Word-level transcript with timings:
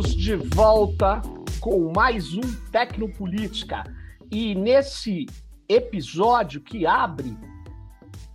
Estamos 0.00 0.16
de 0.16 0.34
volta 0.34 1.20
com 1.60 1.92
mais 1.92 2.32
um 2.32 2.40
Tecnopolítica. 2.72 3.84
E 4.30 4.54
nesse 4.54 5.26
episódio 5.68 6.62
que 6.62 6.86
abre 6.86 7.36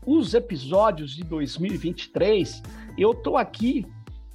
os 0.05 0.35
episódios 0.35 1.15
de 1.15 1.23
2023, 1.23 2.61
eu 2.95 3.13
estou 3.13 3.35
aqui 3.35 3.83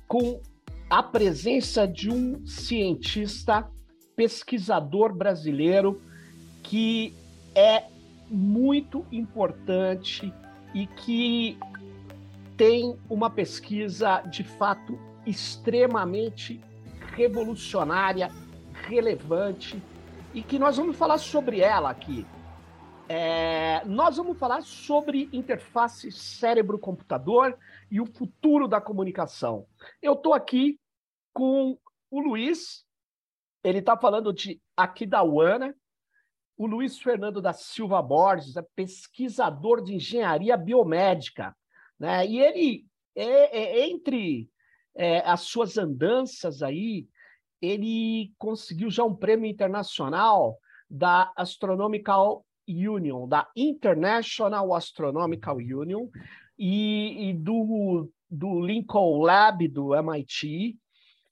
com 0.08 0.40
a 0.88 1.04
presença 1.04 1.86
de 1.86 2.10
um 2.10 2.44
cientista, 2.44 3.64
pesquisador 4.16 5.14
brasileiro 5.14 6.02
que 6.64 7.14
é 7.54 7.84
muito 8.28 9.06
importante 9.12 10.34
e 10.74 10.84
que 10.84 11.56
tem 12.56 12.96
uma 13.08 13.30
pesquisa 13.30 14.20
de 14.22 14.42
fato 14.42 14.98
extremamente 15.24 16.60
revolucionária, 17.14 18.30
relevante 18.72 19.82
e 20.32 20.42
que 20.42 20.58
nós 20.58 20.76
vamos 20.76 20.96
falar 20.96 21.18
sobre 21.18 21.60
ela 21.60 21.90
aqui. 21.90 22.26
É, 23.08 23.84
nós 23.86 24.16
vamos 24.16 24.38
falar 24.38 24.62
sobre 24.62 25.28
interface 25.32 26.12
cérebro-computador 26.12 27.58
e 27.90 28.00
o 28.00 28.06
futuro 28.06 28.68
da 28.68 28.80
comunicação. 28.80 29.66
Eu 30.00 30.12
estou 30.12 30.32
aqui 30.32 30.78
com 31.32 31.76
o 32.08 32.20
Luiz, 32.20 32.84
ele 33.64 33.78
está 33.78 33.96
falando 33.96 34.32
de 34.32 34.60
Aquidauana, 34.76 35.74
o 36.56 36.66
Luiz 36.66 36.98
Fernando 36.98 37.40
da 37.40 37.52
Silva 37.52 38.02
Borges 38.02 38.56
é 38.56 38.62
pesquisador 38.76 39.82
de 39.82 39.94
engenharia 39.94 40.56
biomédica, 40.56 41.56
né? 41.98 42.26
E 42.26 42.38
ele, 42.38 42.86
é, 43.16 43.58
é, 43.58 43.88
entre 43.88 44.50
é, 44.96 45.20
as 45.20 45.42
suas 45.42 45.78
andanças 45.78 46.62
aí, 46.62 47.06
ele 47.60 48.32
conseguiu 48.38 48.90
já 48.90 49.04
um 49.04 49.14
prêmio 49.14 49.48
internacional 49.48 50.58
da 50.88 51.30
Astronomical 51.36 52.44
Union, 52.66 53.28
da 53.28 53.48
International 53.56 54.74
Astronomical 54.74 55.56
Union, 55.56 56.08
e, 56.58 57.30
e 57.30 57.32
do, 57.32 58.10
do 58.30 58.60
Lincoln 58.60 59.22
Lab 59.22 59.66
do 59.68 59.94
MIT. 59.94 60.76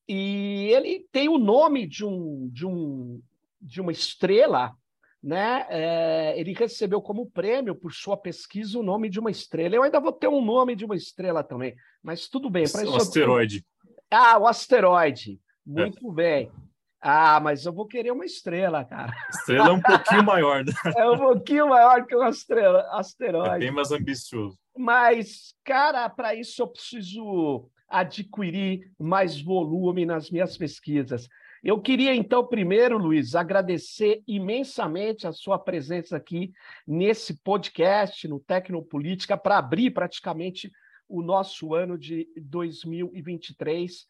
E 0.09 0.71
ele 0.73 1.07
tem 1.13 1.29
o 1.29 1.39
nome 1.39 1.87
de, 1.87 2.05
um, 2.05 2.49
de, 2.51 2.67
um, 2.67 3.21
de 3.61 3.81
uma 3.81 3.93
estrela 3.93 4.75
né? 5.23 5.67
É, 5.69 6.39
ele 6.39 6.53
recebeu 6.53 7.01
como 7.01 7.31
prêmio 7.31 7.75
por 7.75 7.93
sua 7.93 8.17
pesquisa 8.17 8.79
o 8.79 8.83
nome 8.83 9.09
de 9.09 9.19
uma 9.19 9.31
estrela. 9.31 9.75
Eu 9.75 9.83
ainda 9.83 10.01
vou 10.01 10.13
ter 10.13 10.29
um 10.29 10.45
nome 10.45 10.77
de 10.77 10.85
uma 10.85 10.97
estrela 10.97 11.43
também, 11.43 11.75
mas 12.03 12.29
tudo 12.29 12.49
bem. 12.49 12.65
o 12.65 12.97
asteroide. 12.97 13.65
Ah, 14.11 14.39
o 14.39 14.47
asteroide. 14.47 15.41
Muito 15.67 16.11
é. 16.11 16.15
bem. 16.15 16.53
Ah, 17.01 17.39
mas 17.41 17.65
eu 17.65 17.73
vou 17.73 17.87
querer 17.87 18.11
uma 18.11 18.25
estrela, 18.25 18.85
cara. 18.85 19.15
Estrela 19.31 19.69
é 19.69 19.73
um 19.73 19.81
pouquinho 19.81 20.25
maior, 20.25 20.65
né? 20.65 20.73
É 20.97 21.09
um 21.09 21.19
pouquinho 21.19 21.69
maior 21.69 22.05
que 22.07 22.17
uma 22.17 22.31
estrela, 22.31 22.89
asteroide. 22.93 23.57
É 23.57 23.59
bem 23.59 23.71
mais 23.71 23.93
ambicioso. 23.93 24.59
Mas, 24.77 25.55
cara, 25.65 26.09
para 26.09 26.35
isso 26.35 26.61
eu 26.61 26.67
preciso 26.67 27.71
adquirir 27.89 28.91
mais 28.99 29.41
volume 29.41 30.05
nas 30.05 30.31
minhas 30.31 30.57
pesquisas. 30.57 31.29
Eu 31.63 31.81
queria, 31.81 32.15
então, 32.15 32.47
primeiro, 32.47 32.97
Luiz, 32.97 33.35
agradecer 33.35 34.23
imensamente 34.27 35.27
a 35.27 35.33
sua 35.33 35.59
presença 35.59 36.17
aqui 36.17 36.53
nesse 36.87 37.43
podcast, 37.43 38.29
no 38.29 38.39
Tecnopolítica, 38.39 39.37
para 39.37 39.59
abrir 39.59 39.91
praticamente 39.91 40.71
o 41.09 41.23
nosso 41.23 41.75
ano 41.75 41.99
de 41.99 42.29
2023. 42.37 44.07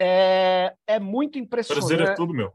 É, 0.00 0.74
é 0.86 0.98
muito 0.98 1.38
impressionante. 1.38 1.86
Prazer 1.86 2.08
é 2.08 2.14
tudo 2.14 2.34
meu. 2.34 2.52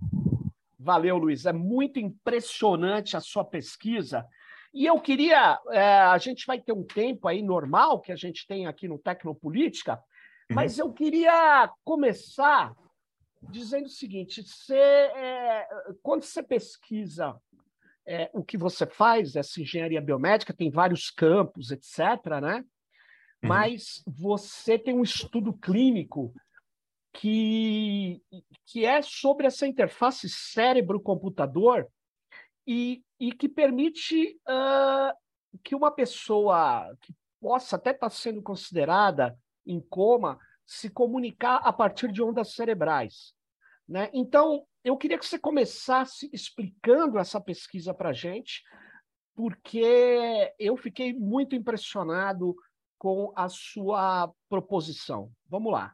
Valeu, 0.78 1.18
Luiz. 1.18 1.46
É 1.46 1.54
muito 1.54 2.00
impressionante 2.00 3.16
a 3.16 3.22
sua 3.22 3.46
pesquisa. 3.46 4.26
E 4.74 4.86
eu 4.86 5.00
queria. 5.00 5.60
É, 5.72 6.00
a 6.02 6.18
gente 6.18 6.46
vai 6.46 6.60
ter 6.60 6.74
um 6.74 6.84
tempo 6.84 7.28
aí 7.28 7.42
normal 7.42 8.02
que 8.02 8.12
a 8.12 8.16
gente 8.16 8.46
tem 8.46 8.68
aqui 8.68 8.88
no 8.88 9.00
Tecnopolítica. 9.00 10.00
Mas 10.52 10.80
eu 10.80 10.91
queria 10.91 11.72
começar 11.84 12.74
dizendo 13.50 13.85
o 13.85 13.90
seguinte: 13.90 14.44
você, 14.44 14.75
é, 14.75 15.68
quando 16.02 16.24
você 16.24 16.41
pesquisa 16.41 17.35
é, 18.06 18.30
o 18.34 18.44
que 18.44 18.57
você 18.57 18.86
faz, 18.86 19.36
essa 19.36 19.62
engenharia 19.62 20.02
biomédica, 20.02 20.53
tem 20.53 20.72
vários 20.72 21.09
campos, 21.09 21.72
etc., 21.72 22.00
né? 22.41 22.57
Uhum. 23.44 23.50
Mas 23.50 24.02
você 24.07 24.80
tem 24.80 24.96
um 24.96 25.03
estudo 25.03 25.53
clínico 25.53 26.34
que, 27.13 28.22
que 28.66 28.86
é 28.86 29.02
sobre 29.02 29.47
essa 29.47 29.68
interface 29.68 30.30
cérebro-computador 30.30 31.88
e, 32.66 33.03
e 33.19 33.31
que 33.31 33.50
permite 33.50 34.40
uh, 34.47 35.13
que 35.63 35.75
uma 35.75 35.91
pessoa 35.91 36.96
que 37.02 37.13
possa 37.40 37.75
até 37.75 37.91
estar 37.91 38.09
sendo 38.09 38.41
considerada 38.41 39.38
em 39.68 39.80
coma 39.80 40.40
se 40.66 40.90
comunicar 40.90 41.58
a 41.58 41.72
partir 41.72 42.12
de 42.12 42.22
ondas 42.22 42.54
cerebrais. 42.54 43.34
Né? 43.88 44.10
Então, 44.14 44.66
eu 44.84 44.98
queria 44.98 45.18
que 45.18 45.26
você 45.26 45.40
começasse 45.40 46.30
explicando 46.34 47.18
essa 47.20 47.40
pesquisa 47.40 47.94
para 47.94 48.10
a 48.10 48.14
gente, 48.14 48.64
porque 49.36 50.54
eu 50.60 50.76
fiquei 50.76 51.14
muito 51.14 51.56
impressionado 51.56 52.56
com 52.98 53.32
a 53.36 53.48
sua 53.48 54.32
proposição. 54.50 55.32
Vamos 55.48 55.72
lá. 55.72 55.94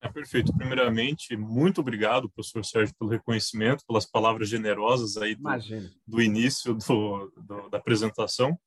É 0.00 0.08
perfeito. 0.08 0.54
Primeiramente, 0.54 1.36
muito 1.36 1.80
obrigado, 1.80 2.30
professor 2.30 2.64
Sérgio, 2.64 2.94
pelo 2.98 3.10
reconhecimento, 3.10 3.84
pelas 3.86 4.06
palavras 4.06 4.48
generosas 4.48 5.16
aí 5.16 5.34
do, 5.34 5.48
do 6.06 6.22
início 6.22 6.74
do, 6.74 7.32
do, 7.36 7.68
da 7.70 7.78
apresentação. 7.78 8.58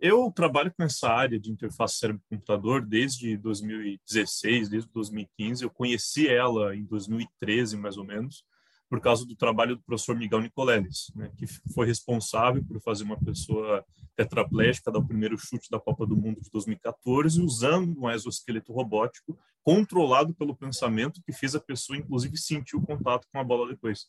Eu 0.00 0.30
trabalho 0.30 0.72
com 0.76 0.82
essa 0.82 1.08
área 1.08 1.38
de 1.38 1.50
interface 1.50 1.98
cérebro-computador 1.98 2.84
desde 2.84 3.36
2016, 3.36 4.68
desde 4.68 4.88
2015. 4.92 5.62
Eu 5.62 5.70
conheci 5.70 6.28
ela 6.28 6.74
em 6.74 6.84
2013, 6.84 7.76
mais 7.76 7.96
ou 7.96 8.04
menos, 8.04 8.44
por 8.88 9.00
causa 9.00 9.26
do 9.26 9.34
trabalho 9.34 9.76
do 9.76 9.82
professor 9.82 10.16
Miguel 10.16 10.40
Nicoleles, 10.40 11.10
né, 11.14 11.30
que 11.36 11.46
foi 11.72 11.86
responsável 11.86 12.62
por 12.64 12.80
fazer 12.80 13.04
uma 13.04 13.18
pessoa 13.18 13.84
tetraplégica 14.14 14.92
dar 14.92 14.98
o 14.98 15.06
primeiro 15.06 15.36
chute 15.36 15.68
da 15.70 15.80
Copa 15.80 16.06
do 16.06 16.16
Mundo 16.16 16.40
de 16.40 16.50
2014, 16.50 17.40
usando 17.40 18.00
um 18.00 18.10
exoesqueleto 18.10 18.72
robótico 18.72 19.36
controlado 19.62 20.34
pelo 20.34 20.54
pensamento 20.54 21.22
que 21.22 21.32
fez 21.32 21.54
a 21.54 21.60
pessoa, 21.60 21.96
inclusive, 21.96 22.36
sentir 22.36 22.76
o 22.76 22.82
contato 22.82 23.26
com 23.32 23.38
a 23.38 23.44
bola 23.44 23.68
depois. 23.68 24.06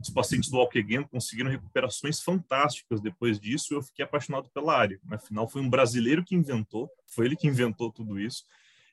Os 0.00 0.10
pacientes 0.10 0.50
do 0.50 0.58
Alquegueno 0.58 1.06
conseguiram 1.08 1.50
recuperações 1.50 2.20
fantásticas 2.20 3.00
depois 3.00 3.38
disso. 3.38 3.74
Eu 3.74 3.82
fiquei 3.82 4.04
apaixonado 4.04 4.48
pela 4.50 4.76
área. 4.76 4.98
Afinal, 5.10 5.48
foi 5.48 5.60
um 5.60 5.68
brasileiro 5.68 6.24
que 6.24 6.34
inventou, 6.34 6.88
foi 7.06 7.26
ele 7.26 7.36
que 7.36 7.46
inventou 7.46 7.92
tudo 7.92 8.18
isso. 8.18 8.44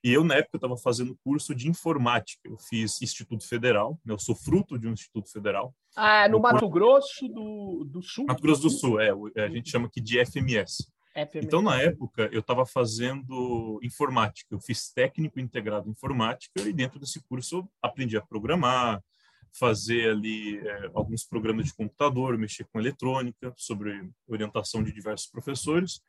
E 0.04 0.14
eu, 0.14 0.24
na 0.24 0.36
época, 0.36 0.58
estava 0.58 0.78
fazendo 0.78 1.18
curso 1.24 1.56
de 1.56 1.68
informática. 1.68 2.42
Eu 2.46 2.58
fiz 2.58 3.02
Instituto 3.02 3.48
Federal, 3.48 4.00
né? 4.06 4.14
eu 4.14 4.20
sou 4.20 4.36
fruto 4.36 4.78
de 4.78 4.88
um 4.88 4.94
Instituto 4.94 5.32
Federal. 5.32 5.74
Ah, 5.96 6.26
é 6.26 6.30
no 6.30 6.40
Mato 6.40 6.70
Grosso 6.70 7.28
do, 7.28 7.84
do 7.86 8.02
Sul? 8.02 8.26
Mato 8.26 8.42
Grosso 8.42 8.62
do 8.62 8.70
Sul, 8.70 9.00
é. 9.00 9.12
A 9.38 9.50
gente 9.50 9.70
chama 9.70 9.88
aqui 9.88 10.00
de 10.00 10.24
FMS. 10.24 10.88
FMS. 11.14 11.46
Então, 11.46 11.62
na 11.62 11.82
época, 11.82 12.30
eu 12.32 12.42
estava 12.42 12.66
fazendo 12.66 13.80
informática. 13.82 14.54
Eu 14.54 14.60
fiz 14.60 14.92
técnico 14.92 15.40
integrado 15.40 15.88
em 15.88 15.92
informática 15.92 16.62
e 16.62 16.72
dentro 16.72 17.00
desse 17.00 17.22
curso 17.24 17.58
eu 17.58 17.70
aprendi 17.82 18.16
a 18.16 18.22
programar, 18.22 19.04
fazer 19.52 20.12
ali 20.12 20.58
é, 20.58 20.92
alguns 20.94 21.24
programas 21.24 21.66
de 21.66 21.74
computador, 21.74 22.38
mexer 22.38 22.66
com 22.66 22.80
eletrônica, 22.80 23.54
sobre 23.56 24.10
orientação 24.28 24.84
de 24.84 24.92
diversos 24.92 25.28
professores. 25.28 26.02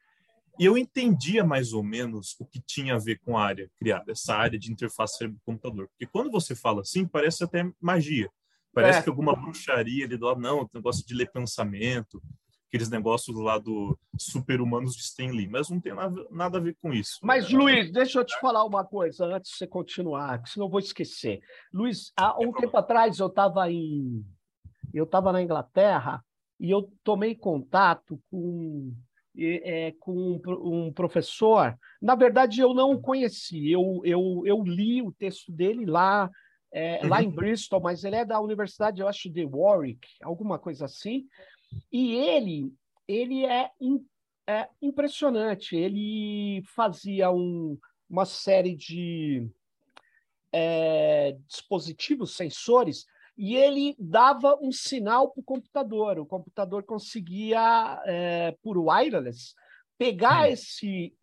E 0.59 0.65
eu 0.65 0.77
entendia 0.77 1.45
mais 1.45 1.73
ou 1.73 1.85
menos 1.85 2.35
o 2.41 2.45
que 2.45 2.61
tinha 2.61 2.97
a 2.97 2.99
ver 2.99 3.21
com 3.21 3.39
a 3.39 3.45
área 3.45 3.71
criada, 3.79 4.11
essa 4.11 4.35
área 4.35 4.59
de 4.59 4.73
interface 4.73 5.19
cérebro-computador. 5.19 5.89
Porque 5.89 6.07
quando 6.07 6.31
você 6.31 6.55
fala 6.55 6.81
assim, 6.81 7.07
parece 7.07 7.45
até 7.45 7.71
magia. 7.81 8.29
Parece 8.73 8.99
é. 8.99 9.03
que 9.03 9.09
alguma 9.09 9.35
bruxaria 9.35 10.05
ali 10.05 10.17
do 10.17 10.27
lado, 10.27 10.41
não, 10.41 10.69
negócio 10.75 11.07
de 11.07 11.15
ler 11.15 11.31
pensamento, 11.31 12.23
aqueles 12.69 12.91
negócios 12.91 13.35
lá 13.37 13.59
do 13.59 13.99
super-humanos 14.19 14.95
de 14.95 15.01
Stan 15.03 15.31
Lee, 15.31 15.49
mas 15.49 15.71
não 15.71 15.81
tem 15.81 15.95
nada, 15.95 16.59
a 16.59 16.61
ver 16.61 16.77
com 16.81 16.93
isso. 16.93 17.19
Mas, 17.23 17.51
Luiz, 17.51 17.91
deixa 17.91 18.21
eu 18.21 18.25
te 18.25 18.39
falar 18.41 18.65
uma 18.65 18.85
coisa 18.85 19.25
antes 19.25 19.51
de 19.51 19.57
você 19.57 19.67
continuar, 19.67 20.43
que 20.43 20.51
senão 20.51 20.67
eu 20.67 20.71
vou 20.71 20.79
esquecer. 20.79 21.41
Luiz, 21.73 22.13
há 22.17 22.39
um 22.39 22.53
tempo 22.53 22.77
atrás 22.77 23.19
eu 23.19 23.27
estava 23.27 23.71
em. 23.71 24.25
Eu 24.93 25.05
estava 25.05 25.33
na 25.33 25.43
Inglaterra 25.43 26.23
e 26.61 26.71
eu 26.71 26.91
tomei 27.03 27.35
contato 27.35 28.21
com, 28.31 28.93
é, 29.37 29.95
com 29.99 30.41
um 30.47 30.93
professor. 30.93 31.77
Na 32.01 32.15
verdade, 32.15 32.61
eu 32.61 32.75
não 32.75 32.93
o 32.93 33.01
conheci, 33.01 33.71
eu, 33.71 34.01
eu, 34.05 34.43
eu 34.45 34.63
li 34.63 35.03
o 35.03 35.13
texto 35.13 35.51
dele 35.51 35.87
lá. 35.87 36.31
É, 36.71 37.01
lá 37.07 37.23
em 37.23 37.31
Bristol, 37.31 37.81
mas 37.81 38.05
ele 38.05 38.17
é 38.17 38.27
da 38.27 38.39
Universidade, 38.39 39.01
eu 39.01 39.09
acho, 39.09 39.31
de 39.31 39.43
Warwick, 39.43 40.07
alguma 40.23 40.59
coisa 40.59 40.85
assim. 40.85 41.25
E 41.93 42.15
ele, 42.15 42.73
ele 43.07 43.45
é, 43.47 43.71
é 44.47 44.69
impressionante. 44.81 45.77
Ele 45.77 46.63
fazia 46.75 47.31
um, 47.31 47.79
uma 48.09 48.25
série 48.25 48.75
de, 48.75 49.49
é, 50.53 51.37
dispositivos, 51.47 52.35
sensores, 52.35 53.07
e 53.37 53.55
ele 53.55 53.95
dava 53.99 54.59
um 54.61 54.73
sinal 54.73 55.31
para 55.31 55.41
o 55.41 55.45
computador. 55.45 56.19
O 56.19 56.27
computador 56.27 56.83
conseguia, 56.83 58.03
é, 58.05 58.57
por 58.63 58.77
wireless, 58.77 59.55
pegar 59.97 60.49
hum. 60.49 60.53
esse, 60.53 61.15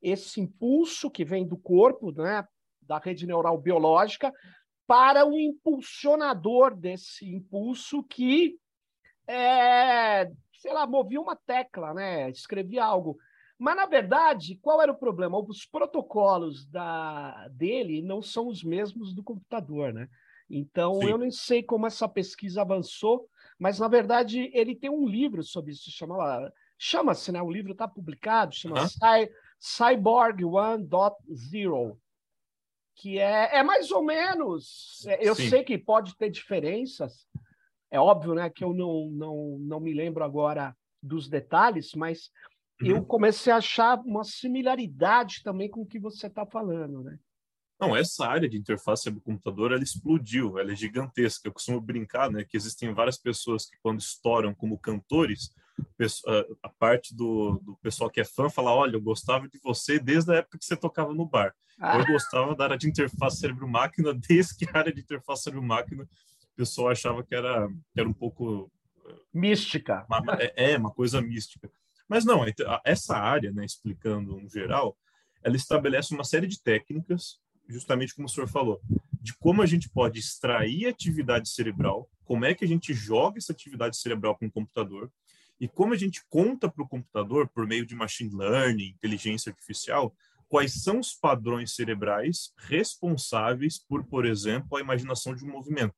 esse 0.00 0.40
impulso 0.40 1.10
que 1.10 1.24
vem 1.24 1.46
do 1.46 1.56
corpo, 1.56 2.12
né, 2.12 2.46
da 2.80 2.98
rede 2.98 3.26
neural 3.26 3.58
biológica, 3.58 4.32
para 4.86 5.26
o 5.26 5.38
impulsionador 5.38 6.76
desse 6.76 7.26
impulso 7.26 8.02
que, 8.02 8.58
é, 9.26 10.30
sei 10.54 10.72
lá, 10.72 10.86
movia 10.86 11.20
uma 11.20 11.36
tecla, 11.36 11.94
né, 11.94 12.30
escrevia 12.30 12.84
algo. 12.84 13.18
Mas, 13.58 13.76
na 13.76 13.86
verdade, 13.86 14.58
qual 14.60 14.82
era 14.82 14.90
o 14.90 14.98
problema? 14.98 15.38
Os 15.38 15.64
protocolos 15.64 16.66
da, 16.66 17.48
dele 17.48 18.02
não 18.02 18.20
são 18.20 18.48
os 18.48 18.64
mesmos 18.64 19.14
do 19.14 19.22
computador, 19.22 19.92
né? 19.92 20.08
Então, 20.50 20.94
Sim. 20.94 21.08
eu 21.08 21.18
nem 21.18 21.30
sei 21.30 21.62
como 21.62 21.86
essa 21.86 22.08
pesquisa 22.08 22.62
avançou, 22.62 23.28
mas, 23.58 23.78
na 23.78 23.88
verdade, 23.88 24.50
ele 24.52 24.74
tem 24.74 24.90
um 24.90 25.06
livro 25.06 25.42
sobre 25.42 25.72
isso, 25.72 25.90
chama, 25.90 26.52
chama-se, 26.76 27.30
né? 27.30 27.40
O 27.40 27.50
livro 27.50 27.72
está 27.72 27.86
publicado, 27.86 28.54
chama 28.54 28.82
uh 28.82 28.86
-huh. 28.86 29.28
Cyborg 29.58 30.44
1.0, 30.44 31.96
que 32.96 33.18
é, 33.18 33.56
é 33.56 33.62
mais 33.62 33.90
ou 33.90 34.04
menos. 34.04 35.04
É, 35.06 35.26
eu 35.26 35.34
Sim. 35.34 35.48
sei 35.48 35.64
que 35.64 35.78
pode 35.78 36.16
ter 36.16 36.28
diferenças, 36.28 37.26
é 37.94 38.00
óbvio, 38.00 38.34
né? 38.34 38.50
Que 38.50 38.64
eu 38.64 38.74
não, 38.74 39.08
não, 39.10 39.58
não 39.60 39.80
me 39.80 39.94
lembro 39.94 40.24
agora 40.24 40.76
dos 41.00 41.28
detalhes, 41.28 41.92
mas 41.94 42.28
uhum. 42.82 42.88
eu 42.88 43.04
comecei 43.04 43.52
a 43.52 43.58
achar 43.58 44.00
uma 44.00 44.24
similaridade 44.24 45.42
também 45.44 45.70
com 45.70 45.82
o 45.82 45.86
que 45.86 46.00
você 46.00 46.26
está 46.26 46.44
falando, 46.44 47.04
né? 47.04 47.16
Não, 47.80 47.94
essa 47.94 48.26
área 48.26 48.48
de 48.48 48.56
interface 48.56 49.10
do 49.10 49.20
computador, 49.20 49.70
ela 49.70 49.82
explodiu, 49.82 50.58
ela 50.58 50.72
é 50.72 50.76
gigantesca. 50.76 51.46
Eu 51.46 51.52
costumo 51.52 51.80
brincar, 51.80 52.30
né, 52.30 52.44
que 52.44 52.56
existem 52.56 52.92
várias 52.92 53.18
pessoas 53.18 53.66
que 53.66 53.76
quando 53.82 54.00
estouram 54.00 54.54
como 54.54 54.78
cantores, 54.78 55.50
a 56.62 56.68
parte 56.68 57.14
do, 57.14 57.60
do 57.62 57.76
pessoal 57.76 58.10
que 58.10 58.20
é 58.20 58.24
fã 58.24 58.48
fala, 58.48 58.72
olha, 58.72 58.96
eu 58.96 59.02
gostava 59.02 59.48
de 59.48 59.58
você 59.58 59.98
desde 59.98 60.32
a 60.32 60.36
época 60.36 60.58
que 60.58 60.64
você 60.64 60.76
tocava 60.76 61.12
no 61.12 61.26
bar. 61.26 61.54
Ah. 61.78 61.98
Eu 61.98 62.06
gostava 62.06 62.54
da 62.54 62.64
área 62.64 62.78
de 62.78 62.88
interface 62.88 63.38
cérebro-máquina 63.38 64.14
desde 64.28 64.56
que 64.56 64.68
a 64.72 64.78
área 64.78 64.92
de 64.92 65.00
interface 65.00 65.42
cérebro-máquina 65.42 66.08
pessoal 66.56 66.88
achava 66.88 67.22
que 67.22 67.34
era, 67.34 67.68
que 67.92 68.00
era 68.00 68.08
um 68.08 68.12
pouco... 68.12 68.70
Mística. 69.32 70.06
Uma, 70.08 70.36
é, 70.38 70.72
é, 70.72 70.78
uma 70.78 70.90
coisa 70.90 71.20
mística. 71.20 71.70
Mas 72.08 72.24
não, 72.24 72.44
essa 72.84 73.16
área, 73.16 73.52
né, 73.52 73.64
explicando 73.64 74.40
no 74.40 74.48
geral, 74.48 74.96
ela 75.42 75.56
estabelece 75.56 76.14
uma 76.14 76.24
série 76.24 76.46
de 76.46 76.62
técnicas 76.62 77.38
justamente 77.68 78.14
como 78.14 78.26
o 78.26 78.30
senhor 78.30 78.48
falou, 78.48 78.80
de 79.20 79.34
como 79.38 79.62
a 79.62 79.66
gente 79.66 79.88
pode 79.88 80.18
extrair 80.18 80.86
atividade 80.86 81.48
cerebral, 81.48 82.08
como 82.24 82.44
é 82.44 82.54
que 82.54 82.64
a 82.64 82.68
gente 82.68 82.92
joga 82.92 83.38
essa 83.38 83.52
atividade 83.52 83.96
cerebral 83.96 84.36
com 84.36 84.46
o 84.46 84.50
computador 84.50 85.10
e 85.60 85.68
como 85.68 85.94
a 85.94 85.96
gente 85.96 86.22
conta 86.28 86.68
para 86.68 86.82
o 86.82 86.88
computador, 86.88 87.48
por 87.48 87.66
meio 87.66 87.86
de 87.86 87.94
machine 87.94 88.34
learning, 88.34 88.88
inteligência 88.88 89.50
artificial, 89.50 90.14
quais 90.48 90.82
são 90.82 90.98
os 90.98 91.14
padrões 91.14 91.74
cerebrais 91.74 92.52
responsáveis 92.56 93.78
por, 93.78 94.04
por 94.04 94.26
exemplo, 94.26 94.76
a 94.76 94.80
imaginação 94.80 95.34
de 95.34 95.44
um 95.44 95.50
movimento. 95.50 95.94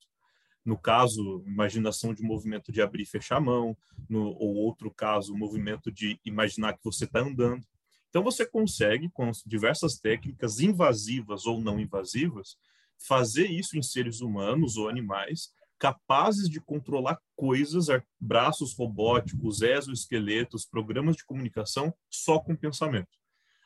No 0.66 0.76
caso, 0.76 1.44
imaginação 1.46 2.12
de 2.12 2.24
movimento 2.24 2.72
de 2.72 2.82
abrir 2.82 3.04
e 3.04 3.06
fechar 3.06 3.36
a 3.36 3.40
mão, 3.40 3.76
no, 4.08 4.30
ou 4.30 4.56
outro 4.56 4.90
caso, 4.90 5.36
movimento 5.36 5.92
de 5.92 6.18
imaginar 6.24 6.72
que 6.72 6.82
você 6.82 7.04
está 7.04 7.20
andando. 7.20 7.64
Então, 8.08 8.20
você 8.24 8.44
consegue, 8.44 9.08
com 9.10 9.30
diversas 9.46 10.00
técnicas 10.00 10.58
invasivas 10.58 11.46
ou 11.46 11.60
não 11.60 11.78
invasivas, 11.78 12.56
fazer 12.98 13.48
isso 13.48 13.78
em 13.78 13.82
seres 13.82 14.20
humanos 14.20 14.76
ou 14.76 14.88
animais 14.88 15.52
capazes 15.78 16.48
de 16.48 16.60
controlar 16.60 17.20
coisas, 17.36 17.86
braços 18.18 18.74
robóticos, 18.74 19.62
exoesqueletos, 19.62 20.66
programas 20.66 21.14
de 21.14 21.24
comunicação 21.24 21.94
só 22.10 22.40
com 22.40 22.56
pensamento. 22.56 23.16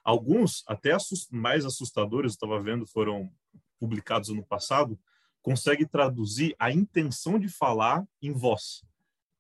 Alguns, 0.04 0.64
até 0.66 0.94
mais 1.30 1.64
assustadores, 1.64 2.32
estava 2.32 2.60
vendo, 2.60 2.86
foram 2.86 3.32
publicados 3.78 4.28
ano 4.28 4.44
passado, 4.44 4.98
conseguem 5.42 5.86
traduzir 5.86 6.54
a 6.58 6.70
intenção 6.70 7.38
de 7.38 7.48
falar 7.48 8.04
em 8.22 8.32
voz. 8.32 8.82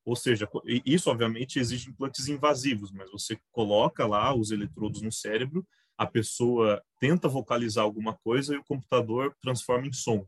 Ou 0.04 0.16
seja, 0.16 0.48
isso 0.84 1.10
obviamente 1.10 1.58
exige 1.58 1.90
implantes 1.90 2.28
invasivos, 2.28 2.90
mas 2.90 3.10
você 3.10 3.38
coloca 3.52 4.06
lá 4.06 4.34
os 4.34 4.50
eletrodos 4.50 5.02
no 5.02 5.12
cérebro, 5.12 5.66
a 5.96 6.06
pessoa 6.06 6.82
tenta 6.98 7.28
vocalizar 7.28 7.84
alguma 7.84 8.14
coisa 8.14 8.54
e 8.54 8.58
o 8.58 8.64
computador 8.64 9.36
transforma 9.42 9.86
em 9.86 9.92
som. 9.92 10.26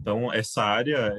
Então, 0.00 0.32
essa 0.32 0.62
área 0.62 1.12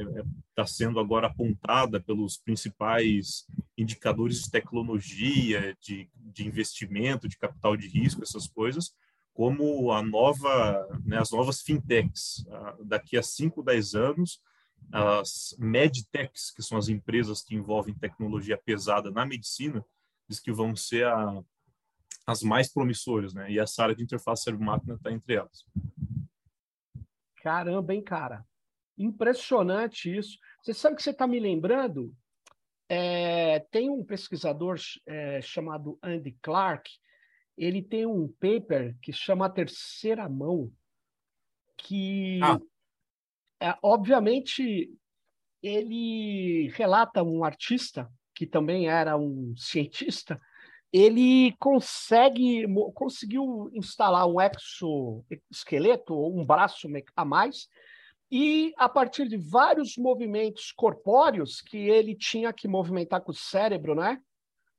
está 0.49 0.63
é, 0.63 0.65
sendo 0.65 0.99
agora 0.99 1.27
apontada 1.27 1.99
pelos 1.99 2.37
principais 2.37 3.45
indicadores 3.77 4.43
de 4.43 4.49
tecnologia, 4.49 5.77
de, 5.79 6.09
de 6.15 6.47
investimento, 6.47 7.27
de 7.27 7.37
capital 7.37 7.77
de 7.77 7.87
risco, 7.87 8.23
essas 8.23 8.47
coisas, 8.47 8.91
como 9.33 9.91
a 9.91 10.01
nova, 10.01 10.87
né, 11.05 11.17
as 11.17 11.31
novas 11.31 11.61
fintechs. 11.61 12.45
Ah, 12.49 12.75
daqui 12.83 13.17
a 13.17 13.23
5, 13.23 13.63
10 13.63 13.95
anos, 13.95 14.41
as 14.91 15.55
medtechs, 15.57 16.51
que 16.51 16.61
são 16.61 16.77
as 16.77 16.89
empresas 16.89 17.41
que 17.41 17.55
envolvem 17.55 17.93
tecnologia 17.93 18.57
pesada 18.57 19.09
na 19.09 19.25
medicina, 19.25 19.85
diz 20.27 20.39
que 20.39 20.51
vão 20.51 20.75
ser 20.75 21.05
a, 21.05 21.41
as 22.27 22.43
mais 22.43 22.71
promissoras, 22.71 23.33
né? 23.33 23.51
E 23.51 23.59
essa 23.59 23.83
área 23.83 23.95
de 23.95 24.03
interface 24.03 24.43
cérebro-máquina 24.43 24.95
está 24.95 25.11
entre 25.11 25.35
elas. 25.35 25.65
Caramba, 27.37 27.93
hein, 27.93 28.03
cara? 28.03 28.45
Impressionante 28.97 30.15
isso. 30.15 30.37
Você 30.61 30.73
sabe 30.73 30.95
que 30.95 31.03
você 31.03 31.09
está 31.11 31.25
me 31.25 31.39
lembrando? 31.39 32.13
É, 32.87 33.59
tem 33.71 33.89
um 33.89 34.03
pesquisador 34.03 34.77
é, 35.07 35.41
chamado 35.41 35.97
Andy 36.03 36.37
Clark, 36.41 36.91
ele 37.57 37.81
tem 37.81 38.05
um 38.05 38.27
paper 38.27 38.95
que 39.01 39.11
chama 39.11 39.49
Terceira 39.49 40.27
Mão, 40.27 40.71
que 41.77 42.39
ah. 42.41 42.59
É, 43.61 43.77
obviamente, 43.83 44.91
ele 45.61 46.67
relata 46.69 47.21
um 47.21 47.43
artista 47.43 48.11
que 48.33 48.47
também 48.47 48.89
era 48.89 49.15
um 49.15 49.53
cientista. 49.55 50.41
Ele 50.91 51.55
consegue 51.59 52.65
conseguiu 52.95 53.69
instalar 53.73 54.27
um 54.27 54.37
exoesqueleto 54.41 56.15
ou 56.15 56.37
um 56.37 56.43
braço 56.43 56.87
a 57.15 57.23
mais 57.23 57.69
e 58.31 58.73
a 58.77 58.89
partir 58.89 59.27
de 59.27 59.37
vários 59.37 59.95
movimentos 59.95 60.71
corpóreos 60.71 61.61
que 61.61 61.77
ele 61.77 62.15
tinha 62.15 62.51
que 62.51 62.67
movimentar 62.67 63.21
com 63.21 63.31
o 63.31 63.35
cérebro, 63.35 63.93
né? 63.93 64.19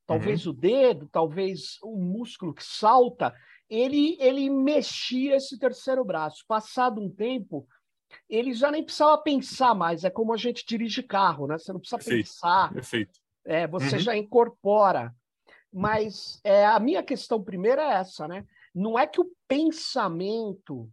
Talvez 0.06 0.46
uhum. 0.46 0.52
o 0.52 0.56
dedo, 0.56 1.08
talvez 1.10 1.78
um 1.84 1.96
músculo 1.96 2.52
que 2.52 2.64
salta, 2.64 3.34
ele 3.68 4.16
ele 4.20 4.50
mexia 4.50 5.36
esse 5.36 5.58
terceiro 5.58 6.04
braço. 6.04 6.44
Passado 6.46 7.00
um 7.00 7.08
tempo, 7.08 7.66
ele 8.28 8.52
já 8.52 8.70
nem 8.70 8.84
precisava 8.84 9.16
pensar 9.18 9.74
mais. 9.74 10.04
É 10.04 10.10
como 10.10 10.32
a 10.32 10.36
gente 10.36 10.64
dirige 10.66 11.02
carro, 11.02 11.46
né? 11.46 11.58
Você 11.58 11.72
não 11.72 11.80
precisa 11.80 11.98
Perfeito. 11.98 12.26
pensar. 12.26 12.72
Perfeito. 12.72 13.20
É, 13.44 13.66
você 13.66 13.96
uhum. 13.96 14.00
já 14.00 14.16
incorpora. 14.16 15.14
Mas 15.72 16.38
é, 16.44 16.66
a 16.66 16.78
minha 16.78 17.02
questão 17.02 17.42
primeira 17.42 17.82
é 17.82 17.94
essa, 17.94 18.28
né? 18.28 18.44
Não 18.74 18.98
é 18.98 19.06
que 19.06 19.20
o 19.20 19.30
pensamento 19.48 20.90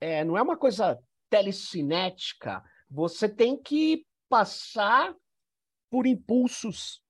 é, 0.00 0.24
não 0.24 0.36
é 0.36 0.42
uma 0.42 0.56
coisa 0.56 0.98
telecinética. 1.30 2.62
Você 2.90 3.28
tem 3.28 3.56
que 3.56 4.04
passar 4.28 5.14
por 5.90 6.06
impulsos, 6.06 7.03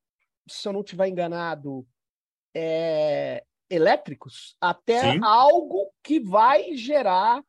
se 0.47 0.69
eu 0.69 0.73
não 0.73 0.81
estiver 0.81 1.09
enganado, 1.09 1.87
é, 2.55 3.45
elétricos, 3.69 4.57
até 4.61 5.13
Sim. 5.13 5.21
algo 5.23 5.91
que 6.03 6.21
vai 6.21 6.77
gerar 6.77 7.43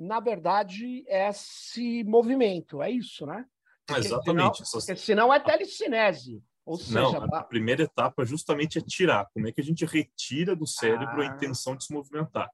na 0.00 0.18
verdade, 0.18 1.04
esse 1.06 2.02
movimento. 2.04 2.80
É 2.80 2.90
isso, 2.90 3.26
né? 3.26 3.44
Porque 3.86 4.00
Exatamente. 4.00 4.66
Senão, 4.66 4.84
porque 4.86 4.96
senão 4.96 5.34
é 5.34 5.38
telecinese. 5.38 6.42
Ou 6.64 6.78
Não, 6.88 7.12
seja, 7.12 7.24
a 7.32 7.42
primeira 7.42 7.82
etapa 7.82 8.24
justamente 8.24 8.78
é 8.78 8.80
tirar. 8.80 9.28
Como 9.34 9.46
é 9.46 9.52
que 9.52 9.60
a 9.60 9.64
gente 9.64 9.84
retira 9.84 10.56
do 10.56 10.66
cérebro 10.66 11.20
ah. 11.20 11.22
a 11.22 11.26
intenção 11.26 11.76
de 11.76 11.84
se 11.84 11.92
movimentar? 11.92 12.48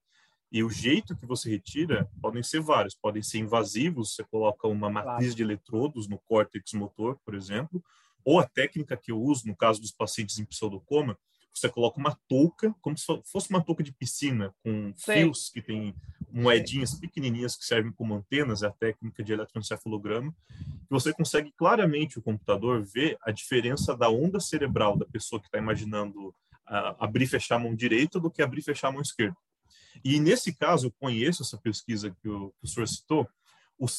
E 0.50 0.64
o 0.64 0.70
jeito 0.70 1.16
que 1.16 1.26
você 1.26 1.50
retira 1.50 2.10
podem 2.20 2.42
ser 2.42 2.60
vários. 2.60 2.94
Podem 2.94 3.22
ser 3.22 3.38
invasivos, 3.38 4.14
você 4.14 4.24
coloca 4.24 4.66
uma 4.66 4.90
matriz 4.90 5.16
claro. 5.18 5.34
de 5.34 5.42
eletrodos 5.42 6.08
no 6.08 6.18
córtex 6.26 6.72
motor, 6.72 7.18
por 7.24 7.34
exemplo, 7.34 7.82
ou 8.26 8.40
a 8.40 8.46
técnica 8.46 8.96
que 8.96 9.12
eu 9.12 9.20
uso 9.20 9.46
no 9.46 9.54
caso 9.54 9.80
dos 9.80 9.92
pacientes 9.92 10.40
em 10.40 10.44
pseudocoma, 10.44 11.16
você 11.54 11.68
coloca 11.70 11.98
uma 11.98 12.18
touca, 12.28 12.74
como 12.82 12.98
se 12.98 13.06
fosse 13.24 13.48
uma 13.48 13.62
touca 13.62 13.82
de 13.82 13.92
piscina, 13.92 14.52
com 14.62 14.92
fios 14.94 15.48
que 15.48 15.62
tem 15.62 15.94
moedinhas 16.30 16.94
pequenininhas 16.94 17.56
que 17.56 17.64
servem 17.64 17.92
como 17.92 18.14
antenas, 18.14 18.62
é 18.62 18.66
a 18.66 18.72
técnica 18.72 19.22
de 19.22 19.32
eletroencefalograma, 19.32 20.34
você 20.90 21.14
consegue 21.14 21.52
claramente 21.56 22.18
o 22.18 22.22
computador 22.22 22.84
ver 22.84 23.16
a 23.22 23.30
diferença 23.30 23.96
da 23.96 24.10
onda 24.10 24.40
cerebral 24.40 24.98
da 24.98 25.06
pessoa 25.06 25.40
que 25.40 25.46
está 25.46 25.58
imaginando 25.58 26.28
uh, 26.28 26.96
abrir 26.98 27.24
e 27.24 27.28
fechar 27.28 27.56
a 27.56 27.60
mão 27.60 27.74
direita 27.74 28.20
do 28.20 28.30
que 28.30 28.42
abrir 28.42 28.60
e 28.60 28.64
fechar 28.64 28.88
a 28.88 28.92
mão 28.92 29.00
esquerda. 29.00 29.36
E 30.04 30.20
nesse 30.20 30.54
caso, 30.54 30.88
eu 30.88 30.92
conheço 30.98 31.42
essa 31.42 31.56
pesquisa 31.56 32.10
que 32.10 32.28
o, 32.28 32.50
que 32.50 32.64
o 32.64 32.68
senhor 32.68 32.86
citou, 32.86 33.26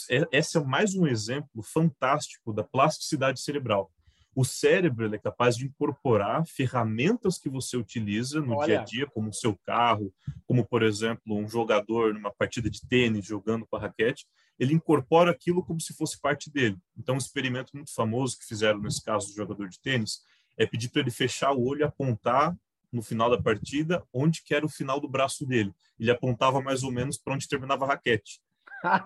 é, 0.09 0.27
esse 0.31 0.57
é 0.57 0.63
mais 0.63 0.93
um 0.95 1.07
exemplo 1.07 1.63
fantástico 1.63 2.53
da 2.53 2.63
plasticidade 2.63 3.39
cerebral. 3.39 3.91
O 4.37 4.45
cérebro 4.45 5.11
é 5.11 5.17
capaz 5.17 5.57
de 5.57 5.65
incorporar 5.65 6.45
ferramentas 6.45 7.39
que 7.39 7.49
você 7.49 7.75
utiliza 7.75 8.39
no 8.39 8.55
Olha. 8.55 8.67
dia 8.67 8.81
a 8.81 8.83
dia, 8.83 9.07
como 9.07 9.29
o 9.29 9.33
seu 9.33 9.57
carro, 9.65 10.13
como, 10.45 10.63
por 10.63 10.83
exemplo, 10.83 11.35
um 11.35 11.49
jogador 11.49 12.13
numa 12.13 12.31
partida 12.31 12.69
de 12.69 12.87
tênis 12.87 13.25
jogando 13.25 13.65
com 13.65 13.75
a 13.75 13.79
raquete, 13.79 14.27
ele 14.59 14.75
incorpora 14.75 15.31
aquilo 15.31 15.65
como 15.65 15.81
se 15.81 15.91
fosse 15.95 16.21
parte 16.21 16.51
dele. 16.51 16.77
Então, 16.95 17.15
um 17.15 17.17
experimento 17.17 17.71
muito 17.75 17.91
famoso 17.91 18.37
que 18.37 18.45
fizeram 18.45 18.79
nesse 18.79 19.03
caso 19.03 19.25
do 19.25 19.33
jogador 19.33 19.69
de 19.69 19.81
tênis 19.81 20.19
é 20.55 20.67
pedir 20.67 20.89
para 20.89 21.01
ele 21.01 21.09
fechar 21.09 21.51
o 21.53 21.65
olho 21.65 21.79
e 21.79 21.83
apontar 21.83 22.55
no 22.91 23.01
final 23.01 23.31
da 23.31 23.41
partida 23.41 24.05
onde 24.13 24.43
que 24.43 24.53
era 24.53 24.63
o 24.63 24.69
final 24.69 24.99
do 24.99 25.09
braço 25.09 25.47
dele. 25.47 25.73
Ele 25.99 26.11
apontava 26.11 26.61
mais 26.61 26.83
ou 26.83 26.91
menos 26.91 27.17
para 27.17 27.33
onde 27.33 27.47
terminava 27.47 27.85
a 27.85 27.87
raquete. 27.87 28.39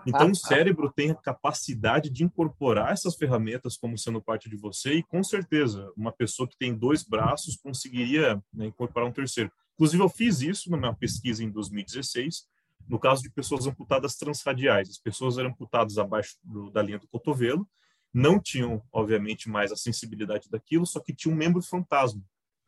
Então, 0.06 0.30
o 0.30 0.34
cérebro 0.34 0.92
tem 0.92 1.10
a 1.10 1.14
capacidade 1.14 2.10
de 2.10 2.24
incorporar 2.24 2.92
essas 2.92 3.14
ferramentas 3.16 3.76
como 3.76 3.96
sendo 3.96 4.20
parte 4.20 4.48
de 4.48 4.56
você, 4.56 4.94
e 4.94 5.02
com 5.02 5.22
certeza, 5.22 5.90
uma 5.96 6.12
pessoa 6.12 6.48
que 6.48 6.56
tem 6.56 6.74
dois 6.74 7.02
braços 7.02 7.56
conseguiria 7.56 8.42
né, 8.52 8.66
incorporar 8.66 9.08
um 9.08 9.12
terceiro. 9.12 9.50
Inclusive, 9.74 10.02
eu 10.02 10.08
fiz 10.08 10.42
isso 10.42 10.70
na 10.70 10.76
minha 10.76 10.94
pesquisa 10.94 11.42
em 11.42 11.50
2016, 11.50 12.46
no 12.88 12.98
caso 12.98 13.22
de 13.22 13.30
pessoas 13.30 13.66
amputadas 13.66 14.16
transradiais. 14.16 14.90
As 14.90 14.98
pessoas 14.98 15.38
eram 15.38 15.50
amputadas 15.50 15.98
abaixo 15.98 16.36
do, 16.42 16.70
da 16.70 16.82
linha 16.82 16.98
do 16.98 17.08
cotovelo, 17.08 17.66
não 18.12 18.38
tinham, 18.38 18.82
obviamente, 18.92 19.48
mais 19.48 19.72
a 19.72 19.76
sensibilidade 19.76 20.50
daquilo, 20.50 20.84
só 20.84 21.00
que 21.00 21.14
tinham 21.14 21.34
um 21.34 21.38
membro 21.38 21.62
fantasma. 21.62 22.22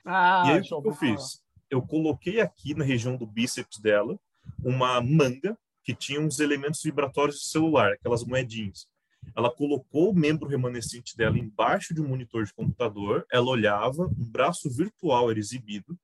Ah, 0.05 0.45
e 0.47 0.51
aí, 0.53 0.61
o 0.61 0.83
que 0.83 0.89
eu 0.89 0.95
fiz? 0.95 1.43
Eu 1.69 1.83
coloquei 1.83 2.41
aqui 2.41 2.75
na 2.75 2.85
região 2.85 3.17
do 3.17 3.27
bíceps 3.27 3.79
dela 3.79 4.19
uma 4.63 5.01
manga 5.01 5.59
que 5.85 5.95
tinha 5.95 6.21
uns 6.21 6.41
elementos 6.41 6.83
vibratórios 6.83 7.39
de 7.39 7.45
celular, 7.45 7.93
aquelas 7.93 8.25
moedinhas. 8.25 8.89
Ela 9.37 9.51
colocou 9.51 10.11
o 10.11 10.15
membro 10.15 10.49
remanescente 10.49 11.17
dela 11.17 11.39
embaixo 11.39 11.95
de 11.95 12.01
um 12.01 12.09
monitor 12.09 12.45
de 12.45 12.53
computador, 12.53 13.27
ela 13.31 13.47
olhava, 13.47 14.07
um 14.07 14.31
braço 14.31 14.71
virtual 14.71 15.31
era 15.31 15.39
exibido, 15.39 15.99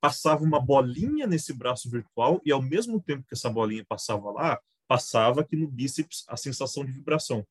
passava 0.00 0.42
uma 0.42 0.60
bolinha 0.60 1.26
nesse 1.26 1.52
braço 1.52 1.90
virtual 1.90 2.40
e 2.44 2.52
ao 2.52 2.60
mesmo 2.60 3.00
tempo 3.00 3.26
que 3.26 3.34
essa 3.34 3.50
bolinha 3.50 3.84
passava 3.88 4.30
lá, 4.30 4.60
passava 4.86 5.40
aqui 5.40 5.56
no 5.56 5.68
bíceps 5.68 6.24
a 6.28 6.36
sensação 6.36 6.84
de 6.84 6.92
vibração. 6.92 7.46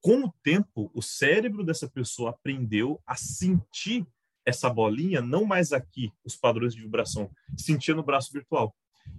Com 0.00 0.24
o 0.24 0.32
tempo, 0.42 0.90
o 0.94 1.02
cérebro 1.02 1.64
dessa 1.64 1.88
pessoa 1.88 2.30
aprendeu 2.30 3.00
a 3.04 3.16
sentir 3.16 4.06
essa 4.46 4.70
bolinha, 4.70 5.20
não 5.20 5.44
mais 5.44 5.72
aqui, 5.72 6.10
os 6.24 6.36
padrões 6.36 6.74
de 6.74 6.80
vibração, 6.80 7.30
sentia 7.56 7.94
no 7.94 8.02
braço 8.02 8.32
virtual. 8.32 8.74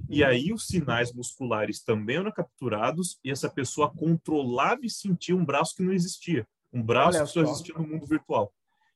E 0.10 0.24
aí 0.24 0.51
os 0.51 0.65
sinais 0.65 1.13
musculares 1.13 1.81
também 1.81 2.17
eram 2.17 2.31
capturados 2.31 3.19
e 3.24 3.29
essa 3.29 3.50
pessoa 3.50 3.93
controlava 3.93 4.81
e 4.84 4.89
sentia 4.89 5.36
um 5.36 5.46
braço 5.46 5.75
que 5.75 5.84
não 5.84 5.93
existia, 5.93 6.48
um 6.74 6.81
braço 6.81 7.17
Olha 7.17 7.25
que 7.25 7.31
só 7.31 7.41
existia 7.41 7.75
no 7.75 7.88
mundo 7.88 8.08
virtual. 8.08 8.51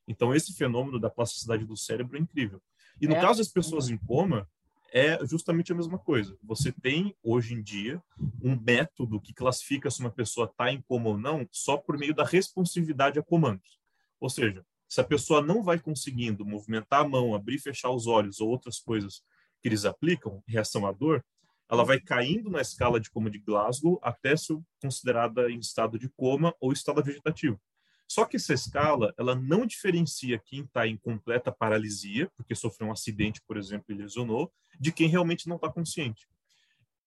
Então 0.07 0.33
esse 0.33 0.53
fenômeno 0.53 0.99
da 0.99 1.09
plasticidade 1.09 1.65
do 1.65 1.77
cérebro 1.77 2.17
é 2.17 2.19
incrível. 2.19 2.61
E 2.99 3.07
no 3.07 3.15
é. 3.15 3.21
caso 3.21 3.39
das 3.39 3.47
pessoas 3.47 3.89
em 3.89 3.97
coma, 3.97 4.47
é 4.91 5.25
justamente 5.25 5.71
a 5.71 5.75
mesma 5.75 5.97
coisa. 5.97 6.37
Você 6.43 6.71
tem, 6.71 7.15
hoje 7.23 7.55
em 7.55 7.63
dia, 7.63 8.01
um 8.41 8.55
método 8.55 9.19
que 9.19 9.33
classifica 9.33 9.89
se 9.89 9.99
uma 9.99 10.11
pessoa 10.11 10.45
está 10.45 10.71
em 10.71 10.81
coma 10.81 11.09
ou 11.09 11.17
não 11.17 11.47
só 11.51 11.77
por 11.77 11.97
meio 11.97 12.13
da 12.13 12.23
responsividade 12.23 13.17
a 13.17 13.23
comandos. 13.23 13.79
Ou 14.19 14.29
seja, 14.29 14.63
se 14.87 15.01
a 15.01 15.03
pessoa 15.03 15.41
não 15.41 15.63
vai 15.63 15.79
conseguindo 15.79 16.45
movimentar 16.45 17.01
a 17.01 17.07
mão, 17.07 17.33
abrir 17.33 17.55
e 17.55 17.59
fechar 17.59 17.89
os 17.89 18.05
olhos 18.05 18.39
ou 18.39 18.49
outras 18.49 18.79
coisas 18.79 19.23
que 19.63 19.69
eles 19.69 19.85
aplicam, 19.85 20.43
reação 20.45 20.85
à 20.85 20.91
dor, 20.91 21.23
ela 21.71 21.85
vai 21.85 21.97
caindo 21.97 22.49
na 22.49 22.59
escala 22.59 22.99
de 22.99 23.09
coma 23.09 23.31
de 23.31 23.39
Glasgow 23.39 23.97
até 24.03 24.35
ser 24.35 24.59
considerada 24.81 25.49
em 25.49 25.57
estado 25.57 25.97
de 25.97 26.09
coma 26.09 26.53
ou 26.59 26.73
estado 26.73 27.01
vegetativo. 27.01 27.59
Só 28.05 28.25
que 28.25 28.35
essa 28.35 28.53
escala, 28.53 29.13
ela 29.17 29.33
não 29.33 29.65
diferencia 29.65 30.37
quem 30.37 30.65
está 30.65 30.85
em 30.85 30.97
completa 30.97 31.49
paralisia, 31.49 32.29
porque 32.35 32.53
sofreu 32.53 32.89
um 32.89 32.91
acidente, 32.91 33.41
por 33.47 33.55
exemplo, 33.55 33.85
e 33.89 33.93
lesionou, 33.93 34.51
de 34.77 34.91
quem 34.91 35.07
realmente 35.07 35.47
não 35.47 35.55
está 35.55 35.71
consciente. 35.71 36.27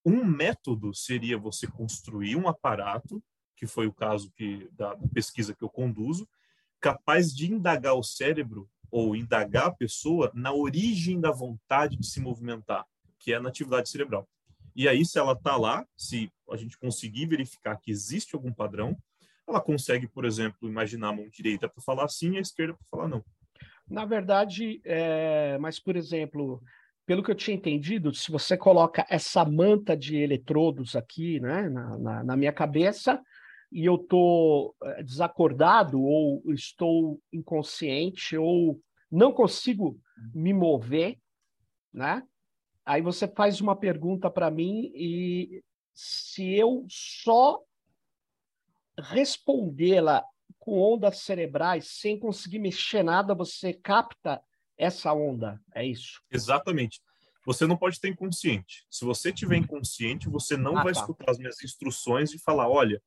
Um 0.03 0.25
método 0.25 0.95
seria 0.95 1.37
você 1.37 1.67
construir 1.67 2.35
um 2.35 2.47
aparato, 2.47 3.23
que 3.55 3.67
foi 3.67 3.85
o 3.85 3.93
caso 3.93 4.31
que, 4.31 4.67
da, 4.71 4.95
da 4.95 5.07
pesquisa 5.09 5.53
que 5.53 5.63
eu 5.63 5.69
conduzo, 5.69 6.27
capaz 6.81 7.33
de 7.33 7.51
indagar 7.51 7.93
o 7.93 8.03
cérebro 8.03 8.67
ou 8.91 9.15
indagar 9.15 9.67
a 9.67 9.73
pessoa 9.73 10.31
na 10.33 10.53
origem 10.53 11.19
da 11.19 11.31
vontade 11.31 11.95
de 11.95 12.05
se 12.05 12.19
movimentar, 12.19 12.85
que 13.19 13.33
é 13.33 13.39
na 13.39 13.49
atividade 13.49 13.89
cerebral. 13.89 14.27
E 14.75 14.87
aí, 14.87 15.05
se 15.05 15.17
ela 15.17 15.33
está 15.33 15.57
lá, 15.57 15.85
se 15.97 16.31
a 16.51 16.55
gente 16.55 16.77
conseguir 16.77 17.25
verificar 17.25 17.77
que 17.77 17.91
existe 17.91 18.35
algum 18.35 18.53
padrão, 18.53 18.95
ela 19.47 19.61
consegue, 19.61 20.07
por 20.07 20.25
exemplo, 20.25 20.69
imaginar 20.69 21.09
a 21.09 21.13
mão 21.13 21.29
direita 21.29 21.67
para 21.67 21.81
falar 21.81 22.07
sim 22.09 22.33
e 22.33 22.37
a 22.37 22.41
esquerda 22.41 22.73
para 22.73 22.85
falar 22.89 23.07
não. 23.07 23.23
Na 23.89 24.05
verdade, 24.05 24.81
é... 24.83 25.57
mas, 25.57 25.79
por 25.79 25.95
exemplo, 25.95 26.61
pelo 27.07 27.23
que 27.23 27.31
eu 27.31 27.35
tinha 27.35 27.55
entendido, 27.55 28.13
se 28.13 28.29
você 28.29 28.57
coloca 28.57 29.05
essa 29.09 29.45
manta 29.45 29.95
de 29.95 30.17
eletrodos 30.17 30.95
aqui 30.95 31.39
né, 31.39 31.69
na, 31.69 31.97
na, 31.97 32.23
na 32.23 32.37
minha 32.37 32.51
cabeça, 32.51 33.19
e 33.71 33.85
eu 33.85 33.95
estou 33.95 34.75
eh, 34.83 35.03
desacordado 35.03 36.01
ou 36.01 36.41
estou 36.53 37.21
inconsciente 37.31 38.37
ou 38.37 38.81
não 39.11 39.31
consigo 39.31 39.99
me 40.33 40.53
mover, 40.53 41.19
né? 41.93 42.25
Aí 42.85 43.01
você 43.01 43.27
faz 43.27 43.59
uma 43.59 43.75
pergunta 43.75 44.29
para 44.29 44.49
mim 44.49 44.91
e 44.95 45.63
se 45.93 46.53
eu 46.53 46.85
só 46.89 47.61
respondê-la 48.97 50.23
com 50.57 50.79
ondas 50.79 51.19
cerebrais 51.19 51.87
sem 51.99 52.17
conseguir 52.17 52.59
mexer 52.59 53.03
nada, 53.03 53.35
você 53.35 53.73
capta 53.73 54.41
essa 54.77 55.13
onda, 55.13 55.61
é 55.73 55.85
isso? 55.85 56.21
Exatamente. 56.31 57.01
Você 57.45 57.65
não 57.65 57.77
pode 57.77 57.99
ter 57.99 58.09
inconsciente. 58.09 58.85
Se 58.89 59.05
você 59.05 59.31
tiver 59.31 59.57
inconsciente, 59.57 60.29
você 60.29 60.57
não 60.57 60.77
ah, 60.77 60.83
vai 60.83 60.93
tá. 60.93 60.99
escutar 60.99 61.31
as 61.31 61.37
minhas 61.37 61.63
instruções 61.63 62.33
e 62.33 62.39
falar, 62.39 62.69
olha, 62.69 63.01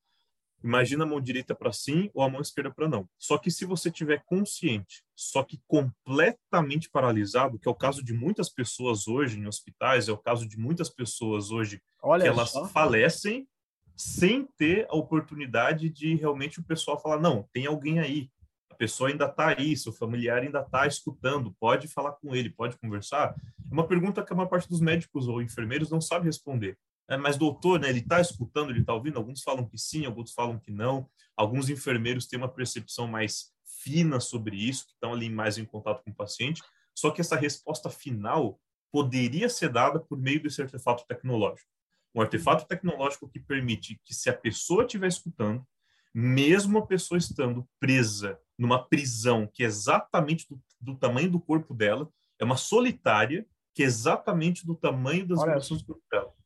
Imagina 0.62 1.04
a 1.04 1.06
mão 1.06 1.20
direita 1.20 1.54
para 1.54 1.72
sim 1.72 2.10
ou 2.12 2.22
a 2.22 2.28
mão 2.28 2.40
esquerda 2.40 2.70
para 2.70 2.88
não. 2.88 3.08
Só 3.18 3.38
que 3.38 3.50
se 3.50 3.64
você 3.64 3.90
tiver 3.90 4.22
consciente, 4.24 5.02
só 5.16 5.42
que 5.42 5.60
completamente 5.66 6.90
paralisado, 6.90 7.58
que 7.58 7.66
é 7.66 7.70
o 7.70 7.74
caso 7.74 8.04
de 8.04 8.12
muitas 8.12 8.50
pessoas 8.50 9.08
hoje 9.08 9.38
em 9.38 9.46
hospitais, 9.46 10.08
é 10.08 10.12
o 10.12 10.18
caso 10.18 10.46
de 10.46 10.58
muitas 10.58 10.90
pessoas 10.90 11.50
hoje 11.50 11.80
Olha 12.02 12.22
que 12.22 12.28
elas 12.28 12.50
só. 12.50 12.68
falecem 12.68 13.48
sem 13.96 14.48
ter 14.56 14.86
a 14.88 14.96
oportunidade 14.96 15.90
de 15.90 16.14
realmente 16.14 16.58
o 16.58 16.64
pessoal 16.64 17.00
falar 17.00 17.20
não, 17.20 17.48
tem 17.52 17.66
alguém 17.66 17.98
aí. 17.98 18.30
A 18.70 18.74
pessoa 18.74 19.10
ainda 19.10 19.26
está 19.26 19.48
aí, 19.48 19.76
seu 19.76 19.92
familiar 19.92 20.42
ainda 20.42 20.60
está 20.60 20.86
escutando, 20.86 21.54
pode 21.60 21.86
falar 21.86 22.12
com 22.12 22.34
ele, 22.34 22.48
pode 22.48 22.78
conversar. 22.78 23.34
É 23.70 23.72
uma 23.72 23.86
pergunta 23.86 24.24
que 24.24 24.32
a 24.32 24.36
maior 24.36 24.48
parte 24.48 24.68
dos 24.68 24.80
médicos 24.80 25.28
ou 25.28 25.42
enfermeiros 25.42 25.90
não 25.90 26.00
sabe 26.00 26.26
responder. 26.26 26.78
É, 27.10 27.16
mas, 27.16 27.36
doutor, 27.36 27.80
né, 27.80 27.88
ele 27.88 27.98
está 27.98 28.20
escutando, 28.20 28.70
ele 28.70 28.82
está 28.82 28.94
ouvindo? 28.94 29.16
Alguns 29.16 29.42
falam 29.42 29.66
que 29.66 29.76
sim, 29.76 30.06
alguns 30.06 30.32
falam 30.32 30.60
que 30.60 30.70
não. 30.70 31.10
Alguns 31.36 31.68
enfermeiros 31.68 32.26
têm 32.26 32.38
uma 32.38 32.48
percepção 32.48 33.08
mais 33.08 33.52
fina 33.82 34.20
sobre 34.20 34.56
isso, 34.56 34.86
que 34.86 34.92
estão 34.92 35.12
ali 35.12 35.28
mais 35.28 35.58
em 35.58 35.64
contato 35.64 36.04
com 36.04 36.12
o 36.12 36.14
paciente. 36.14 36.62
Só 36.94 37.10
que 37.10 37.20
essa 37.20 37.34
resposta 37.34 37.90
final 37.90 38.60
poderia 38.92 39.48
ser 39.48 39.70
dada 39.70 39.98
por 39.98 40.16
meio 40.16 40.40
desse 40.40 40.62
artefato 40.62 41.04
tecnológico. 41.08 41.68
Um 42.14 42.20
artefato 42.20 42.64
tecnológico 42.68 43.28
que 43.28 43.40
permite 43.40 44.00
que, 44.04 44.14
se 44.14 44.30
a 44.30 44.36
pessoa 44.36 44.84
estiver 44.84 45.08
escutando, 45.08 45.66
mesmo 46.14 46.78
a 46.78 46.86
pessoa 46.86 47.18
estando 47.18 47.68
presa 47.80 48.38
numa 48.56 48.84
prisão 48.84 49.48
que 49.52 49.64
é 49.64 49.66
exatamente 49.66 50.46
do, 50.48 50.62
do 50.80 50.96
tamanho 50.96 51.30
do 51.30 51.40
corpo 51.40 51.74
dela, 51.74 52.08
é 52.38 52.44
uma 52.44 52.56
solitária 52.56 53.44
que 53.74 53.82
é 53.82 53.86
exatamente 53.86 54.64
do 54.64 54.76
tamanho 54.76 55.26
das 55.26 55.40
vibrações 55.40 55.82
do 55.82 55.86
corpo 55.94 56.04
dela 56.08 56.39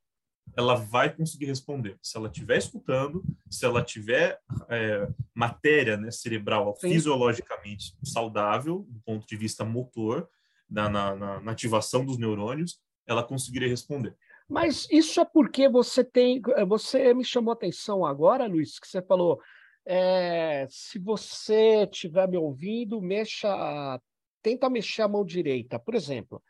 ela 0.56 0.74
vai 0.74 1.14
conseguir 1.14 1.46
responder. 1.46 1.98
Se 2.02 2.16
ela 2.16 2.28
estiver 2.28 2.58
escutando, 2.58 3.22
se 3.50 3.64
ela 3.64 3.82
tiver 3.82 4.38
é, 4.68 5.08
matéria 5.34 5.96
né, 5.96 6.10
cerebral 6.10 6.74
Sim. 6.76 6.90
fisiologicamente 6.90 7.96
saudável, 8.04 8.86
do 8.88 9.00
ponto 9.00 9.26
de 9.26 9.36
vista 9.36 9.64
motor, 9.64 10.28
na, 10.68 10.88
na, 10.88 11.40
na, 11.40 11.52
ativação 11.52 12.04
dos 12.04 12.18
neurônios, 12.18 12.80
ela 13.06 13.22
conseguiria 13.22 13.68
responder. 13.68 14.16
Mas 14.48 14.88
isso 14.90 15.20
é 15.20 15.24
porque 15.24 15.68
você 15.68 16.02
tem. 16.04 16.40
Você 16.66 17.14
me 17.14 17.24
chamou 17.24 17.52
a 17.52 17.54
atenção 17.54 18.04
agora, 18.04 18.46
Luiz, 18.46 18.78
que 18.78 18.86
você 18.86 19.02
falou. 19.02 19.40
É, 19.86 20.66
se 20.70 20.98
você 20.98 21.84
estiver 21.90 22.28
me 22.28 22.36
ouvindo, 22.36 23.00
mexa. 23.00 24.00
Tenta 24.42 24.68
mexer 24.68 25.02
a 25.02 25.08
mão 25.08 25.24
direita, 25.24 25.78
por 25.78 25.94
exemplo. 25.94 26.42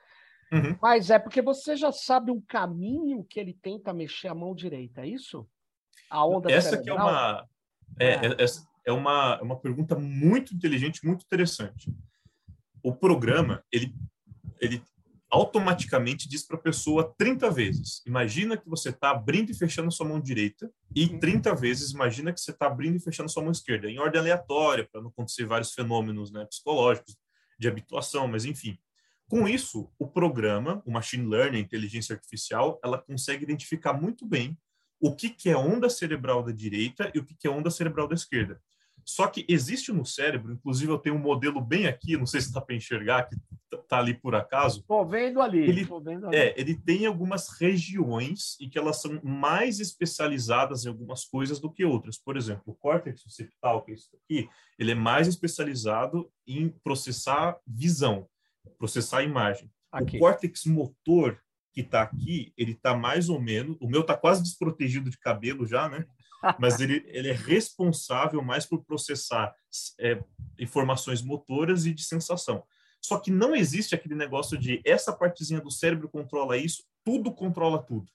Uhum. 0.52 0.76
Mas 0.80 1.10
é 1.10 1.18
porque 1.18 1.42
você 1.42 1.76
já 1.76 1.90
sabe 1.92 2.30
um 2.30 2.40
caminho 2.40 3.24
que 3.24 3.40
ele 3.40 3.54
tenta 3.54 3.92
mexer 3.92 4.28
a 4.28 4.34
mão 4.34 4.54
direita, 4.54 5.02
é 5.02 5.08
isso? 5.08 5.46
A 6.10 6.24
onda 6.26 6.50
Essa 6.50 6.80
que 6.80 6.90
é 6.90 6.94
uma 6.94 7.46
é, 7.98 8.08
é. 8.08 8.26
é, 8.26 8.46
é 8.86 8.92
uma, 8.92 9.38
é 9.40 9.42
uma 9.42 9.58
pergunta 9.58 9.96
muito 9.96 10.54
inteligente, 10.54 11.04
muito 11.04 11.24
interessante. 11.24 11.92
O 12.82 12.94
programa, 12.94 13.64
ele, 13.72 13.94
ele 14.60 14.82
automaticamente 15.30 16.28
diz 16.28 16.46
para 16.46 16.56
a 16.56 16.60
pessoa 16.60 17.14
30 17.18 17.50
vezes. 17.50 18.02
Imagina 18.06 18.56
que 18.56 18.68
você 18.68 18.90
está 18.90 19.10
abrindo 19.10 19.50
e 19.50 19.54
fechando 19.54 19.90
sua 19.90 20.06
mão 20.06 20.20
direita, 20.20 20.70
e 20.94 21.08
30 21.08 21.50
uhum. 21.50 21.56
vezes 21.56 21.90
imagina 21.90 22.32
que 22.32 22.40
você 22.40 22.50
está 22.50 22.66
abrindo 22.66 22.96
e 22.96 23.00
fechando 23.00 23.30
sua 23.30 23.42
mão 23.42 23.52
esquerda, 23.52 23.90
em 23.90 23.98
ordem 23.98 24.20
aleatória, 24.20 24.88
para 24.90 25.00
não 25.00 25.08
acontecer 25.08 25.44
vários 25.44 25.72
fenômenos 25.72 26.30
né, 26.30 26.44
psicológicos, 26.44 27.16
de 27.58 27.68
habituação, 27.68 28.28
mas 28.28 28.44
enfim. 28.44 28.78
Com 29.28 29.48
isso, 29.48 29.90
o 29.98 30.06
programa, 30.06 30.82
o 30.84 30.92
machine 30.92 31.26
learning, 31.26 31.58
a 31.58 31.62
inteligência 31.62 32.14
artificial, 32.14 32.78
ela 32.84 32.98
consegue 32.98 33.42
identificar 33.42 33.92
muito 33.92 34.26
bem 34.26 34.56
o 35.00 35.14
que, 35.14 35.28
que 35.28 35.50
é 35.50 35.56
onda 35.56 35.88
cerebral 35.88 36.42
da 36.42 36.52
direita 36.52 37.10
e 37.14 37.18
o 37.18 37.24
que, 37.24 37.34
que 37.34 37.46
é 37.46 37.50
onda 37.50 37.70
cerebral 37.70 38.06
da 38.06 38.14
esquerda. 38.14 38.60
Só 39.04 39.26
que 39.26 39.44
existe 39.48 39.92
no 39.92 40.04
cérebro, 40.04 40.52
inclusive 40.52 40.90
eu 40.90 40.98
tenho 40.98 41.16
um 41.16 41.20
modelo 41.20 41.60
bem 41.60 41.86
aqui, 41.86 42.16
não 42.16 42.26
sei 42.26 42.40
se 42.40 42.52
dá 42.52 42.60
para 42.60 42.74
enxergar, 42.74 43.24
que 43.24 43.36
está 43.72 43.98
ali 43.98 44.14
por 44.14 44.34
acaso. 44.34 44.80
Estou 44.80 45.06
vendo 45.06 45.42
ali. 45.42 45.58
Ele, 45.58 45.84
vendo 46.02 46.28
ali. 46.28 46.36
É, 46.36 46.54
ele 46.58 46.74
tem 46.74 47.04
algumas 47.04 47.50
regiões 47.60 48.56
em 48.60 48.68
que 48.68 48.78
elas 48.78 49.02
são 49.02 49.20
mais 49.22 49.78
especializadas 49.78 50.84
em 50.84 50.88
algumas 50.88 51.24
coisas 51.24 51.60
do 51.60 51.70
que 51.70 51.84
outras. 51.84 52.16
Por 52.16 52.36
exemplo, 52.36 52.62
o 52.66 52.74
córtex 52.74 53.26
occipital, 53.26 53.84
que 53.84 53.90
é 53.90 53.94
isso 53.94 54.08
aqui, 54.16 54.48
ele 54.78 54.92
é 54.92 54.94
mais 54.94 55.28
especializado 55.28 56.30
em 56.46 56.70
processar 56.82 57.58
visão, 57.66 58.26
processar 58.78 59.22
imagem. 59.22 59.70
Aqui. 59.90 60.16
O 60.16 60.20
córtex 60.20 60.64
motor, 60.66 61.40
que 61.72 61.80
está 61.80 62.02
aqui, 62.02 62.52
ele 62.56 62.72
está 62.72 62.96
mais 62.96 63.28
ou 63.28 63.40
menos. 63.40 63.76
O 63.80 63.88
meu 63.88 64.00
está 64.00 64.16
quase 64.16 64.42
desprotegido 64.42 65.10
de 65.10 65.18
cabelo 65.18 65.66
já, 65.66 65.88
né? 65.88 66.06
mas 66.58 66.80
ele, 66.80 67.02
ele 67.06 67.28
é 67.28 67.32
responsável 67.32 68.42
mais 68.42 68.66
por 68.66 68.84
processar 68.84 69.54
é, 69.98 70.22
informações 70.58 71.22
motoras 71.22 71.86
e 71.86 71.94
de 71.94 72.04
sensação. 72.04 72.62
Só 73.00 73.18
que 73.18 73.30
não 73.30 73.54
existe 73.54 73.94
aquele 73.94 74.14
negócio 74.14 74.56
de 74.56 74.80
essa 74.84 75.12
partezinha 75.12 75.60
do 75.60 75.70
cérebro 75.70 76.08
controla 76.08 76.56
isso, 76.56 76.84
tudo 77.04 77.32
controla 77.32 77.82
tudo. 77.82 78.10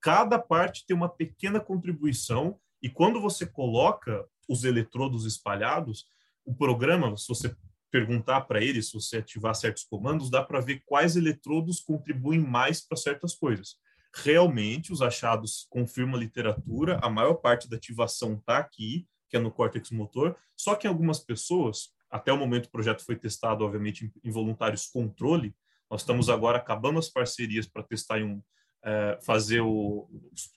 Cada 0.00 0.38
parte 0.38 0.84
tem 0.86 0.96
uma 0.96 1.08
pequena 1.08 1.60
contribuição 1.60 2.58
e 2.82 2.88
quando 2.88 3.20
você 3.20 3.46
coloca 3.46 4.26
os 4.48 4.64
eletrodos 4.64 5.26
espalhados, 5.26 6.06
o 6.44 6.54
programa, 6.54 7.16
se 7.16 7.28
você 7.28 7.54
perguntar 7.90 8.42
para 8.42 8.62
ele, 8.62 8.82
se 8.82 8.92
você 8.92 9.18
ativar 9.18 9.54
certos 9.54 9.84
comandos, 9.84 10.30
dá 10.30 10.42
para 10.42 10.60
ver 10.60 10.82
quais 10.86 11.16
eletrodos 11.16 11.80
contribuem 11.80 12.40
mais 12.40 12.80
para 12.80 12.96
certas 12.96 13.34
coisas. 13.34 13.76
Realmente 14.14 14.92
os 14.92 15.02
achados 15.02 15.66
confirmam 15.70 16.16
a 16.16 16.20
literatura, 16.20 16.98
a 17.02 17.08
maior 17.08 17.34
parte 17.34 17.68
da 17.68 17.76
ativação 17.76 18.34
está 18.34 18.58
aqui, 18.58 19.06
que 19.28 19.36
é 19.36 19.40
no 19.40 19.50
córtex 19.50 19.90
motor, 19.90 20.36
só 20.56 20.74
que 20.74 20.86
algumas 20.86 21.20
pessoas, 21.20 21.90
até 22.10 22.32
o 22.32 22.36
momento 22.36 22.66
o 22.66 22.70
projeto 22.70 23.04
foi 23.04 23.16
testado, 23.16 23.64
obviamente, 23.64 24.12
em 24.22 24.30
voluntários 24.30 24.86
controle, 24.86 25.54
nós 25.88 26.02
estamos 26.02 26.28
agora 26.28 26.58
acabando 26.58 26.98
as 26.98 27.08
parcerias 27.08 27.66
para 27.66 27.82
testar 27.82 28.20
em 28.20 28.24
um, 28.24 28.42
é, 28.82 29.18
fazer 29.22 29.60
o, 29.60 30.08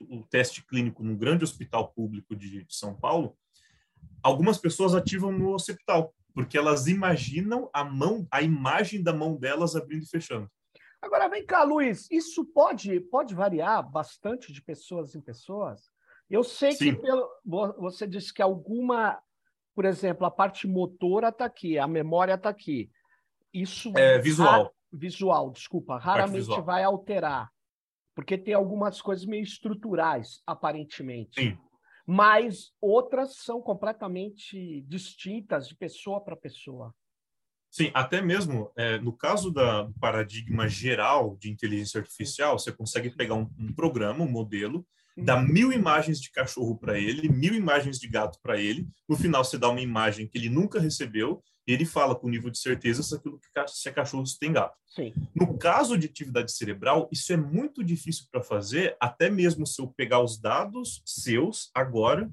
o, 0.02 0.24
teste 0.30 0.66
clínico 0.66 1.04
num 1.04 1.18
grande 1.18 1.44
hospital 1.44 1.90
público 1.90 2.36
de, 2.36 2.64
de 2.64 2.76
São 2.76 2.96
Paulo, 2.96 3.38
algumas 4.22 4.58
pessoas 4.58 4.96
ativam 4.96 5.32
no 5.32 5.54
hospital, 5.54 6.14
porque 6.34 6.58
elas 6.58 6.88
imaginam 6.88 7.70
a 7.72 7.84
mão, 7.84 8.28
a 8.32 8.42
imagem 8.42 9.02
da 9.02 9.14
mão 9.14 9.36
delas 9.36 9.76
abrindo 9.76 10.04
e 10.04 10.10
fechando. 10.10 10.50
Agora 11.02 11.28
vem 11.28 11.46
cá, 11.46 11.64
Luiz, 11.64 12.10
isso 12.10 12.46
pode, 12.46 13.00
pode 13.02 13.36
variar 13.36 13.84
bastante 13.88 14.54
de 14.54 14.62
pessoas 14.62 15.16
em 15.16 15.22
pessoas? 15.22 15.92
Eu 16.30 16.44
sei 16.44 16.72
Sim. 16.72 16.96
que 16.96 17.02
pelo, 17.02 17.30
você 17.78 18.08
disse 18.08 18.34
que 18.34 18.42
alguma, 18.42 19.22
por 19.76 19.86
exemplo, 19.86 20.26
a 20.26 20.32
parte 20.32 20.66
motora 20.66 21.28
está 21.28 21.46
aqui, 21.46 21.78
a 21.78 21.88
memória 21.88 22.36
está 22.36 22.50
aqui. 22.50 22.90
Isso 23.54 23.92
é 23.98 24.18
visual. 24.18 24.74
visual, 24.92 25.52
desculpa, 25.52 25.98
raramente 25.98 26.38
visual. 26.38 26.64
vai 26.64 26.84
alterar, 26.84 27.52
porque 28.16 28.38
tem 28.38 28.54
algumas 28.54 29.02
coisas 29.02 29.26
meio 29.26 29.44
estruturais, 29.44 30.42
aparentemente. 30.48 31.42
Sim. 31.42 31.58
Mas 32.06 32.74
outras 32.82 33.38
são 33.38 33.62
completamente 33.62 34.82
distintas 34.88 35.68
de 35.68 35.76
pessoa 35.76 36.22
para 36.22 36.36
pessoa. 36.36 36.94
Sim, 37.72 37.90
até 37.94 38.22
mesmo 38.22 38.72
é, 38.76 39.00
no 39.00 39.12
caso 39.12 39.52
da, 39.52 39.84
do 39.84 39.94
paradigma 40.00 40.68
geral 40.68 41.36
de 41.38 41.50
inteligência 41.50 42.02
artificial, 42.02 42.60
você 42.60 42.72
consegue 42.72 43.10
pegar 43.10 43.34
um, 43.34 43.50
um 43.58 43.74
programa, 43.74 44.24
um 44.24 44.30
modelo, 44.30 44.86
dar 45.16 45.42
mil 45.42 45.72
imagens 45.72 46.20
de 46.20 46.32
cachorro 46.32 46.78
para 46.78 47.00
ele, 47.00 47.30
mil 47.30 47.54
imagens 47.54 48.00
de 48.00 48.08
gato 48.08 48.40
para 48.42 48.60
ele. 48.60 48.88
No 49.08 49.16
final, 49.16 49.44
você 49.44 49.58
dá 49.58 49.70
uma 49.70 49.82
imagem 49.82 50.28
que 50.28 50.38
ele 50.38 50.50
nunca 50.50 50.80
recebeu 50.80 51.44
e 51.68 51.74
ele 51.74 51.86
fala 51.86 52.16
com 52.16 52.30
nível 52.30 52.50
de 52.50 52.58
certeza 52.58 53.02
se, 53.02 53.16
aquilo 53.16 53.40
que, 53.40 53.48
se 53.68 53.90
é 53.90 53.92
cachorro 53.92 54.26
se 54.26 54.38
tem 54.38 54.52
gato. 54.52 54.78
Sim. 54.88 55.14
No 55.34 55.58
caso 55.58 55.98
de 55.98 56.08
atividade 56.08 56.52
cerebral, 56.52 57.08
isso 57.12 57.32
é 57.32 57.38
muito 57.38 57.84
difícil 57.84 58.26
para 58.32 58.44
fazer, 58.44 58.96
até 59.00 59.30
mesmo 59.30 59.66
se 59.66 59.82
eu 59.82 59.88
pegar 59.88 60.20
os 60.20 60.40
dados 60.40 61.02
seus 61.06 61.70
agora 61.74 62.30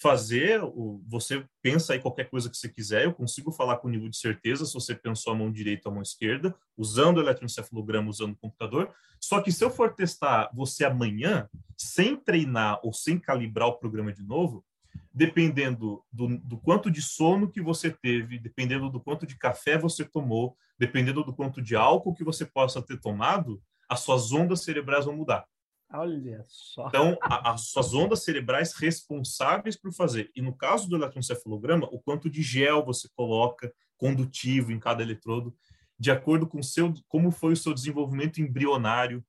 fazer, 0.00 0.60
você 1.06 1.44
pensa 1.60 1.92
aí 1.92 1.98
qualquer 1.98 2.30
coisa 2.30 2.48
que 2.48 2.56
você 2.56 2.68
quiser, 2.68 3.04
eu 3.04 3.12
consigo 3.12 3.52
falar 3.52 3.76
com 3.76 3.88
nível 3.88 4.08
de 4.08 4.16
certeza 4.16 4.64
se 4.64 4.72
você 4.72 4.94
pensou 4.94 5.32
a 5.32 5.36
mão 5.36 5.52
direita 5.52 5.88
ou 5.88 5.92
a 5.92 5.94
mão 5.96 6.02
esquerda, 6.02 6.54
usando 6.76 7.18
o 7.18 7.20
eletroencefalograma, 7.20 8.08
usando 8.08 8.32
o 8.32 8.36
computador. 8.36 8.90
Só 9.20 9.42
que 9.42 9.52
se 9.52 9.62
eu 9.62 9.70
for 9.70 9.94
testar 9.94 10.50
você 10.54 10.86
amanhã, 10.86 11.48
sem 11.76 12.16
treinar 12.16 12.80
ou 12.82 12.94
sem 12.94 13.18
calibrar 13.18 13.68
o 13.68 13.78
programa 13.78 14.10
de 14.10 14.22
novo, 14.22 14.64
dependendo 15.12 16.02
do, 16.10 16.38
do 16.38 16.56
quanto 16.56 16.90
de 16.90 17.02
sono 17.02 17.50
que 17.50 17.60
você 17.60 17.90
teve, 17.90 18.38
dependendo 18.38 18.88
do 18.88 19.00
quanto 19.00 19.26
de 19.26 19.36
café 19.36 19.76
você 19.76 20.04
tomou, 20.04 20.56
dependendo 20.78 21.22
do 21.22 21.34
quanto 21.34 21.60
de 21.60 21.76
álcool 21.76 22.14
que 22.14 22.24
você 22.24 22.46
possa 22.46 22.80
ter 22.80 22.98
tomado, 22.98 23.62
as 23.86 24.00
suas 24.00 24.32
ondas 24.32 24.62
cerebrais 24.62 25.04
vão 25.04 25.14
mudar. 25.16 25.44
Olha 25.92 26.44
só. 26.46 26.86
Então, 26.86 27.18
a, 27.20 27.52
as 27.52 27.68
suas 27.68 27.92
ondas 27.92 28.22
cerebrais 28.22 28.72
responsáveis 28.74 29.76
por 29.76 29.92
fazer. 29.92 30.30
E 30.36 30.40
no 30.40 30.54
caso 30.54 30.88
do 30.88 30.96
eletroencefalograma, 30.96 31.88
o 31.90 31.98
quanto 31.98 32.30
de 32.30 32.42
gel 32.42 32.84
você 32.84 33.08
coloca 33.16 33.72
condutivo 33.96 34.72
em 34.72 34.78
cada 34.78 35.02
eletrodo, 35.02 35.54
de 35.98 36.10
acordo 36.10 36.46
com 36.46 36.62
seu, 36.62 36.94
como 37.08 37.30
foi 37.30 37.52
o 37.52 37.56
seu 37.56 37.74
desenvolvimento 37.74 38.40
embrionário. 38.40 39.22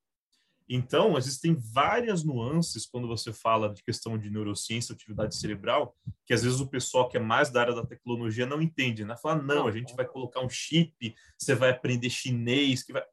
Então, 0.69 1.17
existem 1.17 1.53
várias 1.53 2.23
nuances 2.23 2.85
quando 2.85 3.07
você 3.07 3.33
fala 3.33 3.73
de 3.73 3.83
questão 3.83 4.17
de 4.17 4.29
neurociência, 4.29 4.93
atividade 4.93 5.35
cerebral, 5.35 5.93
que 6.25 6.33
às 6.33 6.43
vezes 6.43 6.61
o 6.61 6.67
pessoal 6.67 7.09
que 7.09 7.17
é 7.17 7.19
mais 7.19 7.49
da 7.49 7.59
área 7.59 7.75
da 7.75 7.85
tecnologia 7.85 8.45
não 8.45 8.61
entende, 8.61 9.03
né? 9.03 9.17
Fala, 9.17 9.41
não, 9.41 9.67
a 9.67 9.71
gente 9.71 9.93
vai 9.95 10.05
colocar 10.05 10.39
um 10.39 10.49
chip, 10.49 11.13
você 11.37 11.55
vai 11.55 11.71
aprender 11.71 12.09
chinês, 12.09 12.83
que 12.83 12.93
vai 12.93 13.03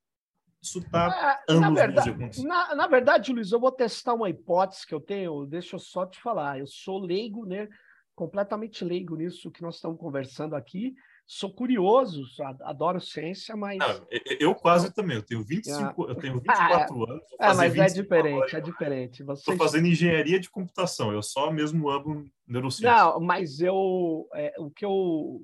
isso 0.61 0.81
está 0.81 1.41
é, 1.49 1.55
na 1.55 1.71
verdade, 1.71 2.43
na, 2.43 2.75
na, 2.75 2.87
verdade, 2.89 3.33
Luiz, 3.33 3.53
eu 3.53 3.61
vou 3.61 3.71
testar 3.71 4.15
uma 4.15 4.29
hipótese 4.29 4.87
que 4.87 4.95
eu 4.95 5.01
tenho, 5.01 5.47
deixa 5.47 5.77
eu 5.77 5.81
só 5.81 6.05
te 6.05 6.21
falar. 6.21 6.59
Eu 6.59 6.67
sou 6.67 6.99
leigo, 6.99 7.47
né? 7.47 7.69
Completamente 8.15 8.85
leigo 8.85 9.15
nisso 9.15 9.51
que 9.53 9.63
nós 9.63 9.77
estamos 9.77 9.99
conversando 9.99 10.57
aqui. 10.57 10.95
Sou 11.25 11.53
curioso, 11.53 12.23
adoro 12.63 13.01
ciência, 13.01 13.55
mas. 13.55 13.79
Não, 13.79 14.07
eu 14.41 14.55
quase 14.55 14.93
também, 14.93 15.17
eu 15.17 15.23
tenho 15.23 15.45
25, 15.45 16.07
é. 16.07 16.11
eu 16.11 16.15
tenho 16.17 16.41
24 16.41 17.05
anos. 17.05 17.23
É, 17.39 17.55
mas 17.55 17.77
é 17.77 17.87
diferente, 17.87 18.57
é 18.57 18.61
diferente. 18.61 19.21
Estou 19.21 19.37
Vocês... 19.37 19.59
fazendo 19.59 19.87
engenharia 19.87 20.41
de 20.41 20.51
computação, 20.51 21.13
eu 21.13 21.23
só 21.23 21.53
mesmo 21.53 21.89
amo 21.91 22.25
neurociência. 22.47 22.91
Não, 22.91 23.21
mas 23.21 23.61
eu. 23.61 24.27
É, 24.35 24.55
o 24.59 24.71
que 24.71 24.85
eu. 24.85 25.43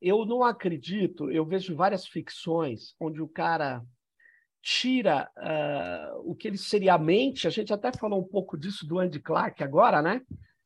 Eu 0.00 0.24
não 0.24 0.42
acredito, 0.44 1.30
eu 1.30 1.44
vejo 1.44 1.74
várias 1.76 2.06
ficções 2.06 2.94
onde 3.00 3.20
o 3.20 3.28
cara 3.28 3.84
tira 4.62 5.30
uh, 5.36 6.30
o 6.30 6.34
que 6.34 6.48
ele 6.48 6.58
seria 6.58 6.94
a 6.94 6.98
mente, 6.98 7.46
a 7.46 7.50
gente 7.50 7.72
até 7.72 7.92
falou 7.92 8.20
um 8.20 8.28
pouco 8.28 8.56
disso 8.56 8.86
do 8.86 8.98
Andy 8.98 9.20
Clark 9.20 9.62
agora, 9.62 10.02
né? 10.02 10.20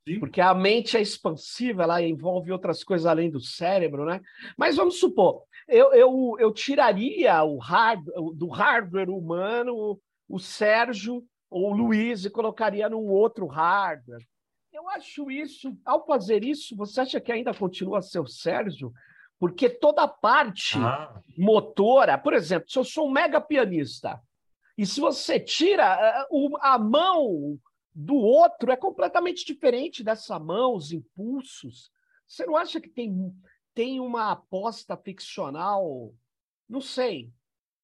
Sim. 0.06 0.18
Porque 0.18 0.40
a 0.40 0.52
mente 0.52 0.96
é 0.96 1.00
expansiva, 1.00 1.84
ela 1.84 2.02
envolve 2.02 2.50
outras 2.50 2.82
coisas 2.82 3.06
além 3.06 3.30
do 3.30 3.40
cérebro, 3.40 4.04
né? 4.04 4.20
Mas 4.56 4.76
vamos 4.76 4.98
supor, 4.98 5.44
eu, 5.68 5.92
eu, 5.92 6.36
eu 6.38 6.52
tiraria 6.52 7.42
o 7.44 7.58
hard, 7.58 8.04
do 8.34 8.48
hardware 8.48 9.10
humano 9.10 9.74
o, 9.74 10.00
o 10.28 10.38
Sérgio 10.38 11.22
ou 11.48 11.70
o 11.70 11.74
Luiz 11.74 12.24
e 12.24 12.30
colocaria 12.30 12.88
num 12.88 13.06
outro 13.06 13.46
hardware. 13.46 14.26
Eu 14.72 14.88
acho 14.88 15.30
isso, 15.30 15.76
ao 15.84 16.04
fazer 16.04 16.42
isso, 16.42 16.74
você 16.74 17.02
acha 17.02 17.20
que 17.20 17.30
ainda 17.30 17.54
continua 17.54 17.98
a 17.98 18.02
ser 18.02 18.18
o 18.18 18.26
Sérgio? 18.26 18.92
Porque 19.42 19.68
toda 19.68 20.04
a 20.04 20.06
parte 20.08 20.78
ah. 20.78 21.20
motora, 21.36 22.16
por 22.16 22.32
exemplo, 22.32 22.70
se 22.70 22.78
eu 22.78 22.84
sou 22.84 23.08
um 23.08 23.10
mega 23.10 23.40
pianista, 23.40 24.22
e 24.78 24.86
se 24.86 25.00
você 25.00 25.40
tira 25.40 26.28
uh, 26.30 26.56
a 26.60 26.78
mão 26.78 27.58
do 27.92 28.14
outro, 28.14 28.70
é 28.70 28.76
completamente 28.76 29.44
diferente 29.44 30.04
dessa 30.04 30.38
mão, 30.38 30.76
os 30.76 30.92
impulsos. 30.92 31.90
Você 32.24 32.46
não 32.46 32.56
acha 32.56 32.80
que 32.80 32.88
tem, 32.88 33.34
tem 33.74 33.98
uma 33.98 34.30
aposta 34.30 34.96
ficcional? 34.96 36.14
Não 36.68 36.80
sei. 36.80 37.32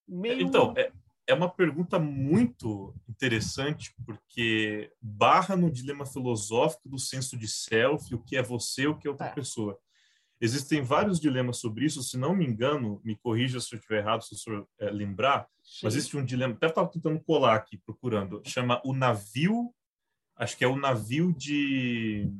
Meio... 0.07 0.39
Então, 0.39 0.73
é, 0.77 0.93
é 1.27 1.33
uma 1.33 1.49
pergunta 1.49 1.99
muito 1.99 2.95
interessante, 3.09 3.93
porque 4.05 4.93
barra 5.01 5.57
no 5.57 5.69
dilema 5.69 6.05
filosófico 6.05 6.87
do 6.87 6.97
senso 6.97 7.37
de 7.37 7.49
self, 7.49 8.15
o 8.15 8.23
que 8.23 8.37
é 8.37 8.41
você, 8.41 8.87
o 8.87 8.97
que 8.97 9.09
é 9.09 9.11
outra 9.11 9.27
é. 9.27 9.33
pessoa. 9.33 9.77
Existem 10.41 10.81
vários 10.81 11.19
dilemas 11.19 11.57
sobre 11.57 11.85
isso. 11.85 12.01
Se 12.01 12.17
não 12.17 12.35
me 12.35 12.45
engano, 12.45 13.01
me 13.03 13.15
corrija 13.15 13.59
se 13.59 13.73
eu 13.73 13.77
estiver 13.77 13.99
errado, 13.99 14.23
se 14.23 14.33
o 14.33 14.37
senhor 14.37 14.67
é, 14.79 14.89
lembrar, 14.89 15.47
Sim. 15.61 15.81
mas 15.83 15.95
existe 15.95 16.15
um 16.15 16.23
dilema, 16.23 16.53
até 16.53 16.67
estava 16.67 16.89
tentando 16.89 17.19
colar 17.19 17.55
aqui, 17.55 17.77
procurando, 17.77 18.41
chama 18.45 18.81
o 18.85 18.93
navio, 18.93 19.73
acho 20.35 20.57
que 20.57 20.63
é 20.63 20.67
o 20.67 20.77
navio 20.77 21.33
de 21.33 22.31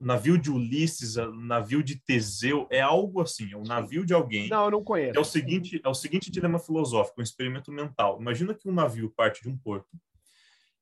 navio 0.00 0.38
de 0.38 0.48
Ulisses, 0.48 1.16
navio 1.16 1.82
de 1.82 1.96
Teseu, 1.96 2.68
é 2.70 2.80
algo 2.80 3.20
assim, 3.20 3.52
é 3.52 3.56
um 3.56 3.64
navio 3.64 4.06
de 4.06 4.14
alguém. 4.14 4.48
Não, 4.48 4.66
eu 4.66 4.70
não 4.70 4.84
conheço. 4.84 5.18
É 5.18 5.20
o 5.20 5.24
seguinte, 5.24 5.80
é 5.84 5.88
o 5.88 5.94
seguinte 5.94 6.30
dilema 6.30 6.60
filosófico, 6.60 7.20
um 7.20 7.24
experimento 7.24 7.72
mental. 7.72 8.20
Imagina 8.20 8.54
que 8.54 8.68
um 8.68 8.72
navio 8.72 9.10
parte 9.10 9.42
de 9.42 9.48
um 9.48 9.56
porto 9.56 9.88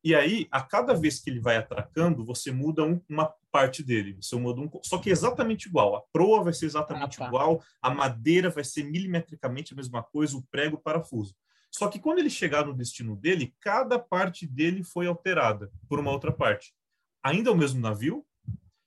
e 0.07 0.15
aí, 0.15 0.47
a 0.53 0.63
cada 0.63 0.95
vez 0.95 1.19
que 1.19 1.29
ele 1.29 1.41
vai 1.41 1.57
atracando, 1.57 2.25
você 2.25 2.53
muda 2.53 2.85
um, 2.85 3.01
uma 3.09 3.35
parte 3.51 3.83
dele. 3.83 4.17
Você 4.23 4.37
muda 4.37 4.61
um, 4.61 4.71
só 4.85 4.99
que 4.99 5.09
é 5.09 5.13
exatamente 5.13 5.67
igual. 5.67 5.97
A 5.97 6.01
proa 6.13 6.45
vai 6.45 6.53
ser 6.53 6.67
exatamente 6.67 7.17
ah, 7.17 7.25
tá. 7.25 7.27
igual, 7.27 7.61
a 7.83 7.91
madeira 7.91 8.49
vai 8.49 8.63
ser 8.63 8.85
milimetricamente 8.85 9.73
a 9.73 9.77
mesma 9.77 10.05
coisa, 10.05 10.37
o 10.37 10.45
prego, 10.45 10.77
o 10.77 10.81
parafuso. 10.81 11.35
Só 11.73 11.89
que 11.89 11.99
quando 11.99 12.21
ele 12.21 12.31
chegar 12.31 12.65
no 12.65 12.73
destino 12.73 13.17
dele, 13.17 13.53
cada 13.59 13.99
parte 13.99 14.47
dele 14.47 14.85
foi 14.85 15.09
alterada 15.09 15.73
por 15.89 15.99
uma 15.99 16.13
outra 16.13 16.31
parte. 16.31 16.73
Ainda 17.21 17.51
é 17.51 17.53
o 17.53 17.57
mesmo 17.57 17.81
navio? 17.81 18.25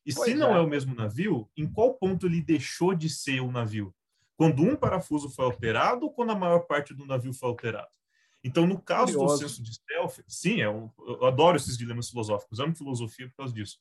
E 0.06 0.14
pois 0.14 0.32
se 0.32 0.38
não 0.38 0.56
é. 0.56 0.58
é 0.58 0.62
o 0.62 0.70
mesmo 0.70 0.96
navio, 0.96 1.50
em 1.58 1.68
qual 1.70 1.96
ponto 1.96 2.28
ele 2.28 2.42
deixou 2.42 2.96
de 2.96 3.10
ser 3.10 3.42
o 3.42 3.52
navio? 3.52 3.94
Quando 4.38 4.64
um 4.64 4.74
parafuso 4.74 5.30
foi 5.30 5.44
alterado 5.44 6.06
ou 6.06 6.14
quando 6.14 6.32
a 6.32 6.36
maior 6.36 6.60
parte 6.60 6.94
do 6.94 7.06
navio 7.06 7.34
foi 7.34 7.50
alterado? 7.50 7.99
Então, 8.44 8.66
no 8.66 8.80
caso 8.82 9.14
Curioso. 9.14 9.36
do 9.36 9.50
senso 9.50 9.64
de 9.64 9.76
self, 9.76 10.24
sim, 10.28 10.62
é 10.62 10.70
um, 10.70 10.90
eu 11.00 11.26
adoro 11.26 11.58
esses 11.58 11.78
dilemas 11.78 12.10
filosóficos, 12.10 12.60
amo 12.60 12.76
filosofia 12.76 13.28
por 13.28 13.36
causa 13.36 13.54
disso. 13.54 13.78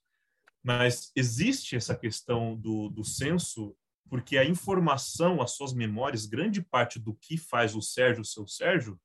Mas 0.62 1.12
existe 1.14 1.77
essa 1.77 1.94
questão 1.94 2.57
do, 2.57 2.88
do 2.88 3.05
senso, 3.05 3.77
porque 4.11 4.37
a 4.37 4.44
informação, 4.44 5.40
as 5.40 5.53
suas 5.53 5.73
memórias, 5.73 6.27
grande 6.27 6.61
parte 6.61 6.99
do 6.99 7.14
que 7.14 7.37
faz 7.37 7.75
o 7.77 7.83
Sérgio 7.83 8.23
o 8.23 8.25
seu 8.25 8.47
Sérgio, 8.47 9.01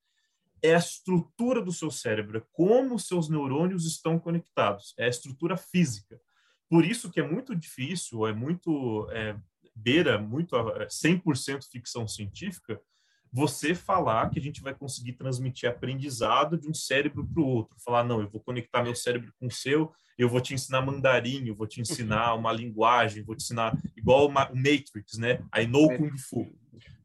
é 0.63 0.73
a 0.73 0.79
estrutura 0.79 1.61
do 1.61 1.73
seu 1.73 1.91
cérebro, 1.91 2.37
é 2.37 2.43
como 2.53 2.95
os 2.95 3.05
seus 3.05 3.27
neurônios 3.27 3.85
estão 3.85 4.17
conectados, 4.17 4.93
é 4.97 5.05
a 5.05 5.09
estrutura 5.09 5.57
física. 5.57 6.19
Por 6.69 6.85
isso 6.85 7.11
que 7.11 7.19
é 7.19 7.27
muito 7.27 7.53
difícil, 7.53 8.25
é 8.25 8.33
muito 8.33 9.07
é, 9.11 9.37
beira 9.75 10.17
muito 10.17 10.55
100% 10.55 11.57
é, 11.57 11.61
ficção 11.69 12.07
científica, 12.07 12.81
você 13.33 13.73
falar 13.73 14.29
que 14.29 14.37
a 14.37 14.41
gente 14.41 14.61
vai 14.61 14.75
conseguir 14.75 15.13
transmitir 15.13 15.67
aprendizado 15.67 16.55
de 16.55 16.69
um 16.69 16.73
cérebro 16.73 17.27
para 17.27 17.41
o 17.41 17.47
outro. 17.47 17.75
Falar, 17.83 18.03
não, 18.03 18.21
eu 18.21 18.29
vou 18.29 18.39
conectar 18.39 18.83
meu 18.83 18.93
cérebro 18.93 19.33
com 19.39 19.47
o 19.47 19.51
seu, 19.51 19.91
eu 20.15 20.29
vou 20.29 20.39
te 20.39 20.53
ensinar 20.53 20.83
mandarim, 20.83 21.47
eu 21.47 21.55
vou 21.55 21.65
te 21.65 21.81
ensinar 21.81 22.35
uma 22.35 22.53
linguagem, 22.53 23.23
vou 23.23 23.35
te 23.35 23.43
ensinar 23.43 23.75
igual 23.97 24.27
o 24.27 24.31
Matrix, 24.31 25.17
né? 25.17 25.43
I 25.57 25.65
know 25.65 25.87
Kung 25.97 26.15
Fu. 26.15 26.55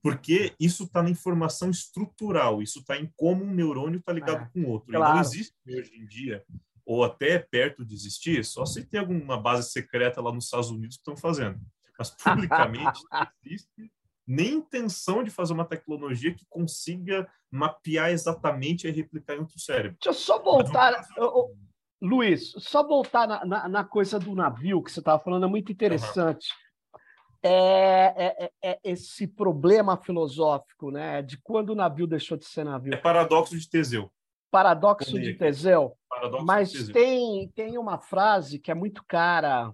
Porque 0.03 0.53
isso 0.61 0.85
está 0.85 1.03
na 1.03 1.09
informação 1.09 1.71
estrutural, 1.71 2.63
isso 2.63 2.81
está 2.81 2.99
em 2.99 3.11
como 3.17 3.43
um 3.43 3.55
neurônio 3.55 3.99
está 3.99 4.13
ligado 4.13 4.43
é, 4.43 4.49
com 4.53 4.69
o 4.69 4.69
outro. 4.69 4.93
Claro. 4.93 5.13
E 5.13 5.15
não 5.15 5.21
existe 5.23 5.55
hoje 5.67 5.93
em 5.97 6.07
dia, 6.07 6.45
ou 6.85 7.05
até 7.05 7.39
perto 7.39 7.87
de 7.87 7.95
existir, 7.95 8.45
só 8.45 8.67
se 8.67 8.85
tem 8.85 9.01
alguma 9.01 9.41
base 9.41 9.71
secreta 9.71 10.21
lá 10.21 10.31
nos 10.31 10.45
Estados 10.45 10.71
Unidos 10.71 10.97
que 10.97 11.01
estão 11.01 11.17
fazendo. 11.17 11.59
Mas 11.99 12.11
publicamente 12.11 13.01
existe 13.45 13.91
nem 14.29 14.57
intenção 14.57 15.25
de 15.25 15.31
fazer 15.31 15.55
uma 15.55 15.65
tecnologia 15.65 16.35
que 16.35 16.45
consiga 16.51 17.27
mapear 17.51 18.11
exatamente 18.11 18.87
e 18.87 18.91
replicar 18.91 19.35
em 19.35 19.39
outro 19.39 19.59
cérebro. 19.59 19.97
Deixa 20.03 20.11
eu 20.11 20.13
só 20.13 20.43
voltar, 20.43 21.03
eu, 21.17 21.57
Luiz, 21.99 22.53
só 22.59 22.87
voltar 22.87 23.27
na, 23.27 23.45
na, 23.47 23.69
na, 23.69 23.85
coisa 23.85 24.19
do 24.19 24.35
navio 24.35 24.83
que 24.83 24.93
você 24.93 24.99
estava 24.99 25.19
falando, 25.19 25.47
é 25.47 25.49
muito 25.49 25.73
interessante. 25.73 26.51
Uhum. 26.93 26.99
É, 27.43 28.35
é, 28.45 28.51
é, 28.63 28.79
esse 28.85 29.27
problema 29.27 29.97
filosófico, 29.97 30.91
né, 30.91 31.23
de 31.23 31.41
quando 31.41 31.71
o 31.71 31.75
navio 31.75 32.07
deixou 32.07 32.37
de 32.37 32.45
ser 32.45 32.65
navio. 32.65 32.93
É 32.93 32.99
paradoxo 32.99 33.59
de 33.59 33.67
Teseu. 33.67 34.13
Paradoxo 34.51 35.19
de 35.19 35.35
Teseu. 35.35 35.97
Paradoxo 36.09 36.45
Mas 36.45 36.71
de 36.71 36.79
Teseu. 36.79 36.93
Tem, 36.93 37.49
tem 37.55 37.79
uma 37.79 37.99
frase 37.99 38.59
que 38.59 38.71
é 38.71 38.75
muito 38.75 39.03
cara 39.07 39.73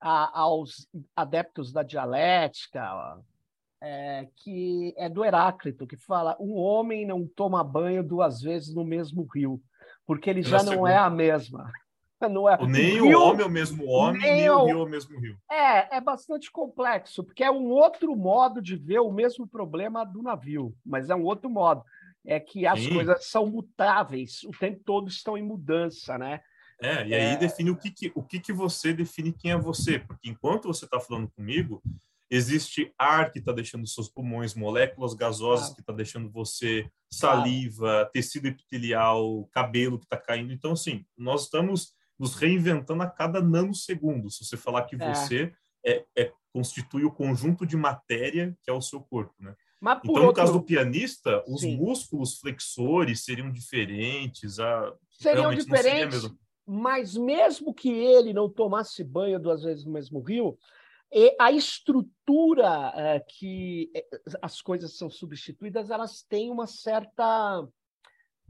a, 0.00 0.40
aos 0.40 0.88
adeptos 1.14 1.72
da 1.72 1.82
dialética, 1.82 2.82
é, 3.82 4.28
que 4.36 4.94
é 4.96 5.08
do 5.08 5.24
Heráclito, 5.24 5.86
que 5.86 5.96
fala: 5.96 6.36
um 6.38 6.54
homem 6.54 7.06
não 7.06 7.26
toma 7.26 7.64
banho 7.64 8.02
duas 8.02 8.40
vezes 8.40 8.74
no 8.74 8.84
mesmo 8.84 9.26
rio, 9.34 9.60
porque 10.06 10.28
ele 10.28 10.42
já 10.42 10.62
não 10.62 10.86
é 10.86 10.96
a 10.96 11.10
mesma. 11.10 11.70
Não 12.28 12.46
é. 12.46 12.58
Nem 12.66 13.00
o, 13.00 13.06
rio, 13.06 13.18
homem 13.18 13.40
é 13.40 13.46
o 13.46 13.50
mesmo 13.50 13.88
homem, 13.88 14.20
nem, 14.20 14.34
nem 14.40 14.50
o, 14.50 14.58
o 14.58 14.66
rio 14.66 14.80
é 14.80 14.82
o 14.82 14.86
mesmo 14.86 15.18
rio. 15.18 15.38
É, 15.50 15.96
é 15.96 16.00
bastante 16.02 16.52
complexo, 16.52 17.24
porque 17.24 17.42
é 17.42 17.50
um 17.50 17.70
outro 17.70 18.14
modo 18.14 18.60
de 18.60 18.76
ver 18.76 18.98
o 18.98 19.10
mesmo 19.10 19.48
problema 19.48 20.04
do 20.04 20.22
navio, 20.22 20.76
mas 20.84 21.08
é 21.08 21.14
um 21.14 21.24
outro 21.24 21.48
modo. 21.48 21.82
É 22.22 22.38
que 22.38 22.66
as 22.66 22.78
Sim. 22.78 22.92
coisas 22.92 23.24
são 23.24 23.46
mutáveis, 23.46 24.42
o 24.44 24.50
tempo 24.50 24.82
todo 24.84 25.08
estão 25.08 25.38
em 25.38 25.42
mudança, 25.42 26.18
né? 26.18 26.42
É, 26.82 27.06
e 27.06 27.14
aí 27.14 27.22
é... 27.22 27.36
define 27.36 27.70
o 27.70 27.76
que, 27.76 27.90
que, 27.90 28.12
o 28.14 28.22
que, 28.22 28.38
que 28.38 28.52
você 28.52 28.92
define 28.92 29.32
quem 29.32 29.52
é 29.52 29.56
você, 29.56 29.98
porque 29.98 30.28
enquanto 30.28 30.68
você 30.68 30.84
está 30.84 31.00
falando 31.00 31.30
comigo, 31.30 31.82
Existe 32.30 32.92
ar 32.96 33.32
que 33.32 33.40
está 33.40 33.52
deixando 33.52 33.86
seus 33.86 34.08
pulmões, 34.08 34.54
moléculas 34.54 35.14
gasosas 35.14 35.70
ah. 35.70 35.74
que 35.74 35.80
está 35.80 35.92
deixando 35.92 36.30
você 36.30 36.88
saliva, 37.10 38.02
ah. 38.02 38.06
tecido 38.06 38.46
epitelial, 38.46 39.48
cabelo 39.52 39.98
que 39.98 40.04
está 40.04 40.16
caindo. 40.16 40.52
Então, 40.52 40.72
assim, 40.72 41.04
nós 41.18 41.44
estamos 41.44 41.92
nos 42.18 42.34
reinventando 42.34 43.02
a 43.02 43.10
cada 43.10 43.40
nanosegundo. 43.40 44.30
Se 44.30 44.44
você 44.44 44.56
falar 44.56 44.84
que 44.84 44.94
é. 44.94 45.14
você 45.14 45.52
é, 45.84 46.04
é, 46.16 46.32
constitui 46.52 47.04
o 47.04 47.10
conjunto 47.10 47.66
de 47.66 47.76
matéria 47.76 48.56
que 48.62 48.70
é 48.70 48.74
o 48.74 48.82
seu 48.82 49.00
corpo, 49.00 49.34
né? 49.40 49.54
então, 49.82 50.14
no 50.14 50.26
outro... 50.26 50.34
caso 50.34 50.52
do 50.52 50.62
pianista, 50.62 51.42
os 51.48 51.62
Sim. 51.62 51.78
músculos 51.78 52.38
flexores 52.38 53.24
seriam 53.24 53.50
diferentes. 53.50 54.60
A... 54.60 54.92
Seriam 55.10 55.54
diferentes, 55.54 56.30
mas 56.66 57.16
mesmo 57.16 57.72
que 57.72 57.90
ele 57.90 58.32
não 58.32 58.48
tomasse 58.48 59.02
banho 59.02 59.40
duas 59.40 59.62
vezes 59.62 59.84
no 59.84 59.92
mesmo 59.92 60.20
rio, 60.20 60.56
e 61.12 61.34
a 61.40 61.50
estrutura 61.50 62.92
é, 62.94 63.20
que 63.20 63.90
é, 63.94 64.04
as 64.40 64.60
coisas 64.60 64.96
são 64.96 65.10
substituídas, 65.10 65.90
elas 65.90 66.22
têm 66.22 66.50
uma 66.50 66.68
certa 66.68 67.66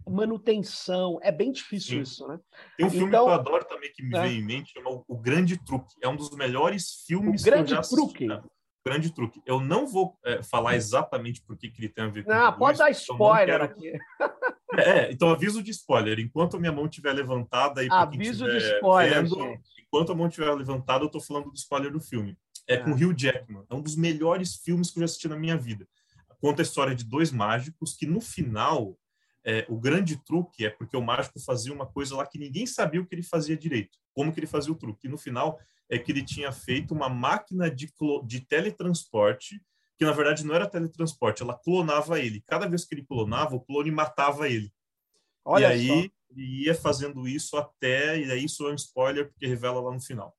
manutenção. 0.06 1.18
É 1.22 1.32
bem 1.32 1.52
difícil 1.52 1.96
Sim. 1.96 2.02
isso, 2.02 2.28
né? 2.28 2.38
Tem 2.76 2.86
um 2.86 2.90
filme 2.90 3.06
então, 3.08 3.24
que 3.24 3.30
eu 3.30 3.34
adoro 3.34 3.64
também, 3.64 3.90
que 3.92 4.02
me 4.02 4.16
é. 4.16 4.22
vem 4.22 4.38
em 4.38 4.44
mente, 4.44 4.72
chama 4.72 5.02
O 5.08 5.16
Grande 5.16 5.56
Truque. 5.64 5.94
É 6.02 6.08
um 6.08 6.16
dos 6.16 6.30
melhores 6.30 7.02
filmes 7.06 7.40
o 7.40 7.44
Grande 7.44 7.72
que 7.72 7.78
eu 7.78 7.82
já 7.82 7.88
Truque. 7.88 8.26
Né? 8.26 8.42
Grande 8.86 9.14
Truque. 9.14 9.40
Eu 9.46 9.60
não 9.60 9.86
vou 9.86 10.18
é, 10.24 10.42
falar 10.42 10.76
exatamente 10.76 11.42
por 11.42 11.56
que 11.56 11.72
ele 11.78 11.88
tem 11.88 12.04
a 12.04 12.08
ver 12.08 12.24
com 12.24 12.30
Não, 12.30 12.52
pode 12.58 12.78
dar 12.78 12.90
spoiler 12.90 13.46
quero... 13.46 13.64
aqui. 13.64 13.92
É, 14.78 15.10
então 15.10 15.28
aviso 15.30 15.64
de 15.64 15.72
spoiler. 15.72 16.20
Enquanto 16.20 16.56
a 16.56 16.60
minha 16.60 16.70
mão 16.70 16.84
estiver 16.84 17.12
levantada... 17.12 17.80
Aviso 17.90 18.48
de 18.48 18.56
spoiler, 18.56 19.24
vendo, 19.24 19.60
Enquanto 19.84 20.12
a 20.12 20.14
mão 20.14 20.28
estiver 20.28 20.54
levantada, 20.54 21.02
eu 21.02 21.08
estou 21.08 21.20
falando 21.20 21.50
do 21.50 21.56
spoiler 21.56 21.90
do 21.90 22.00
filme 22.00 22.38
é 22.68 22.76
com 22.76 22.92
Hugh 22.92 23.14
Jackman. 23.16 23.64
É 23.68 23.74
um 23.74 23.82
dos 23.82 23.96
melhores 23.96 24.56
filmes 24.56 24.90
que 24.90 24.98
eu 24.98 25.02
já 25.02 25.04
assisti 25.06 25.28
na 25.28 25.36
minha 25.36 25.56
vida. 25.56 25.86
Conta 26.40 26.62
a 26.62 26.64
história 26.64 26.94
de 26.94 27.04
dois 27.04 27.30
mágicos 27.30 27.94
que, 27.94 28.06
no 28.06 28.20
final, 28.20 28.98
é, 29.44 29.66
o 29.68 29.78
grande 29.78 30.16
truque 30.16 30.64
é 30.64 30.70
porque 30.70 30.96
o 30.96 31.02
mágico 31.02 31.40
fazia 31.40 31.72
uma 31.72 31.86
coisa 31.86 32.16
lá 32.16 32.26
que 32.26 32.38
ninguém 32.38 32.66
sabia 32.66 33.00
o 33.00 33.06
que 33.06 33.14
ele 33.14 33.22
fazia 33.22 33.56
direito. 33.56 33.98
Como 34.14 34.32
que 34.32 34.40
ele 34.40 34.46
fazia 34.46 34.72
o 34.72 34.76
truque. 34.76 35.06
E, 35.06 35.10
no 35.10 35.18
final, 35.18 35.58
é 35.88 35.98
que 35.98 36.12
ele 36.12 36.24
tinha 36.24 36.52
feito 36.52 36.94
uma 36.94 37.08
máquina 37.08 37.70
de, 37.70 37.92
de 38.24 38.40
teletransporte 38.40 39.60
que, 39.98 40.04
na 40.04 40.12
verdade, 40.12 40.46
não 40.46 40.54
era 40.54 40.66
teletransporte. 40.66 41.42
Ela 41.42 41.58
clonava 41.58 42.18
ele. 42.18 42.42
Cada 42.46 42.66
vez 42.66 42.84
que 42.84 42.94
ele 42.94 43.04
clonava, 43.04 43.54
o 43.54 43.60
clone 43.60 43.90
matava 43.90 44.48
ele. 44.48 44.72
Olha 45.44 45.64
e 45.64 45.66
aí, 45.66 45.86
só. 45.86 45.94
ele 46.30 46.64
ia 46.64 46.74
fazendo 46.74 47.28
isso 47.28 47.56
até... 47.56 48.18
E 48.18 48.30
aí, 48.30 48.44
isso 48.44 48.66
é 48.66 48.72
um 48.72 48.76
spoiler, 48.76 49.28
porque 49.28 49.46
revela 49.46 49.80
lá 49.80 49.92
no 49.92 50.00
final. 50.00 50.34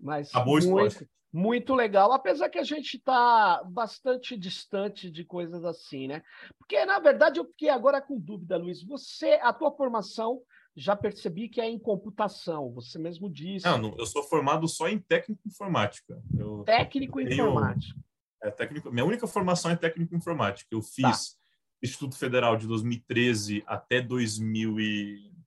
Mas 0.00 0.30
Acabou 0.30 0.60
muito, 0.62 1.06
muito 1.32 1.74
legal, 1.74 2.12
apesar 2.12 2.48
que 2.48 2.58
a 2.58 2.64
gente 2.64 2.96
está 2.96 3.62
bastante 3.64 4.36
distante 4.36 5.10
de 5.10 5.24
coisas 5.24 5.64
assim, 5.64 6.08
né? 6.08 6.22
Porque, 6.58 6.84
na 6.86 6.98
verdade, 6.98 7.38
eu 7.38 7.44
fiquei 7.44 7.68
agora 7.68 8.00
com 8.00 8.18
dúvida, 8.18 8.56
Luiz. 8.56 8.82
Você, 8.82 9.32
a 9.42 9.52
tua 9.52 9.70
formação, 9.70 10.40
já 10.74 10.94
percebi 10.94 11.48
que 11.48 11.60
é 11.60 11.68
em 11.68 11.78
computação, 11.78 12.72
você 12.72 12.98
mesmo 12.98 13.28
disse. 13.28 13.66
Não, 13.66 13.78
não 13.78 13.96
eu 13.98 14.06
sou 14.06 14.22
formado 14.22 14.66
só 14.68 14.88
em 14.88 14.98
técnico 14.98 15.42
informática. 15.46 16.22
Eu 16.38 16.62
técnico 16.64 17.18
tenho, 17.18 17.32
informática. 17.32 18.00
É, 18.42 18.50
técnico, 18.50 18.90
minha 18.92 19.04
única 19.04 19.26
formação 19.26 19.70
é 19.70 19.76
técnico 19.76 20.14
informática. 20.14 20.68
Eu 20.70 20.80
fiz 20.80 21.30
tá. 21.30 21.38
Instituto 21.82 22.16
Federal 22.16 22.56
de 22.56 22.66
2013 22.66 23.64
até 23.66 24.00
2000 24.00 24.80
e 24.80 25.37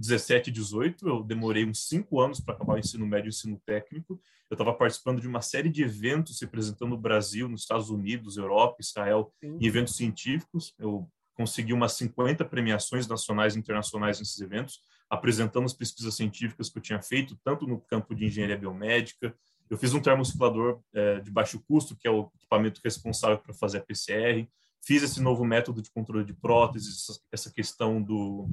17 0.00 0.50
18, 0.50 1.06
eu 1.06 1.22
demorei 1.22 1.64
uns 1.64 1.86
cinco 1.86 2.20
anos 2.20 2.40
para 2.40 2.54
acabar 2.54 2.74
o 2.74 2.78
ensino 2.78 3.06
médio 3.06 3.26
e 3.26 3.28
o 3.28 3.34
ensino 3.34 3.60
técnico. 3.66 4.18
Eu 4.48 4.54
estava 4.54 4.72
participando 4.72 5.20
de 5.20 5.28
uma 5.28 5.42
série 5.42 5.68
de 5.68 5.82
eventos 5.82 6.40
representando 6.40 6.94
o 6.94 6.98
Brasil 6.98 7.48
nos 7.48 7.60
Estados 7.60 7.90
Unidos, 7.90 8.38
Europa, 8.38 8.78
Israel, 8.80 9.30
Sim. 9.40 9.58
em 9.60 9.66
eventos 9.66 9.94
científicos. 9.94 10.74
Eu 10.78 11.06
consegui 11.34 11.74
umas 11.74 11.92
50 11.92 12.44
premiações 12.46 13.06
nacionais 13.06 13.54
e 13.54 13.58
internacionais 13.58 14.18
nesses 14.18 14.40
eventos, 14.40 14.80
apresentando 15.08 15.66
as 15.66 15.74
pesquisas 15.74 16.14
científicas 16.14 16.70
que 16.70 16.78
eu 16.78 16.82
tinha 16.82 17.02
feito, 17.02 17.38
tanto 17.44 17.66
no 17.66 17.78
campo 17.80 18.14
de 18.14 18.24
engenharia 18.24 18.56
biomédica, 18.56 19.34
Eu 19.68 19.78
fiz 19.78 19.94
um 19.94 20.00
termociclador 20.00 20.80
é, 20.92 21.20
de 21.20 21.30
baixo 21.30 21.62
custo, 21.68 21.94
que 21.94 22.08
é 22.08 22.10
o 22.10 22.28
equipamento 22.34 22.80
responsável 22.82 23.38
para 23.38 23.54
fazer 23.54 23.78
a 23.78 23.82
PCR. 23.82 24.48
Fiz 24.82 25.02
esse 25.02 25.20
novo 25.20 25.44
método 25.44 25.80
de 25.80 25.90
controle 25.90 26.24
de 26.24 26.34
próteses, 26.34 27.20
essa 27.30 27.52
questão 27.52 28.02
do, 28.02 28.48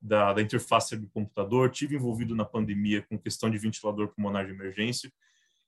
da, 0.00 0.32
da 0.32 0.42
interface 0.42 0.96
do 0.96 1.08
computador. 1.08 1.70
Tive 1.70 1.96
envolvido 1.96 2.34
na 2.34 2.44
pandemia 2.44 3.02
com 3.02 3.18
questão 3.18 3.50
de 3.50 3.58
ventilador 3.58 4.08
pulmonar 4.08 4.46
de 4.46 4.52
emergência. 4.52 5.12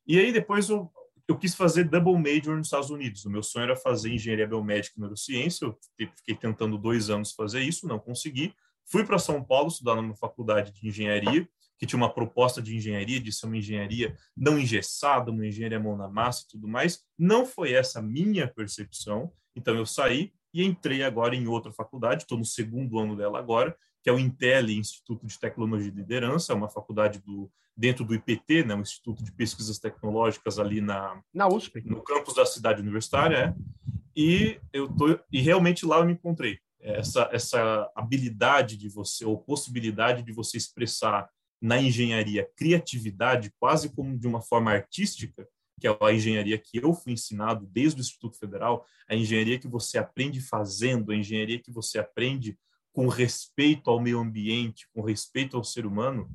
E 0.07 0.19
aí 0.19 0.33
depois 0.33 0.69
eu, 0.69 0.91
eu 1.29 1.37
quis 1.39 1.55
fazer 1.55 1.85
double 1.85 2.17
major 2.17 2.57
nos 2.57 2.67
Estados 2.67 2.91
Unidos. 2.91 3.25
O 3.25 3.31
meu 3.31 3.43
sonho 3.43 3.65
era 3.65 3.77
fazer 3.77 4.13
engenharia 4.13 4.47
biomédica 4.47 4.95
e 4.97 5.01
neurociência. 5.01 5.65
Eu 5.65 5.79
fiquei 6.17 6.35
tentando 6.35 6.79
dois 6.79 7.11
anos 7.11 7.33
fazer 7.33 7.61
isso, 7.61 7.87
não 7.87 7.99
consegui. 7.99 8.55
Fui 8.87 9.05
para 9.05 9.19
São 9.19 9.43
Paulo 9.43 9.69
estudar 9.69 9.95
numa 9.97 10.17
faculdade 10.17 10.73
de 10.73 10.89
engenharia, 10.89 11.49
que 11.79 11.87
tinha 11.87 11.97
uma 11.97 12.13
proposta 12.13 12.61
de 12.61 12.77
engenharia, 12.77 13.21
de 13.21 13.33
ser 13.33 13.47
uma 13.47 13.57
engenharia 13.57 14.17
não 14.37 14.59
engessada, 14.59 15.31
uma 15.31 15.47
engenharia 15.47 15.79
mão 15.79 15.97
na 15.97 16.09
massa 16.09 16.45
e 16.45 16.49
tudo 16.49 16.67
mais. 16.67 17.05
Não 17.17 17.47
foi 17.47 17.73
essa 17.73 18.03
minha 18.03 18.49
percepção. 18.49 19.33
Então 19.55 19.77
eu 19.77 19.87
saí 19.87 20.33
e 20.53 20.65
entrei 20.65 21.03
agora 21.03 21.35
em 21.35 21.47
outra 21.47 21.73
faculdade, 21.73 22.23
estou 22.23 22.37
no 22.37 22.45
segundo 22.45 22.99
ano 22.99 23.17
dela 23.17 23.39
agora, 23.39 23.77
que 24.03 24.09
é 24.09 24.13
o 24.13 24.19
Intel 24.19 24.71
Instituto 24.71 25.27
de 25.27 25.39
Tecnologia 25.39 25.89
e 25.89 25.95
Liderança, 25.95 26.53
é 26.53 26.57
uma 26.57 26.69
faculdade 26.69 27.19
do, 27.21 27.51
dentro 27.77 28.05
do 28.05 28.15
IPT, 28.15 28.65
né, 28.65 28.75
um 28.75 28.81
Instituto 28.81 29.23
de 29.23 29.33
Pesquisas 29.33 29.79
Tecnológicas 29.79 30.59
ali 30.59 30.81
na, 30.81 31.21
na 31.33 31.49
USP, 31.49 31.83
no 31.85 32.03
campus 32.03 32.35
da 32.35 32.47
cidade 32.47 32.81
universitária, 32.81 33.55
é. 33.57 33.91
e 34.17 34.61
eu 34.73 34.89
tô 34.89 35.19
e 35.31 35.41
realmente 35.41 35.85
lá 35.85 35.99
eu 35.99 36.07
me 36.07 36.13
encontrei 36.13 36.59
essa, 36.81 37.29
essa 37.33 37.91
habilidade 37.95 38.77
de 38.77 38.89
você, 38.89 39.25
ou 39.25 39.39
possibilidade 39.39 40.23
de 40.23 40.33
você 40.33 40.57
expressar 40.57 41.29
na 41.61 41.81
engenharia 41.81 42.49
criatividade, 42.57 43.53
quase 43.59 43.91
como 43.91 44.19
de 44.19 44.27
uma 44.27 44.41
forma 44.41 44.73
artística, 44.73 45.47
que 45.79 45.87
é 45.87 45.97
a 46.01 46.13
engenharia 46.13 46.59
que 46.59 46.79
eu 46.79 46.93
fui 46.95 47.13
ensinado 47.13 47.67
desde 47.67 48.01
o 48.01 48.03
Instituto 48.03 48.39
Federal, 48.39 48.87
a 49.09 49.15
engenharia 49.15 49.59
que 49.59 49.69
você 49.69 49.99
aprende 49.99 50.41
fazendo, 50.41 51.13
a 51.13 51.17
engenharia 51.17 51.59
que 51.59 51.71
você 51.71 51.99
aprende 51.99 52.59
com 52.93 53.09
respeito 53.09 53.91
ao 53.91 54.01
meio 54.01 54.19
ambiente, 54.19 54.89
com 54.93 55.03
respeito 55.03 55.57
ao 55.57 55.65
ser 55.65 55.87
humano, 55.87 56.29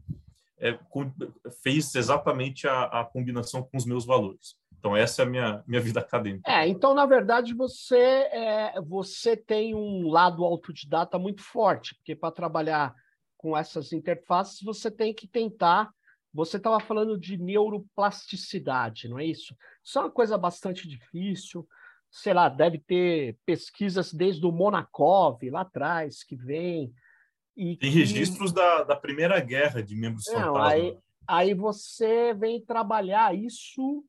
é, 0.58 0.74
com, 0.90 1.12
fez 1.62 1.94
exatamente 1.96 2.68
a, 2.68 2.84
a 2.84 3.06
combinação 3.06 3.64
com 3.64 3.78
os 3.78 3.86
meus 3.86 4.06
valores. 4.06 4.56
Então, 4.86 4.96
essa 4.96 5.24
é 5.24 5.26
a 5.26 5.28
minha, 5.28 5.64
minha 5.68 5.82
vida 5.82 6.00
acadêmica. 6.00 6.50
É, 6.50 6.68
então, 6.68 6.94
na 6.94 7.06
verdade, 7.06 7.54
você, 7.54 7.98
é, 7.98 8.80
você 8.82 9.36
tem 9.36 9.74
um 9.74 10.08
lado 10.10 10.46
autodidata 10.46 11.18
muito 11.18 11.42
forte, 11.42 11.96
porque 11.96 12.16
para 12.16 12.32
trabalhar 12.32 12.94
com 13.36 13.58
essas 13.58 13.92
interfaces, 13.92 14.62
você 14.62 14.92
tem 14.92 15.14
que 15.14 15.28
tentar. 15.28 15.90
Você 16.34 16.58
estava 16.58 16.80
falando 16.80 17.18
de 17.18 17.38
neuroplasticidade, 17.38 19.08
não 19.08 19.18
é 19.18 19.26
isso? 19.26 19.56
Isso 19.84 19.98
é 19.98 20.02
uma 20.04 20.12
coisa 20.12 20.38
bastante 20.38 20.88
difícil. 20.88 21.68
Sei 22.16 22.34
lá, 22.34 22.48
deve 22.48 22.80
ter 22.80 23.38
pesquisas 23.46 24.14
desde 24.14 24.46
o 24.46 24.52
Monakov, 24.52 25.38
lá 25.50 25.62
atrás, 25.62 26.24
que 26.24 26.34
vem. 26.34 26.94
E 27.58 27.76
tem 27.76 27.92
que... 27.92 27.98
registros 27.98 28.54
da, 28.54 28.84
da 28.84 28.96
Primeira 28.96 29.38
Guerra 29.42 29.84
de 29.84 29.96
membros 29.98 30.24
não, 30.28 30.54
fantasma. 30.54 30.68
Aí, 30.70 30.98
aí 31.28 31.54
você 31.54 32.34
vem 32.34 32.64
trabalhar 32.64 33.36
isso 33.36 34.02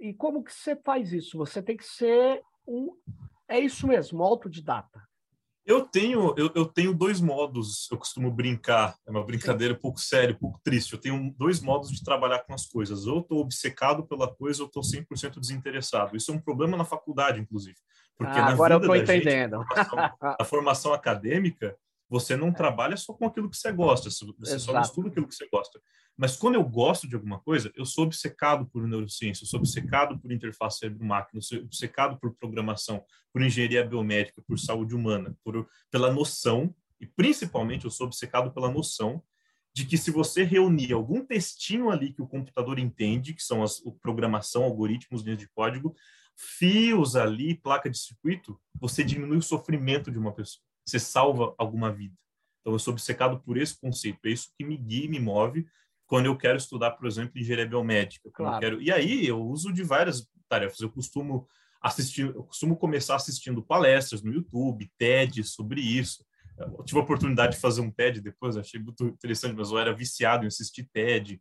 e 0.00 0.14
como 0.14 0.42
que 0.42 0.50
você 0.50 0.74
faz 0.76 1.12
isso? 1.12 1.36
Você 1.36 1.62
tem 1.62 1.76
que 1.76 1.84
ser 1.84 2.40
um. 2.66 2.96
É 3.46 3.60
isso 3.60 3.86
mesmo, 3.86 4.22
autodidata. 4.22 5.06
Eu 5.64 5.82
tenho, 5.82 6.34
eu, 6.36 6.50
eu 6.56 6.66
tenho 6.66 6.92
dois 6.92 7.20
modos, 7.20 7.88
eu 7.90 7.96
costumo 7.96 8.32
brincar, 8.32 8.96
é 9.06 9.10
uma 9.10 9.24
brincadeira 9.24 9.72
um 9.72 9.76
pouco 9.78 10.00
séria, 10.00 10.34
um 10.34 10.38
pouco 10.38 10.60
triste. 10.62 10.92
Eu 10.92 10.98
tenho 10.98 11.32
dois 11.38 11.60
modos 11.60 11.90
de 11.90 12.02
trabalhar 12.02 12.40
com 12.40 12.52
as 12.52 12.66
coisas. 12.66 13.06
Ou 13.06 13.20
estou 13.20 13.38
obcecado 13.38 14.04
pela 14.04 14.26
coisa, 14.26 14.62
ou 14.62 14.66
estou 14.66 14.82
100% 14.82 15.38
desinteressado. 15.38 16.16
Isso 16.16 16.32
é 16.32 16.34
um 16.34 16.40
problema 16.40 16.76
na 16.76 16.84
faculdade, 16.84 17.40
inclusive. 17.40 17.76
Porque 18.18 18.38
ah, 18.38 18.42
na 18.42 18.52
agora 18.52 18.74
eu 18.74 18.80
estou 18.80 18.96
entendendo. 18.96 19.58
Gente, 19.58 19.78
a, 19.78 19.84
formação, 19.84 20.36
a 20.40 20.44
formação 20.44 20.92
acadêmica, 20.92 21.76
você 22.12 22.36
não 22.36 22.52
trabalha 22.52 22.94
só 22.94 23.14
com 23.14 23.24
aquilo 23.24 23.48
que 23.48 23.56
você 23.56 23.72
gosta, 23.72 24.10
você 24.10 24.26
Exato. 24.42 24.60
só 24.60 24.72
não 24.74 24.82
estuda 24.82 25.08
aquilo 25.08 25.26
que 25.26 25.34
você 25.34 25.48
gosta. 25.50 25.80
Mas 26.14 26.36
quando 26.36 26.56
eu 26.56 26.62
gosto 26.62 27.08
de 27.08 27.14
alguma 27.14 27.40
coisa, 27.40 27.72
eu 27.74 27.86
sou 27.86 28.04
obcecado 28.04 28.66
por 28.66 28.86
neurociência, 28.86 29.44
eu 29.44 29.48
sou 29.48 29.58
obcecado 29.58 30.18
por 30.20 30.30
interface 30.30 30.80
cérebro-máquina, 30.80 31.38
eu 31.38 31.42
sou 31.42 31.58
obcecado 31.60 32.18
por 32.20 32.34
programação, 32.34 33.02
por 33.32 33.40
engenharia 33.40 33.82
biomédica, 33.82 34.42
por 34.46 34.58
saúde 34.58 34.94
humana, 34.94 35.34
por, 35.42 35.66
pela 35.90 36.12
noção, 36.12 36.74
e 37.00 37.06
principalmente 37.06 37.86
eu 37.86 37.90
sou 37.90 38.06
obcecado 38.06 38.52
pela 38.52 38.70
noção 38.70 39.22
de 39.74 39.86
que 39.86 39.96
se 39.96 40.10
você 40.10 40.44
reunir 40.44 40.92
algum 40.92 41.24
textinho 41.24 41.88
ali 41.88 42.12
que 42.12 42.20
o 42.20 42.28
computador 42.28 42.78
entende, 42.78 43.32
que 43.32 43.42
são 43.42 43.62
as 43.62 43.78
o 43.86 43.90
programação, 43.90 44.64
algoritmos, 44.64 45.22
linhas 45.22 45.38
de 45.38 45.48
código, 45.48 45.96
fios 46.36 47.16
ali, 47.16 47.54
placa 47.54 47.88
de 47.88 47.96
circuito, 47.96 48.60
você 48.78 49.02
diminui 49.02 49.38
o 49.38 49.42
sofrimento 49.42 50.10
de 50.10 50.18
uma 50.18 50.32
pessoa, 50.32 50.62
você 50.84 50.98
salva 50.98 51.54
alguma 51.58 51.92
vida. 51.92 52.14
Então 52.60 52.72
eu 52.72 52.78
sou 52.78 52.92
obcecado 52.92 53.40
por 53.40 53.56
esse 53.56 53.78
conceito, 53.78 54.18
é 54.24 54.30
isso 54.30 54.50
que 54.56 54.64
me 54.64 54.76
guia, 54.76 55.08
me 55.08 55.18
move 55.18 55.66
quando 56.06 56.26
eu 56.26 56.36
quero 56.36 56.58
estudar, 56.58 56.90
por 56.92 57.06
exemplo, 57.06 57.38
engenharia 57.38 57.66
biomédica. 57.66 58.30
Claro. 58.34 58.60
Quero... 58.60 58.82
E 58.82 58.92
aí 58.92 59.26
eu 59.26 59.40
uso 59.42 59.72
de 59.72 59.82
várias 59.82 60.28
tarefas. 60.48 60.78
Eu 60.80 60.90
costumo 60.90 61.48
assistir, 61.80 62.26
eu 62.26 62.44
costumo 62.44 62.76
começar 62.76 63.16
assistindo 63.16 63.62
palestras 63.62 64.22
no 64.22 64.32
YouTube, 64.32 64.90
TED 64.98 65.42
sobre 65.42 65.80
isso. 65.80 66.24
Eu 66.58 66.84
tive 66.84 67.00
a 67.00 67.02
oportunidade 67.02 67.54
de 67.54 67.60
fazer 67.60 67.80
um 67.80 67.90
TED 67.90 68.20
depois, 68.20 68.56
achei 68.56 68.78
muito 68.78 69.04
interessante, 69.06 69.56
mas 69.56 69.70
eu 69.70 69.78
era 69.78 69.94
viciado 69.94 70.44
em 70.44 70.48
assistir 70.48 70.86
TED. 70.92 71.40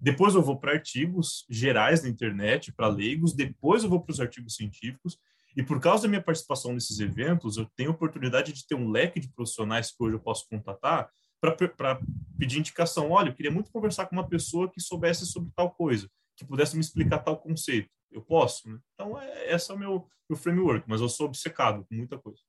Depois 0.00 0.34
eu 0.34 0.42
vou 0.42 0.58
para 0.58 0.72
artigos 0.72 1.44
gerais 1.50 2.02
na 2.02 2.08
internet, 2.08 2.72
para 2.72 2.88
leigos, 2.88 3.34
depois 3.34 3.82
eu 3.82 3.90
vou 3.90 4.00
para 4.00 4.12
os 4.12 4.20
artigos 4.20 4.54
científicos, 4.54 5.18
e 5.56 5.62
por 5.62 5.80
causa 5.80 6.04
da 6.04 6.08
minha 6.08 6.22
participação 6.22 6.72
nesses 6.72 6.98
eventos, 6.98 7.56
eu 7.56 7.66
tenho 7.76 7.90
a 7.90 7.94
oportunidade 7.94 8.52
de 8.52 8.66
ter 8.66 8.74
um 8.74 8.90
leque 8.90 9.20
de 9.20 9.30
profissionais 9.30 9.90
que 9.90 10.02
hoje 10.02 10.16
eu 10.16 10.20
posso 10.20 10.46
contatar 10.48 11.10
para 11.40 12.00
pedir 12.38 12.58
indicação. 12.58 13.10
Olha, 13.10 13.28
eu 13.28 13.34
queria 13.34 13.50
muito 13.50 13.70
conversar 13.70 14.06
com 14.06 14.16
uma 14.16 14.28
pessoa 14.28 14.70
que 14.70 14.80
soubesse 14.80 15.26
sobre 15.26 15.50
tal 15.54 15.70
coisa, 15.72 16.08
que 16.36 16.44
pudesse 16.44 16.74
me 16.76 16.80
explicar 16.80 17.18
tal 17.18 17.36
conceito. 17.36 17.90
Eu 18.10 18.22
posso? 18.22 18.68
Né? 18.70 18.78
Então, 18.94 19.20
é, 19.20 19.52
esse 19.52 19.70
é 19.70 19.74
o 19.74 19.78
meu, 19.78 20.08
meu 20.28 20.38
framework, 20.38 20.84
mas 20.88 21.00
eu 21.00 21.08
sou 21.08 21.26
obcecado 21.26 21.84
com 21.84 21.94
muita 21.94 22.18
coisa. 22.18 22.40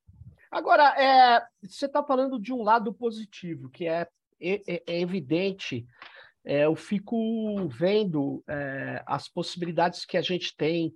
Agora, 0.50 0.94
é, 0.96 1.44
você 1.62 1.86
está 1.86 2.02
falando 2.04 2.40
de 2.40 2.52
um 2.52 2.62
lado 2.62 2.94
positivo, 2.94 3.68
que 3.68 3.86
é, 3.86 4.06
é, 4.40 4.82
é 4.86 5.00
evidente. 5.00 5.86
É, 6.44 6.66
eu 6.66 6.76
fico 6.76 7.68
vendo 7.68 8.44
é, 8.48 9.02
as 9.06 9.28
possibilidades 9.28 10.04
que 10.04 10.16
a 10.16 10.22
gente 10.22 10.54
tem 10.56 10.94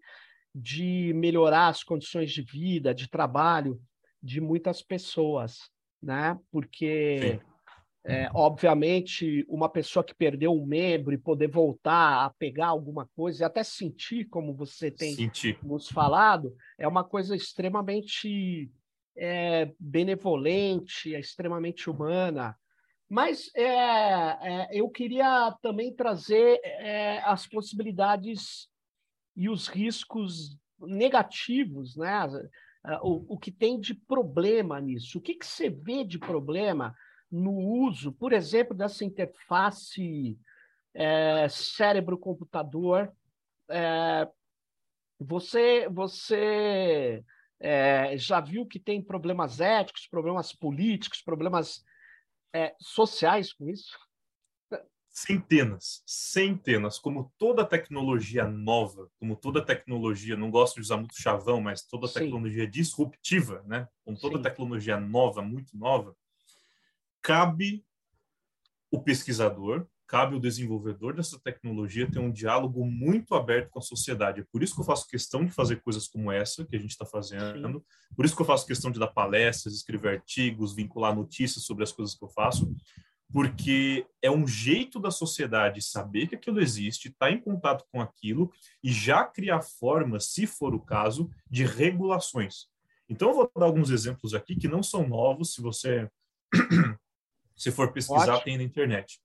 de 0.59 1.13
melhorar 1.15 1.69
as 1.69 1.85
condições 1.85 2.33
de 2.33 2.43
vida, 2.43 2.95
de 2.95 3.09
trabalho 3.09 3.81
de 4.23 4.41
muitas 4.41 4.83
pessoas, 4.83 5.71
né? 6.03 6.39
Porque 6.51 7.41
é, 8.05 8.31
obviamente, 8.35 9.45
uma 9.49 9.69
pessoa 9.69 10.03
que 10.03 10.15
perdeu 10.15 10.53
um 10.53 10.65
membro 10.65 11.13
e 11.13 11.19
poder 11.19 11.49
voltar 11.49 12.25
a 12.25 12.31
pegar 12.31 12.69
alguma 12.69 13.07
coisa 13.15 13.43
e 13.43 13.45
até 13.45 13.63
sentir, 13.63 14.25
como 14.27 14.55
você 14.55 14.91
tem 14.91 15.15
sentir. 15.15 15.59
nos 15.63 15.89
falado, 15.89 16.57
é 16.79 16.89
uma 16.89 17.05
coisa 17.05 17.37
extremamente 17.37 18.71
é, 19.17 19.71
benevolente, 19.79 21.15
é 21.15 21.21
extremamente 21.21 21.91
humana. 21.91 22.57
Mas 23.11 23.51
é, 23.55 23.67
é 23.67 24.69
eu 24.73 24.89
queria 24.89 25.55
também 25.61 25.95
trazer 25.95 26.61
é, 26.63 27.19
as 27.25 27.47
possibilidades 27.47 28.69
e 29.39 29.49
os 29.49 29.69
riscos 29.69 30.59
negativos, 30.79 31.97
né? 31.97 32.27
O, 33.03 33.35
o 33.35 33.39
que 33.39 33.51
tem 33.51 33.79
de 33.81 33.95
problema 33.95 34.81
nisso? 34.81 35.19
O 35.19 35.21
que, 35.21 35.35
que 35.35 35.47
você 35.47 35.71
vê 35.71 36.05
de 36.05 36.19
problema? 36.19 36.95
no 37.31 37.53
uso, 37.53 38.13
por 38.13 38.33
exemplo, 38.33 38.75
dessa 38.75 39.05
interface 39.05 40.39
é, 40.95 41.49
cérebro-computador. 41.49 43.13
É, 43.71 44.29
você 45.19 45.89
você 45.89 47.23
é, 47.61 48.17
já 48.17 48.41
viu 48.41 48.67
que 48.67 48.79
tem 48.79 49.03
problemas 49.03 49.61
éticos, 49.61 50.07
problemas 50.07 50.53
políticos, 50.53 51.21
problemas 51.21 51.85
é, 52.55 52.75
sociais 52.81 53.53
com 53.53 53.69
isso? 53.69 53.99
Centenas, 55.21 56.01
centenas, 56.07 56.97
como 56.97 57.33
toda 57.37 57.65
tecnologia 57.65 58.47
nova, 58.47 59.11
como 59.19 59.35
toda 59.35 59.65
tecnologia, 59.65 60.37
não 60.37 60.49
gosto 60.49 60.77
de 60.77 60.83
usar 60.83 60.97
muito 60.97 61.21
chavão, 61.21 61.61
mas 61.61 61.83
toda 61.83 62.07
Sim. 62.07 62.21
tecnologia 62.21 62.69
disruptiva, 62.69 63.65
né? 63.67 63.89
Como 64.05 64.17
toda 64.17 64.37
Sim. 64.37 64.43
tecnologia 64.45 65.01
nova, 65.01 65.43
muito 65.43 65.77
nova, 65.77 66.15
cabe 67.21 67.85
o 68.93 69.03
pesquisador, 69.03 69.89
cabe 70.07 70.37
o 70.37 70.41
desenvolvedor 70.41 71.15
dessa 71.15 71.37
tecnologia 71.41 72.09
ter 72.09 72.21
um 72.21 72.31
diálogo 72.31 72.87
muito 72.87 73.35
aberto 73.35 73.71
com 73.71 73.81
a 73.81 73.83
sociedade. 73.83 74.41
É 74.43 74.45
por 74.53 74.63
isso 74.63 74.75
que 74.75 74.81
eu 74.81 74.87
faço 74.87 75.09
questão 75.09 75.45
de 75.45 75.51
fazer 75.51 75.83
coisas 75.83 76.07
como 76.07 76.31
essa 76.31 76.65
que 76.65 76.77
a 76.77 76.79
gente 76.79 76.93
está 76.93 77.05
fazendo, 77.05 77.81
Sim. 77.81 78.15
por 78.15 78.25
isso 78.25 78.37
que 78.37 78.43
eu 78.43 78.47
faço 78.47 78.67
questão 78.67 78.89
de 78.89 79.01
dar 79.01 79.09
palestras, 79.09 79.75
escrever 79.75 80.19
artigos, 80.19 80.77
vincular 80.77 81.13
notícias 81.13 81.65
sobre 81.65 81.83
as 81.83 81.91
coisas 81.91 82.15
que 82.15 82.25
eu 82.25 82.29
faço, 82.29 82.73
porque 83.33 84.07
é 84.23 84.31
um 84.31 84.47
jeito 84.47 84.99
da 84.99 85.11
sociedade 85.11 85.83
saber 85.83 86.29
que 86.29 86.35
aquilo 86.35 86.61
existe, 86.61 87.09
estar 87.09 87.27
tá 87.27 87.33
em 87.33 87.41
contato 87.41 87.85
com 87.93 88.01
aquilo 88.01 88.53
e 88.83 88.91
já 88.91 89.25
criar 89.25 89.63
formas, 89.63 90.33
se 90.33 90.47
for 90.47 90.75
o 90.75 90.81
caso, 90.81 91.31
de 91.49 91.65
regulações. 91.65 92.67
Então, 93.09 93.29
eu 93.29 93.35
vou 93.35 93.51
dar 93.57 93.67
alguns 93.67 93.91
exemplos 93.91 94.35
aqui 94.35 94.57
que 94.57 94.69
não 94.69 94.83
são 94.83 95.07
novos, 95.07 95.55
se 95.55 95.61
você 95.61 96.11
se 97.57 97.71
for 97.71 97.93
pesquisar, 97.93 98.35
Ótimo. 98.35 98.45
tem 98.45 98.59
na 98.59 98.65
internet. 98.65 99.21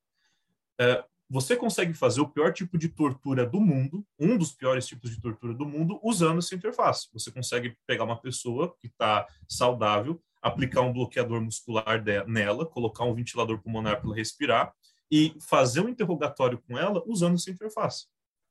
É, 0.80 1.04
você 1.30 1.56
consegue 1.56 1.94
fazer 1.94 2.22
o 2.22 2.28
pior 2.28 2.52
tipo 2.54 2.78
de 2.78 2.89
tortura 2.89 3.46
do 3.46 3.60
mundo, 3.60 4.06
um 4.20 4.38
dos 4.38 4.52
piores 4.52 4.86
tipos 4.86 5.10
de 5.10 5.20
tortura 5.22 5.54
do 5.54 5.66
mundo, 5.66 6.00
usando 6.04 6.39
essa 6.39 6.54
interface. 6.56 7.08
Você 7.13 7.32
consegue 7.32 7.78
pegar 7.88 8.04
uma 8.04 8.20
pessoa 8.20 8.76
que 8.80 8.88
está 8.88 9.28
saudável, 9.48 10.22
aplicar 10.43 10.82
um 10.82 10.91
bloqueador 10.91 11.41
muscular 11.41 12.03
nela, 12.27 12.65
colocar 12.65 13.06
um 13.06 13.15
ventilador 13.15 13.62
pulmonar 13.62 13.99
para 13.99 14.08
ela 14.10 14.15
respirar 14.15 14.73
e 15.10 15.34
fazer 15.39 15.79
um 15.79 15.88
interrogatório 15.89 16.62
com 16.67 16.77
ela 16.77 17.01
usando 17.08 17.36
essa 17.36 17.49
interface. 17.49 18.08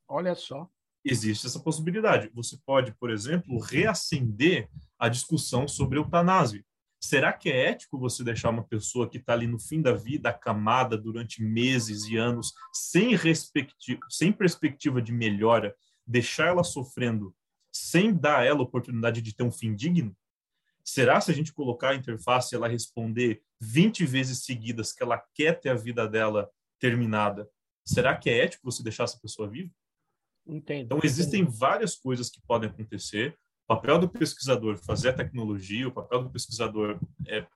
Olha 0.09 0.35
só. 0.35 0.69
Existe 1.05 1.47
essa 1.47 1.61
possibilidade. 1.61 2.31
Você 2.35 2.57
pode, 2.65 2.95
por 2.95 3.11
exemplo, 3.11 3.59
reacender 3.59 4.71
a 4.99 5.09
discussão 5.09 5.69
sobre 5.69 5.99
eutanásia. 5.99 6.65
Será 7.01 7.33
que 7.33 7.51
é 7.51 7.71
ético 7.71 7.99
você 7.99 8.23
deixar 8.23 8.51
uma 8.51 8.63
pessoa 8.63 9.09
que 9.09 9.19
está 9.19 9.33
ali 9.33 9.47
no 9.47 9.59
fim 9.59 9.83
da 9.83 9.93
vida, 9.93 10.29
acamada 10.29 10.97
durante 10.97 11.43
meses 11.43 12.07
e 12.07 12.17
anos, 12.17 12.55
sem, 12.73 13.11
sem 14.09 14.33
perspectiva 14.33 15.03
de 15.03 15.13
melhora, 15.13 15.75
deixar 16.07 16.47
ela 16.47 16.63
sofrendo, 16.63 17.35
sem 17.73 18.15
dar 18.15 18.39
a 18.39 18.45
ela 18.45 18.61
a 18.61 18.63
oportunidade 18.63 19.21
de 19.21 19.35
ter 19.35 19.43
um 19.43 19.51
fim 19.51 19.75
digno? 19.75 20.17
Será 20.85 21.21
se 21.21 21.31
a 21.31 21.35
gente 21.35 21.53
colocar 21.53 21.91
a 21.91 21.95
interface 21.95 22.55
e 22.55 22.57
ela 22.57 22.69
responder 22.69 23.43
20 23.61 24.05
vezes 24.05 24.45
seguidas 24.45 24.93
que 24.93 25.03
ela 25.03 25.23
quer 25.35 25.61
ter 25.61 25.71
a 25.71 25.75
vida 25.75 26.09
dela 26.09 26.51
terminada, 26.81 27.49
será 27.85 28.17
que 28.17 28.29
é 28.29 28.45
ético 28.45 28.71
você 28.71 28.83
deixar 28.83 29.05
essa 29.05 29.19
pessoa 29.21 29.49
viva? 29.49 29.71
Entendo. 30.47 30.87
Então, 30.87 31.01
existem 31.03 31.45
várias 31.45 31.95
coisas 31.95 32.29
que 32.29 32.41
podem 32.43 32.69
acontecer 32.69 33.39
o 33.65 33.75
papel 33.75 33.99
do 33.99 34.09
pesquisador 34.09 34.77
fazer 34.77 35.11
a 35.11 35.13
tecnologia, 35.13 35.89
o 35.89 35.93
papel 35.93 36.25
do 36.25 36.31
pesquisador 36.31 36.99
é, 37.27 37.47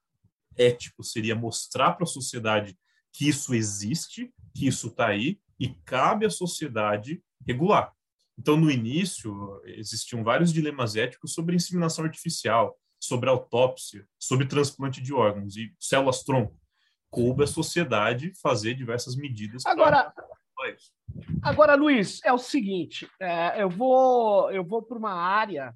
ético 0.56 1.02
seria 1.02 1.34
mostrar 1.34 1.92
para 1.92 2.04
a 2.04 2.06
sociedade 2.06 2.78
que 3.12 3.28
isso 3.28 3.54
existe, 3.54 4.32
que 4.54 4.66
isso 4.66 4.88
está 4.88 5.08
aí, 5.08 5.40
e 5.58 5.68
cabe 5.84 6.24
à 6.24 6.30
sociedade 6.30 7.22
regular. 7.46 7.92
Então, 8.38 8.56
no 8.56 8.70
início, 8.70 9.60
existiam 9.64 10.22
vários 10.22 10.52
dilemas 10.52 10.94
éticos 10.96 11.32
sobre 11.32 11.56
inseminação 11.56 12.04
artificial, 12.04 12.78
sobre 13.00 13.28
autópsia, 13.28 14.06
sobre 14.18 14.46
transplante 14.46 15.00
de 15.00 15.12
órgãos 15.12 15.56
e 15.56 15.74
células-tronco. 15.78 16.58
Coube 17.10 17.44
à 17.44 17.46
sociedade 17.46 18.32
fazer 18.40 18.74
diversas 18.74 19.16
medidas. 19.16 19.64
Agora, 19.64 20.12
agora, 21.42 21.74
Luiz, 21.74 22.20
é 22.24 22.32
o 22.32 22.38
seguinte: 22.38 23.08
é, 23.20 23.62
eu 23.62 23.70
vou, 23.70 24.50
eu 24.50 24.64
vou 24.64 24.82
para 24.82 24.98
uma 24.98 25.14
área 25.14 25.74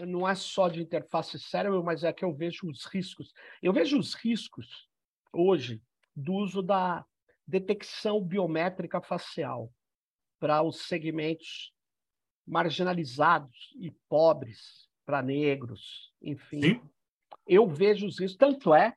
não 0.00 0.28
é 0.28 0.34
só 0.34 0.68
de 0.68 0.80
interface 0.80 1.38
cérebro, 1.38 1.84
mas 1.84 2.02
é 2.02 2.12
que 2.12 2.24
eu 2.24 2.32
vejo 2.32 2.68
os 2.68 2.84
riscos. 2.86 3.32
Eu 3.62 3.72
vejo 3.72 3.98
os 3.98 4.14
riscos 4.14 4.88
hoje 5.32 5.82
do 6.16 6.32
uso 6.32 6.62
da 6.62 7.04
detecção 7.46 8.20
biométrica 8.20 9.00
facial 9.00 9.72
para 10.38 10.62
os 10.62 10.82
segmentos 10.82 11.72
marginalizados 12.46 13.72
e 13.76 13.90
pobres, 14.08 14.88
para 15.12 15.20
negros, 15.20 16.10
enfim. 16.22 16.62
Sim. 16.62 16.80
Eu 17.46 17.68
vejo 17.68 18.06
riscos. 18.06 18.34
Tanto 18.34 18.74
é 18.74 18.94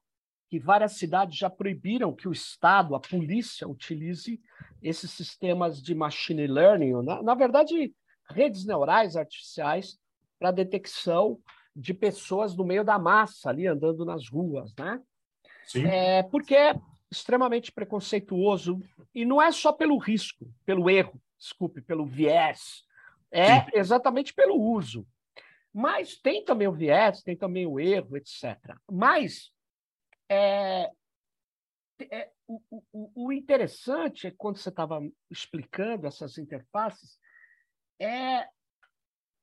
que 0.50 0.58
várias 0.58 0.94
cidades 0.94 1.38
já 1.38 1.50
proibiram 1.50 2.16
que 2.16 2.26
o 2.26 2.32
Estado, 2.32 2.96
a 2.96 3.02
polícia, 3.02 3.68
utilize 3.68 4.40
esses 4.82 5.12
sistemas 5.12 5.82
de 5.82 5.94
machine 5.94 6.48
learning, 6.48 7.04
na, 7.04 7.22
na 7.22 7.36
verdade, 7.36 7.94
redes 8.30 8.66
neurais 8.66 9.18
artificiais, 9.18 10.00
para 10.40 10.52
detecção 10.52 11.38
de 11.76 11.94
pessoas 11.94 12.56
no 12.56 12.64
meio 12.64 12.86
da 12.86 12.98
massa 12.98 13.50
ali 13.50 13.68
andando 13.68 14.06
nas 14.06 14.30
ruas, 14.30 14.74
né? 14.80 15.02
Sim. 15.66 15.86
É, 15.86 16.24
porque 16.24 16.56
é 16.56 16.80
extremamente 17.12 17.74
preconceituoso 17.74 18.80
e 19.14 19.26
não 19.26 19.42
é 19.42 19.52
só 19.52 19.74
pelo 19.74 19.98
risco, 19.98 20.48
pelo 20.66 20.90
erro, 20.90 21.22
desculpe, 21.38 21.82
pelo 21.82 22.06
viés, 22.06 22.86
é 23.30 23.60
Sim. 23.60 23.68
exatamente 23.74 24.34
pelo 24.34 24.56
uso. 24.56 25.06
Mas 25.78 26.16
tem 26.16 26.42
também 26.42 26.70
o 26.70 26.72
viés, 26.72 27.22
tem 27.22 27.36
também 27.36 27.68
o 27.68 27.78
erro, 27.78 28.16
etc. 28.16 28.58
Mas 28.90 29.52
é, 30.30 30.90
é, 32.10 32.32
o, 32.48 32.62
o, 32.94 33.28
o 33.28 33.32
interessante 33.34 34.26
é 34.26 34.32
quando 34.32 34.56
você 34.56 34.70
estava 34.70 35.02
explicando 35.30 36.08
essas 36.08 36.38
interfaces 36.38 37.20
é 38.00 38.48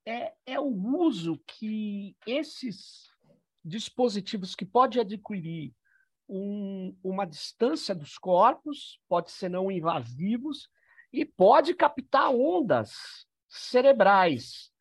é, 0.06 0.32
é 0.46 0.58
o 0.58 0.64
uso 0.66 1.38
que 1.46 2.16
esses 2.26 3.10
dispositivos 3.62 4.54
que 4.54 4.64
pode 4.64 4.98
adquirir 4.98 5.74
um, 6.26 6.96
uma 7.04 7.26
distância 7.26 7.94
dos 7.94 8.16
corpos, 8.16 8.98
pode 9.06 9.30
ser 9.30 9.50
não 9.50 9.70
invasivos, 9.70 10.68
e 11.12 11.26
pode 11.26 11.74
captar 11.74 12.30
ondas 12.34 13.26
cerebrais 13.48 14.71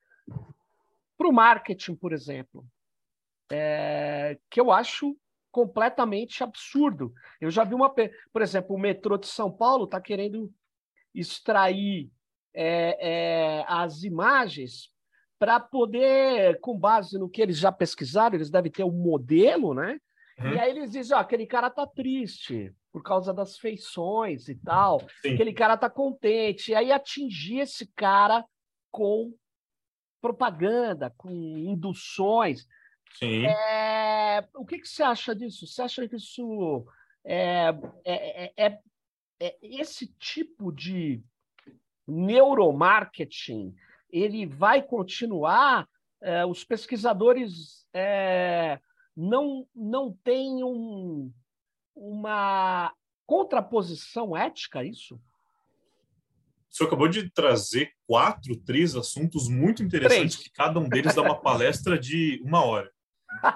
para 1.22 1.30
o 1.30 1.34
marketing, 1.34 1.96
por 1.96 2.14
exemplo, 2.14 2.66
é, 3.52 4.40
que 4.50 4.60
eu 4.60 4.72
acho 4.72 5.16
completamente 5.52 6.44
absurdo. 6.44 7.14
Eu 7.40 7.52
já 7.52 7.64
vi 7.64 7.76
uma, 7.76 7.94
por 7.94 8.42
exemplo, 8.42 8.76
o 8.76 8.80
metrô 8.80 9.18
de 9.18 9.28
São 9.28 9.52
Paulo 9.52 9.84
está 9.84 10.02
querendo 10.02 10.52
extrair 11.14 12.10
é, 12.56 12.98
é, 13.00 13.66
as 13.68 14.02
imagens 14.02 14.90
para 15.38 15.60
poder, 15.60 16.60
com 16.60 16.76
base 16.76 17.20
no 17.20 17.30
que 17.30 17.42
eles 17.42 17.58
já 17.58 17.72
pesquisaram, 17.72 18.36
eles 18.36 18.50
devem 18.50 18.72
ter 18.72 18.84
um 18.84 18.92
modelo, 18.92 19.76
né? 19.76 20.00
Uhum. 20.40 20.54
E 20.54 20.60
aí 20.60 20.72
eles 20.72 20.92
dizem, 20.92 21.16
ó, 21.16 21.20
aquele 21.20 21.46
cara 21.46 21.70
tá 21.70 21.86
triste 21.86 22.74
por 22.92 23.04
causa 23.04 23.32
das 23.32 23.60
feições 23.60 24.48
e 24.50 24.56
tal, 24.56 25.02
Sim. 25.22 25.36
aquele 25.36 25.54
cara 25.54 25.78
tá 25.78 25.90
contente. 25.90 26.72
E 26.72 26.76
aí 26.76 26.92
atingir 26.92 27.60
esse 27.60 27.86
cara 27.96 28.44
com 28.90 29.32
propaganda, 30.22 31.10
com 31.18 31.32
induções. 31.58 32.68
Sim. 33.18 33.46
É... 33.46 34.48
O 34.56 34.66
que, 34.66 34.80
que 34.80 34.88
você 34.88 35.04
acha 35.04 35.36
disso? 35.36 35.68
Você 35.68 35.82
acha 35.82 36.08
que 36.08 36.16
isso 36.16 36.86
é, 37.26 37.70
é, 38.06 38.54
é, 38.58 38.80
é 39.40 39.58
esse 39.62 40.08
tipo 40.20 40.72
de 40.72 41.24
neuromarketing 42.08 43.76
ele 44.12 44.46
vai 44.46 44.82
continuar, 44.82 45.88
é, 46.22 46.46
os 46.46 46.64
pesquisadores 46.64 47.88
é, 47.94 48.80
não, 49.16 49.66
não 49.74 50.12
têm 50.24 50.64
um, 50.64 51.32
uma 51.96 52.94
contraposição 53.26 54.36
ética 54.36 54.80
a 54.80 54.84
isso? 54.84 55.20
O 56.72 56.76
senhor 56.76 56.88
acabou 56.88 57.10
de 57.10 57.30
trazer 57.30 57.92
quatro, 58.08 58.56
três 58.56 58.96
assuntos 58.96 59.50
muito 59.50 59.84
interessantes, 59.84 60.36
três. 60.36 60.48
que 60.48 60.52
cada 60.52 60.80
um 60.80 60.88
deles 60.88 61.14
dá 61.14 61.22
uma 61.22 61.40
palestra 61.40 62.00
de 62.00 62.42
uma 62.46 62.64
hora. 62.64 62.90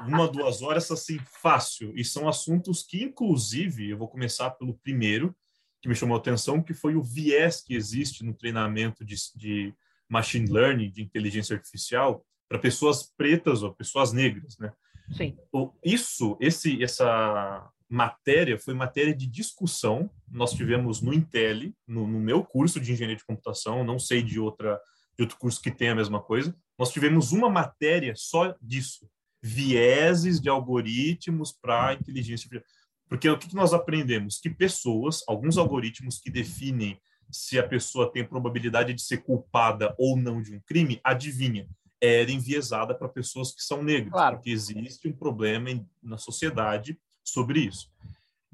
Uma, 0.05 0.27
duas 0.27 0.61
horas, 0.61 0.91
assim, 0.91 1.19
fácil. 1.41 1.93
E 1.95 2.03
são 2.03 2.27
assuntos 2.27 2.83
que, 2.83 3.03
inclusive, 3.03 3.89
eu 3.89 3.97
vou 3.97 4.07
começar 4.07 4.51
pelo 4.51 4.77
primeiro, 4.79 5.35
que 5.81 5.87
me 5.87 5.95
chamou 5.95 6.15
a 6.15 6.19
atenção, 6.19 6.61
que 6.61 6.73
foi 6.73 6.95
o 6.95 7.03
viés 7.03 7.61
que 7.61 7.73
existe 7.73 8.23
no 8.23 8.33
treinamento 8.33 9.05
de, 9.05 9.15
de 9.35 9.73
machine 10.09 10.51
learning, 10.51 10.91
de 10.91 11.01
inteligência 11.01 11.55
artificial, 11.55 12.25
para 12.49 12.59
pessoas 12.59 13.11
pretas 13.17 13.63
ou 13.63 13.73
pessoas 13.73 14.11
negras, 14.11 14.57
né? 14.57 14.73
Sim. 15.11 15.37
Isso, 15.83 16.37
esse, 16.39 16.81
essa 16.83 17.69
matéria 17.89 18.57
foi 18.57 18.73
matéria 18.73 19.15
de 19.15 19.27
discussão. 19.27 20.09
Nós 20.29 20.53
tivemos 20.53 21.01
no 21.01 21.13
Intel, 21.13 21.71
no, 21.87 22.07
no, 22.07 22.19
meu 22.19 22.43
curso 22.43 22.79
de 22.79 22.91
engenharia 22.91 23.15
de 23.15 23.25
computação, 23.25 23.83
não 23.83 23.99
sei 23.99 24.21
de 24.21 24.39
outra 24.39 24.79
de 25.17 25.23
outro 25.23 25.37
curso 25.37 25.61
que 25.61 25.71
tem 25.71 25.89
a 25.89 25.95
mesma 25.95 26.21
coisa. 26.21 26.53
Nós 26.77 26.91
tivemos 26.91 27.31
uma 27.31 27.49
matéria 27.49 28.13
só 28.17 28.53
disso, 28.61 29.09
vieses 29.41 30.41
de 30.41 30.49
algoritmos 30.49 31.53
para 31.53 31.93
inteligência 31.93 32.47
artificial. 32.47 32.85
Porque 33.07 33.29
o 33.29 33.37
que 33.37 33.55
nós 33.55 33.73
aprendemos? 33.73 34.39
Que 34.39 34.49
pessoas, 34.49 35.23
alguns 35.27 35.57
algoritmos 35.57 36.19
que 36.19 36.29
definem 36.29 36.99
se 37.31 37.57
a 37.57 37.67
pessoa 37.67 38.11
tem 38.11 38.25
probabilidade 38.25 38.93
de 38.93 39.01
ser 39.01 39.17
culpada 39.17 39.95
ou 39.97 40.17
não 40.17 40.41
de 40.41 40.53
um 40.53 40.59
crime, 40.59 40.99
adivinha, 41.03 41.67
era 42.01 42.31
enviesada 42.31 42.93
para 42.93 43.09
pessoas 43.09 43.53
que 43.53 43.63
são 43.63 43.81
negras, 43.81 44.11
claro. 44.11 44.35
porque 44.35 44.49
existe 44.49 45.07
um 45.07 45.13
problema 45.13 45.71
em, 45.71 45.87
na 46.03 46.17
sociedade 46.17 46.99
sobre 47.25 47.59
isso. 47.59 47.89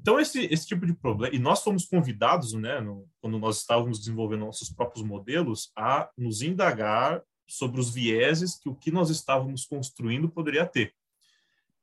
Então, 0.00 0.18
esse, 0.18 0.46
esse 0.46 0.66
tipo 0.66 0.84
de 0.84 0.92
problema, 0.94 1.32
e 1.32 1.38
nós 1.38 1.62
fomos 1.62 1.84
convidados, 1.84 2.54
né, 2.54 2.80
no, 2.80 3.08
quando 3.20 3.38
nós 3.38 3.58
estávamos 3.58 4.00
desenvolvendo 4.00 4.40
nossos 4.40 4.68
próprios 4.68 5.04
modelos, 5.04 5.70
a 5.76 6.10
nos 6.18 6.42
indagar 6.42 7.22
sobre 7.46 7.80
os 7.80 7.94
vieses 7.94 8.58
que 8.58 8.68
o 8.68 8.74
que 8.74 8.90
nós 8.90 9.10
estávamos 9.10 9.64
construindo 9.64 10.28
poderia 10.28 10.66
ter. 10.66 10.92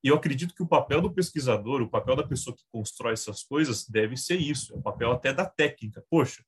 E 0.04 0.08
eu 0.08 0.16
acredito 0.16 0.56
que 0.56 0.64
o 0.64 0.68
papel 0.68 1.02
do 1.02 1.12
pesquisador, 1.12 1.82
o 1.82 1.90
papel 1.90 2.16
da 2.16 2.24
pessoa 2.24 2.56
que 2.56 2.64
constrói 2.72 3.14
essas 3.14 3.44
coisas, 3.44 3.88
deve 3.88 4.16
ser 4.16 4.38
isso. 4.40 4.74
É 4.74 4.78
o 4.78 4.82
papel 4.82 5.12
até 5.12 5.34
da 5.34 5.46
técnica. 5.46 6.04
Poxa, 6.10 6.44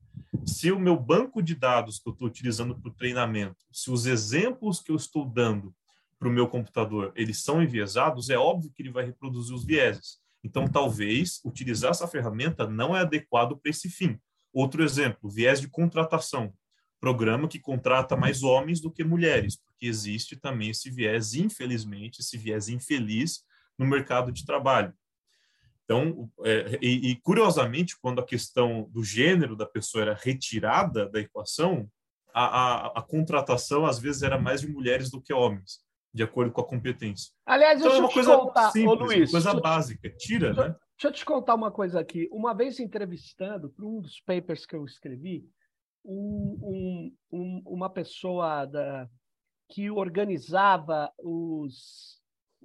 se 0.45 0.71
o 0.71 0.79
meu 0.79 0.97
banco 0.97 1.41
de 1.41 1.53
dados 1.53 1.99
que 1.99 2.07
eu 2.07 2.13
estou 2.13 2.27
utilizando 2.27 2.77
para 2.79 2.89
o 2.89 2.93
treinamento, 2.93 3.57
se 3.71 3.91
os 3.91 4.05
exemplos 4.05 4.79
que 4.79 4.91
eu 4.91 4.95
estou 4.95 5.25
dando 5.25 5.75
para 6.17 6.29
o 6.29 6.31
meu 6.31 6.47
computador, 6.47 7.11
eles 7.15 7.43
são 7.43 7.61
enviesados, 7.61 8.29
é 8.29 8.37
óbvio 8.37 8.71
que 8.71 8.81
ele 8.81 8.91
vai 8.91 9.05
reproduzir 9.05 9.53
os 9.53 9.65
vieses. 9.65 10.20
Então, 10.43 10.67
talvez 10.67 11.39
utilizar 11.45 11.91
essa 11.91 12.07
ferramenta 12.07 12.67
não 12.67 12.95
é 12.95 13.01
adequado 13.01 13.57
para 13.57 13.69
esse 13.69 13.89
fim. 13.89 14.19
Outro 14.53 14.83
exemplo, 14.83 15.29
viés 15.29 15.61
de 15.61 15.67
contratação. 15.67 16.53
Programa 16.99 17.47
que 17.47 17.59
contrata 17.59 18.15
mais 18.15 18.43
homens 18.43 18.79
do 18.79 18.91
que 18.91 19.03
mulheres, 19.03 19.55
porque 19.55 19.87
existe 19.87 20.35
também 20.35 20.69
esse 20.69 20.89
viés, 20.89 21.33
infelizmente, 21.33 22.19
esse 22.19 22.37
viés 22.37 22.69
infeliz 22.69 23.43
no 23.77 23.85
mercado 23.85 24.31
de 24.31 24.45
trabalho. 24.45 24.93
Então, 25.83 26.31
é, 26.45 26.77
e, 26.81 27.11
e, 27.11 27.15
curiosamente, 27.17 27.97
quando 27.99 28.21
a 28.21 28.25
questão 28.25 28.89
do 28.91 29.03
gênero 29.03 29.55
da 29.55 29.65
pessoa 29.65 30.03
era 30.03 30.13
retirada 30.13 31.09
da 31.09 31.19
equação, 31.19 31.89
a, 32.33 32.45
a, 32.45 32.87
a, 32.99 33.01
contratação 33.01 33.85
às 33.85 33.99
vezes 33.99 34.21
era 34.21 34.39
mais 34.39 34.61
de 34.61 34.69
mulheres 34.69 35.09
do 35.09 35.21
que 35.21 35.33
homens, 35.33 35.79
de 36.13 36.23
acordo 36.23 36.51
com 36.51 36.61
a 36.61 36.67
competência. 36.67 37.31
Aliás, 37.45 37.79
então, 37.79 37.89
deixa 37.89 37.97
é 37.97 38.01
uma 38.01 38.09
eu 38.09 38.13
coisa 38.13 38.37
contar, 38.37 38.71
simples, 38.71 38.99
Luiz, 38.99 39.31
coisa 39.31 39.53
básica. 39.53 40.09
Tira, 40.17 40.47
deixa, 40.47 40.69
né? 40.69 40.75
Deixa 40.97 41.07
eu 41.07 41.11
te 41.11 41.25
contar 41.25 41.55
uma 41.55 41.71
coisa 41.71 41.99
aqui. 41.99 42.27
Uma 42.31 42.53
vez 42.53 42.79
entrevistando 42.79 43.69
para 43.69 43.85
um 43.85 44.01
dos 44.01 44.19
papers 44.19 44.65
que 44.65 44.75
eu 44.75 44.85
escrevi, 44.85 45.45
um, 46.03 46.59
um, 46.61 47.15
um, 47.31 47.63
uma 47.65 47.89
pessoa 47.89 48.65
da, 48.65 49.09
que 49.69 49.89
organizava 49.89 51.11
os, 51.17 52.19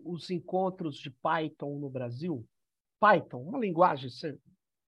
os 0.04 0.30
encontros 0.30 0.96
de 0.96 1.10
Python 1.10 1.78
no 1.78 1.88
Brasil. 1.88 2.44
Python, 3.00 3.42
uma 3.42 3.58
linguagem, 3.58 4.10
você, 4.10 4.38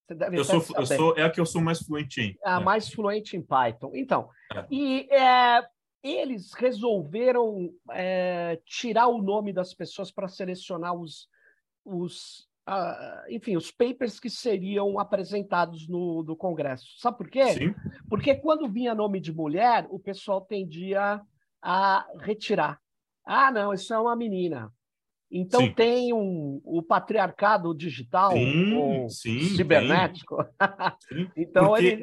você 0.07 0.15
deve 0.15 0.39
eu 0.39 0.45
sou, 0.45 0.65
eu 0.77 0.87
sou 0.87 1.17
É 1.17 1.23
a 1.23 1.31
que 1.31 1.41
eu 1.41 1.47
sou 1.47 1.61
mais 1.61 1.79
fluente 1.79 2.21
em. 2.21 2.39
A 2.45 2.61
é. 2.61 2.65
mais 2.65 2.89
fluente 2.89 3.37
em 3.37 3.43
Python. 3.43 3.93
Então, 3.95 4.29
é. 4.53 4.67
e 4.71 5.09
é, 5.13 5.63
eles 6.11 6.53
resolveram 6.53 7.73
é, 7.91 8.61
tirar 8.65 9.09
o 9.09 9.23
nome 9.23 9.53
das 9.53 9.75
pessoas 9.75 10.11
para 10.11 10.29
selecionar 10.29 10.95
os, 10.95 11.29
os 11.85 12.49
uh, 12.69 13.31
enfim, 13.31 13.57
os 13.57 13.71
papers 13.71 14.21
que 14.21 14.29
seriam 14.29 14.99
apresentados 14.99 15.89
no, 15.89 16.23
no 16.23 16.37
Congresso. 16.37 16.99
Sabe 16.99 17.19
por 17.19 17.31
quê? 17.31 17.47
Sim. 17.55 17.75
Porque 18.09 18.35
quando 18.35 18.69
vinha 18.69 18.95
nome 18.95 19.21
de 19.21 19.33
mulher, 19.33 19.87
o 19.91 19.99
pessoal 19.99 20.41
tendia 20.41 21.21
a 21.63 22.07
retirar. 22.21 22.79
Ah, 23.25 23.51
não, 23.51 23.73
isso 23.73 23.93
é 23.93 23.99
uma 23.99 24.17
menina. 24.17 24.73
Então 25.31 25.61
sim. 25.61 25.75
tem 25.75 26.13
um, 26.15 26.61
o 26.65 26.83
patriarcado 26.83 27.75
digital 27.75 28.33
sim, 28.33 29.09
sim, 29.11 29.41
cibernético. 29.57 30.37
então 31.37 31.77
ele 31.77 32.03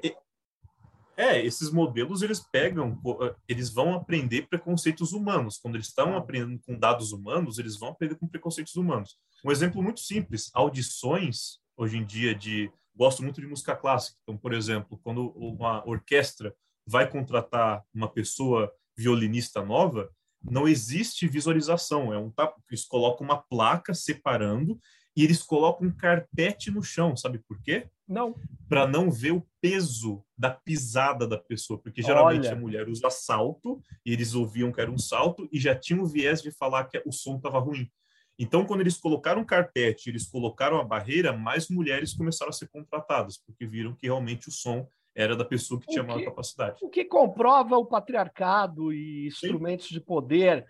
é, 1.17 1.43
esses 1.43 1.71
modelos 1.71 2.21
eles 2.21 2.39
pegam, 2.51 2.99
eles 3.47 3.69
vão 3.69 3.93
aprender 3.93 4.47
preconceitos 4.47 5.13
humanos. 5.13 5.57
Quando 5.57 5.75
eles 5.75 5.87
estão 5.87 6.15
aprendendo 6.15 6.59
com 6.65 6.77
dados 6.77 7.11
humanos, 7.11 7.57
eles 7.57 7.77
vão 7.77 7.89
aprender 7.89 8.15
com 8.15 8.27
preconceitos 8.27 8.75
humanos. 8.75 9.17
Um 9.43 9.51
exemplo 9.51 9.81
muito 9.81 9.99
simples: 9.99 10.51
audições 10.53 11.59
hoje 11.77 11.97
em 11.97 12.05
dia 12.05 12.33
de 12.33 12.71
gosto 12.95 13.21
muito 13.21 13.41
de 13.41 13.47
música 13.47 13.75
clássica. 13.75 14.17
Então, 14.23 14.37
por 14.37 14.53
exemplo, 14.53 14.99
quando 15.03 15.29
uma 15.31 15.87
orquestra 15.87 16.55
vai 16.87 17.09
contratar 17.09 17.83
uma 17.93 18.09
pessoa 18.09 18.71
violinista 18.97 19.63
nova, 19.63 20.09
não 20.41 20.67
existe 20.67 21.27
visualização. 21.27 22.13
É 22.13 22.17
um 22.17 22.31
eles 22.69 22.85
colocam 22.85 23.25
uma 23.25 23.41
placa 23.41 23.93
separando 23.93 24.79
e 25.15 25.23
eles 25.23 25.41
colocam 25.41 25.87
um 25.87 25.91
carpete 25.91 26.69
no 26.69 26.83
chão, 26.83 27.15
sabe 27.15 27.39
por 27.39 27.61
quê? 27.61 27.89
Não. 28.07 28.35
Para 28.69 28.87
não 28.87 29.09
ver 29.09 29.31
o 29.31 29.47
peso 29.61 30.23
da 30.37 30.51
pisada 30.51 31.27
da 31.27 31.37
pessoa, 31.37 31.79
porque 31.79 32.01
geralmente 32.01 32.47
Olha. 32.47 32.53
a 32.53 32.59
mulher 32.59 32.87
usa 32.87 33.09
salto 33.09 33.81
e 34.05 34.11
eles 34.11 34.35
ouviam 34.35 34.71
que 34.71 34.81
era 34.81 34.91
um 34.91 34.97
salto 34.97 35.47
e 35.51 35.59
já 35.59 35.75
tinham 35.75 36.03
o 36.03 36.07
viés 36.07 36.41
de 36.41 36.51
falar 36.51 36.85
que 36.85 37.01
o 37.05 37.11
som 37.11 37.37
estava 37.37 37.59
ruim. 37.59 37.89
Então, 38.37 38.65
quando 38.65 38.81
eles 38.81 38.97
colocaram 38.97 39.45
carpete, 39.45 40.09
eles 40.09 40.27
colocaram 40.27 40.77
a 40.77 40.83
barreira, 40.83 41.31
mais 41.31 41.69
mulheres 41.69 42.13
começaram 42.13 42.49
a 42.49 42.53
ser 42.53 42.67
contratadas, 42.67 43.37
porque 43.37 43.65
viram 43.65 43.95
que 43.95 44.07
realmente 44.07 44.49
o 44.49 44.51
som 44.51 44.87
era 45.15 45.35
da 45.35 45.45
pessoa 45.45 45.79
que 45.79 45.87
tinha 45.87 46.03
que, 46.03 46.07
maior 46.11 46.25
capacidade. 46.25 46.83
O 46.83 46.89
que 46.89 47.05
comprova 47.05 47.77
o 47.77 47.85
patriarcado 47.85 48.91
e 48.91 49.27
instrumentos 49.27 49.87
Sim. 49.87 49.93
de 49.93 50.01
poder 50.01 50.65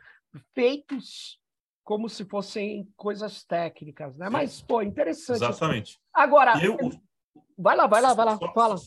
feitos 0.53 1.39
como 1.83 2.07
se 2.07 2.25
fossem 2.25 2.87
coisas 2.95 3.43
técnicas, 3.43 4.15
né? 4.17 4.29
Mas, 4.29 4.61
pô, 4.61 4.81
interessante. 4.81 5.37
Exatamente. 5.37 5.99
Agora, 6.13 6.63
eu, 6.63 6.77
vai 7.57 7.75
lá, 7.75 7.87
vai 7.87 8.01
lá, 8.01 8.13
vai 8.13 8.25
lá. 8.25 8.37
Só, 8.37 8.53
fala. 8.53 8.77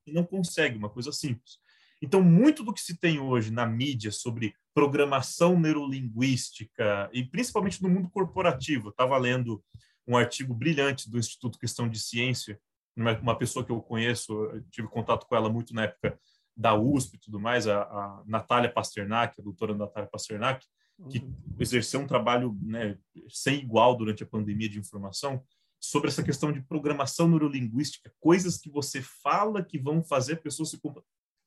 Não. 0.06 0.14
não 0.14 0.24
consegue, 0.24 0.78
uma 0.78 0.88
coisa 0.88 1.12
simples. 1.12 1.58
Então, 2.02 2.20
muito 2.20 2.64
do 2.64 2.72
que 2.74 2.80
se 2.80 2.98
tem 2.98 3.20
hoje 3.20 3.52
na 3.52 3.64
mídia 3.64 4.10
sobre 4.10 4.54
programação 4.74 5.58
neurolinguística, 5.58 7.08
e 7.12 7.24
principalmente 7.24 7.80
no 7.80 7.88
mundo 7.88 8.10
corporativo, 8.10 8.88
estava 8.88 9.16
lendo 9.16 9.62
um 10.06 10.16
artigo 10.16 10.52
brilhante 10.52 11.08
do 11.08 11.16
Instituto 11.16 11.60
Questão 11.60 11.88
de 11.88 12.00
Ciência, 12.00 12.60
uma, 12.96 13.38
pessoa 13.38 13.64
que 13.64 13.70
eu 13.70 13.80
conheço, 13.80 14.32
eu 14.32 14.62
tive 14.70 14.88
contato 14.88 15.26
com 15.26 15.36
ela 15.36 15.48
muito 15.48 15.72
na 15.72 15.84
época 15.84 16.18
da 16.56 16.74
USP 16.74 17.14
e 17.14 17.20
tudo 17.20 17.38
mais, 17.38 17.68
a, 17.68 17.82
a 17.82 18.22
Natália 18.26 18.70
Pasternak, 18.70 19.40
a 19.40 19.44
doutora 19.44 19.74
Natália 19.74 20.10
Pasternak, 20.10 20.66
que 21.08 21.18
uhum. 21.18 21.34
exerceu 21.58 22.00
um 22.00 22.06
trabalho 22.06 22.58
né, 22.60 22.98
sem 23.28 23.60
igual 23.60 23.96
durante 23.96 24.22
a 24.22 24.26
pandemia 24.26 24.68
de 24.68 24.78
informação 24.78 25.42
sobre 25.80 26.08
essa 26.08 26.22
questão 26.22 26.52
de 26.52 26.60
programação 26.60 27.28
neurolinguística, 27.28 28.12
coisas 28.20 28.58
que 28.58 28.70
você 28.70 29.02
fala 29.02 29.64
que 29.64 29.78
vão 29.78 30.02
fazer 30.02 30.34
a 30.34 30.40
pessoa 30.40 30.66
se 30.66 30.80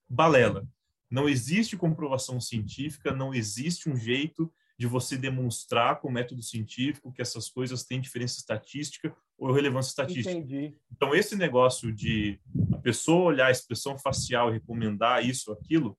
balela. 0.09 0.67
Não 1.09 1.29
existe 1.29 1.77
comprovação 1.77 2.39
científica, 2.41 3.13
não 3.13 3.33
existe 3.33 3.89
um 3.89 3.95
jeito 3.95 4.51
de 4.77 4.87
você 4.87 5.17
demonstrar 5.17 6.01
com 6.01 6.11
método 6.11 6.41
científico 6.41 7.11
que 7.11 7.21
essas 7.21 7.49
coisas 7.49 7.83
têm 7.83 8.01
diferença 8.01 8.39
estatística 8.39 9.15
ou 9.37 9.51
relevância 9.51 9.89
estatística. 9.89 10.31
Entendi. 10.31 10.75
Então, 10.91 11.15
esse 11.15 11.35
negócio 11.35 11.93
de 11.93 12.39
a 12.73 12.77
pessoa 12.77 13.25
olhar 13.25 13.47
a 13.47 13.51
expressão 13.51 13.97
facial 13.97 14.49
e 14.49 14.53
recomendar 14.53 15.25
isso 15.25 15.51
ou 15.51 15.57
aquilo, 15.57 15.97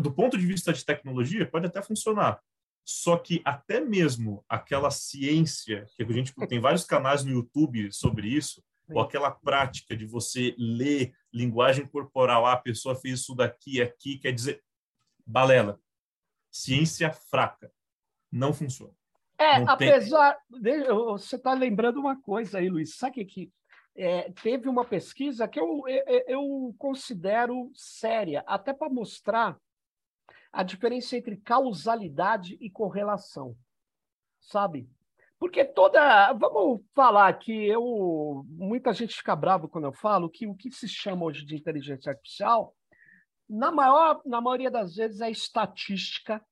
do 0.00 0.12
ponto 0.12 0.36
de 0.36 0.46
vista 0.46 0.72
de 0.72 0.84
tecnologia, 0.84 1.48
pode 1.48 1.66
até 1.66 1.80
funcionar. 1.80 2.40
Só 2.84 3.16
que 3.16 3.40
até 3.44 3.80
mesmo 3.80 4.44
aquela 4.48 4.90
ciência, 4.90 5.86
que 5.94 6.02
a 6.02 6.12
gente 6.12 6.34
tem 6.48 6.58
vários 6.58 6.84
canais 6.84 7.22
no 7.22 7.30
YouTube 7.30 7.92
sobre 7.92 8.28
isso, 8.28 8.62
ou 8.90 9.00
aquela 9.00 9.30
prática 9.30 9.96
de 9.96 10.06
você 10.06 10.54
ler 10.58 11.14
linguagem 11.32 11.86
corporal, 11.86 12.46
ah, 12.46 12.52
a 12.52 12.56
pessoa 12.56 12.94
fez 12.94 13.20
isso 13.20 13.34
daqui, 13.34 13.80
aqui, 13.80 14.18
quer 14.18 14.32
dizer, 14.32 14.62
balela. 15.26 15.80
Ciência 16.50 17.12
fraca. 17.12 17.72
Não 18.30 18.52
funciona. 18.52 18.92
É, 19.38 19.60
não 19.60 19.72
apesar. 19.72 20.38
Tem... 20.62 20.84
Você 20.84 21.36
está 21.36 21.52
lembrando 21.52 22.00
uma 22.00 22.20
coisa 22.20 22.58
aí, 22.58 22.68
Luiz. 22.68 22.96
Sabe 22.96 23.24
que 23.24 23.52
é, 23.94 24.30
teve 24.30 24.68
uma 24.68 24.84
pesquisa 24.84 25.48
que 25.48 25.58
eu, 25.58 25.82
eu, 25.88 26.24
eu 26.26 26.74
considero 26.78 27.70
séria, 27.74 28.44
até 28.46 28.72
para 28.72 28.88
mostrar 28.88 29.58
a 30.52 30.62
diferença 30.62 31.16
entre 31.16 31.36
causalidade 31.36 32.56
e 32.60 32.70
correlação, 32.70 33.56
sabe? 34.40 34.88
Porque 35.38 35.64
toda. 35.64 36.32
Vamos 36.32 36.80
falar 36.94 37.32
que 37.34 37.52
eu. 37.52 38.44
Muita 38.48 38.92
gente 38.92 39.16
fica 39.16 39.36
bravo 39.36 39.68
quando 39.68 39.84
eu 39.84 39.92
falo 39.92 40.28
que 40.28 40.46
o 40.46 40.54
que 40.54 40.70
se 40.70 40.88
chama 40.88 41.24
hoje 41.24 41.44
de 41.44 41.56
inteligência 41.56 42.10
artificial, 42.10 42.74
na, 43.48 43.70
maior, 43.70 44.20
na 44.26 44.40
maioria 44.40 44.70
das 44.70 44.96
vezes, 44.96 45.20
é 45.20 45.30
estatística 45.30 46.44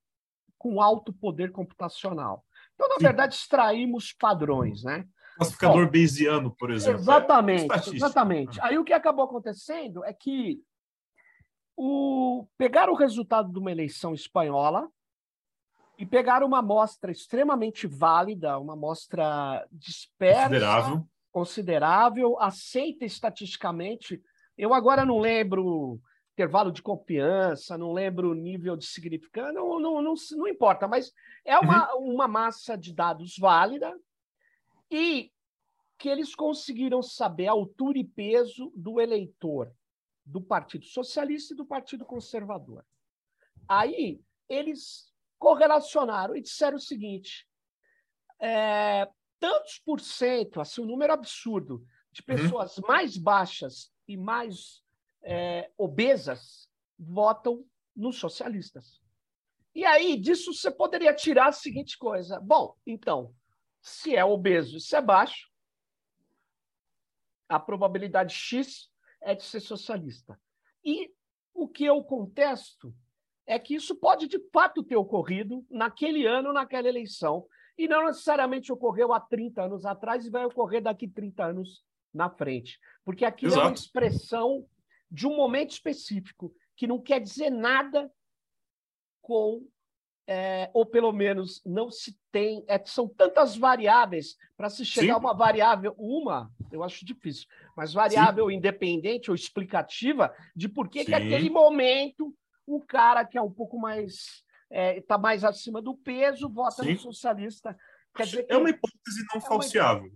com 0.56 0.80
alto 0.80 1.12
poder 1.12 1.50
computacional. 1.50 2.44
Então, 2.74 2.88
na 2.88 2.96
Sim. 2.96 3.04
verdade, 3.04 3.34
extraímos 3.34 4.12
padrões, 4.12 4.84
né? 4.84 5.04
Classificador 5.36 5.84
Bom, 5.84 5.92
Bayesiano, 5.92 6.56
por 6.56 6.70
exemplo. 6.70 7.00
Exatamente, 7.00 7.72
é 7.72 7.94
exatamente. 7.94 8.60
Aí 8.62 8.78
o 8.78 8.84
que 8.84 8.92
acabou 8.92 9.24
acontecendo 9.24 10.04
é 10.04 10.12
que 10.12 10.62
o, 11.76 12.46
pegaram 12.56 12.92
o 12.92 12.96
resultado 12.96 13.52
de 13.52 13.58
uma 13.58 13.70
eleição 13.70 14.14
espanhola, 14.14 14.88
e 15.98 16.04
pegaram 16.04 16.46
uma 16.46 16.58
amostra 16.58 17.10
extremamente 17.10 17.86
válida, 17.86 18.58
uma 18.58 18.74
amostra 18.74 19.66
dispersa, 19.72 20.48
considerável. 20.48 21.08
considerável, 21.32 22.40
aceita 22.40 23.04
estatisticamente. 23.04 24.22
Eu 24.58 24.74
agora 24.74 25.04
não 25.04 25.18
lembro 25.18 26.00
intervalo 26.36 26.70
de 26.70 26.82
confiança, 26.82 27.78
não 27.78 27.94
lembro 27.94 28.30
o 28.30 28.34
nível 28.34 28.76
de 28.76 28.84
significância, 28.84 29.54
não, 29.54 29.80
não, 29.80 30.02
não, 30.02 30.14
não 30.32 30.46
importa, 30.46 30.86
mas 30.86 31.10
é 31.42 31.58
uma, 31.58 31.94
uhum. 31.94 32.12
uma 32.12 32.28
massa 32.28 32.76
de 32.76 32.92
dados 32.92 33.38
válida 33.38 33.98
e 34.90 35.32
que 35.96 36.10
eles 36.10 36.34
conseguiram 36.34 37.02
saber 37.02 37.46
a 37.46 37.52
altura 37.52 37.96
e 37.96 38.04
peso 38.04 38.70
do 38.76 39.00
eleitor 39.00 39.72
do 40.26 40.42
Partido 40.42 40.84
Socialista 40.84 41.54
e 41.54 41.56
do 41.56 41.64
Partido 41.64 42.04
Conservador. 42.04 42.84
Aí 43.66 44.20
eles 44.46 45.10
correlacionaram 45.38 46.36
e 46.36 46.42
disseram 46.42 46.76
o 46.76 46.80
seguinte: 46.80 47.48
é, 48.40 49.08
tantos 49.38 49.78
por 49.78 50.00
cento, 50.00 50.60
assim, 50.60 50.80
um 50.80 50.86
número 50.86 51.12
absurdo, 51.12 51.84
de 52.12 52.22
uhum. 52.22 52.26
pessoas 52.26 52.78
uhum. 52.78 52.88
mais 52.88 53.16
baixas 53.16 53.92
e 54.08 54.16
mais 54.16 54.82
é, 55.22 55.70
obesas 55.76 56.68
votam 56.98 57.64
nos 57.94 58.18
socialistas. 58.18 59.00
E 59.74 59.84
aí, 59.84 60.18
disso 60.18 60.54
você 60.54 60.70
poderia 60.70 61.14
tirar 61.14 61.48
a 61.48 61.52
seguinte 61.52 61.98
coisa: 61.98 62.40
bom, 62.40 62.74
então, 62.86 63.34
se 63.82 64.16
é 64.16 64.24
obeso 64.24 64.78
e 64.78 64.80
se 64.80 64.96
é 64.96 65.02
baixo, 65.02 65.50
a 67.48 67.60
probabilidade 67.60 68.34
X 68.34 68.90
é 69.20 69.34
de 69.34 69.42
ser 69.42 69.60
socialista. 69.60 70.40
E 70.84 71.12
o 71.52 71.68
que 71.68 71.84
eu 71.84 72.02
contesto 72.02 72.94
é 73.46 73.58
que 73.58 73.74
isso 73.74 73.94
pode 73.94 74.26
de 74.26 74.40
fato 74.52 74.82
ter 74.82 74.96
ocorrido 74.96 75.64
naquele 75.70 76.26
ano, 76.26 76.52
naquela 76.52 76.88
eleição, 76.88 77.46
e 77.78 77.86
não 77.86 78.06
necessariamente 78.06 78.72
ocorreu 78.72 79.12
há 79.12 79.20
30 79.20 79.62
anos 79.62 79.84
atrás 79.84 80.26
e 80.26 80.30
vai 80.30 80.44
ocorrer 80.44 80.82
daqui 80.82 81.06
30 81.06 81.44
anos 81.44 81.84
na 82.12 82.28
frente. 82.28 82.80
Porque 83.04 83.24
aquilo 83.24 83.52
Exato. 83.52 83.66
é 83.66 83.68
uma 83.68 83.74
expressão 83.74 84.66
de 85.10 85.26
um 85.26 85.36
momento 85.36 85.70
específico, 85.70 86.52
que 86.74 86.86
não 86.86 87.00
quer 87.00 87.20
dizer 87.20 87.50
nada 87.50 88.10
com, 89.22 89.64
é, 90.26 90.68
ou 90.74 90.84
pelo 90.84 91.12
menos 91.12 91.62
não 91.64 91.90
se 91.90 92.18
tem, 92.32 92.64
é, 92.66 92.82
são 92.84 93.08
tantas 93.08 93.56
variáveis 93.56 94.36
para 94.56 94.68
se 94.68 94.84
chegar 94.84 95.06
Sim. 95.06 95.12
a 95.12 95.18
uma 95.18 95.34
variável, 95.34 95.94
uma, 95.96 96.50
eu 96.72 96.82
acho 96.82 97.04
difícil, 97.04 97.46
mas 97.76 97.92
variável 97.92 98.48
Sim. 98.48 98.54
independente 98.54 99.30
ou 99.30 99.34
explicativa 99.34 100.34
de 100.54 100.68
por 100.68 100.88
que, 100.88 101.04
que 101.04 101.14
aquele 101.14 101.50
momento 101.50 102.34
o 102.66 102.80
cara 102.80 103.24
que 103.24 103.38
é 103.38 103.42
um 103.42 103.50
pouco 103.50 103.78
mais 103.78 104.44
está 104.68 104.76
é, 104.78 105.00
tá 105.00 105.18
mais 105.18 105.44
acima 105.44 105.80
do 105.80 105.94
peso 105.96 106.48
vota 106.48 106.82
Sim. 106.82 106.92
no 106.92 106.98
socialista. 106.98 107.76
Quer 108.14 108.24
dizer 108.24 108.42
que... 108.44 108.52
É 108.52 108.56
uma 108.56 108.70
hipótese 108.70 109.24
não 109.32 109.38
é 109.38 109.40
falseável. 109.40 110.12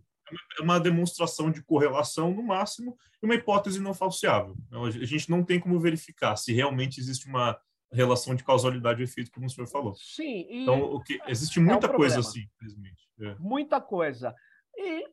É 0.59 0.63
uma 0.63 0.81
demonstração 0.81 1.51
de 1.51 1.63
correlação 1.63 2.33
no 2.33 2.43
máximo 2.43 2.97
e 3.23 3.27
uma 3.27 3.35
hipótese 3.35 3.81
não 3.81 3.95
falseável. 3.95 4.57
Então, 4.67 4.85
a 4.85 4.91
gente 4.91 5.31
não 5.31 5.45
tem 5.45 5.61
como 5.61 5.79
verificar 5.79 6.37
se 6.37 6.53
realmente 6.53 7.01
existe 7.01 7.29
uma 7.29 7.61
relação 7.93 8.35
de 8.35 8.45
causalidade 8.45 9.01
e 9.01 9.05
efeito, 9.05 9.33
como 9.33 9.47
o 9.47 9.51
senhor 9.51 9.67
falou. 9.67 9.95
Sim. 9.95 10.47
então, 10.49 10.81
o 10.81 11.03
que, 11.03 11.21
existe 11.27 11.59
muita 11.59 11.89
é 11.89 11.91
um 11.91 11.97
coisa 11.97 12.21
assim, 12.21 12.49
infelizmente. 12.55 13.09
É. 13.21 13.35
Muita 13.39 13.81
coisa. 13.81 14.35
E, 14.77 15.05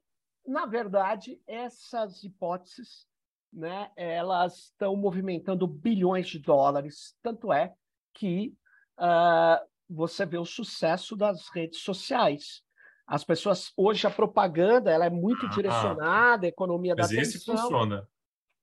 na 0.45 0.65
verdade, 0.65 1.41
essas 1.47 2.23
hipóteses 2.23 3.07
né, 3.51 3.89
elas 3.95 4.65
estão 4.65 4.95
movimentando 4.95 5.67
bilhões 5.67 6.27
de 6.27 6.39
dólares. 6.39 7.15
Tanto 7.21 7.51
é 7.51 7.73
que 8.13 8.53
uh, 8.97 9.65
você 9.89 10.25
vê 10.25 10.37
o 10.37 10.45
sucesso 10.45 11.15
das 11.15 11.49
redes 11.49 11.79
sociais. 11.79 12.61
As 13.05 13.23
pessoas 13.23 13.71
hoje 13.77 14.05
a 14.05 14.11
propaganda 14.11 14.91
ela 14.91 15.05
é 15.05 15.09
muito 15.09 15.45
ah, 15.45 15.49
direcionada, 15.49 16.45
a 16.45 16.49
economia 16.49 16.93
da 16.93 17.03
mas 17.03 17.11
atenção. 17.11 17.23
esse 17.23 17.45
funciona. 17.45 18.07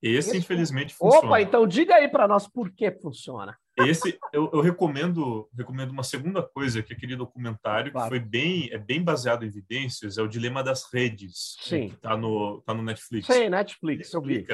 Esse, 0.05 0.29
esse 0.29 0.39
infelizmente 0.39 0.95
funciona. 0.95 1.27
Opa, 1.27 1.41
então 1.41 1.67
diga 1.67 1.95
aí 1.95 2.09
para 2.09 2.29
nós 2.29 2.47
por 2.47 2.71
que 2.71 2.91
funciona. 2.93 3.57
Esse 3.79 4.19
eu, 4.35 4.51
eu, 4.53 4.61
recomendo 4.61 5.49
recomendo 5.57 5.91
uma 5.91 6.05
segunda 6.05 6.43
coisa 6.43 6.83
que 6.83 6.93
é 6.93 6.97
aquele 6.97 7.17
documentário 7.17 7.91
claro. 7.91 8.05
que 8.05 8.19
foi 8.19 8.21
bem 8.21 8.69
é 8.71 8.79
bem 8.79 9.03
baseado 9.03 9.45
em 9.45 9.49
evidências 9.49 10.19
é 10.19 10.23
o 10.23 10.29
dilema 10.29 10.63
das 10.63 10.93
redes 10.93 11.57
Sim. 11.61 11.89
que 11.89 11.95
está 11.95 12.17
no 12.17 12.61
tá 12.61 12.75
no 12.75 12.83
Netflix. 12.83 13.27
Sim, 13.27 13.49
Netflix, 13.49 14.13
eu 14.13 14.21
vi. 14.21 14.47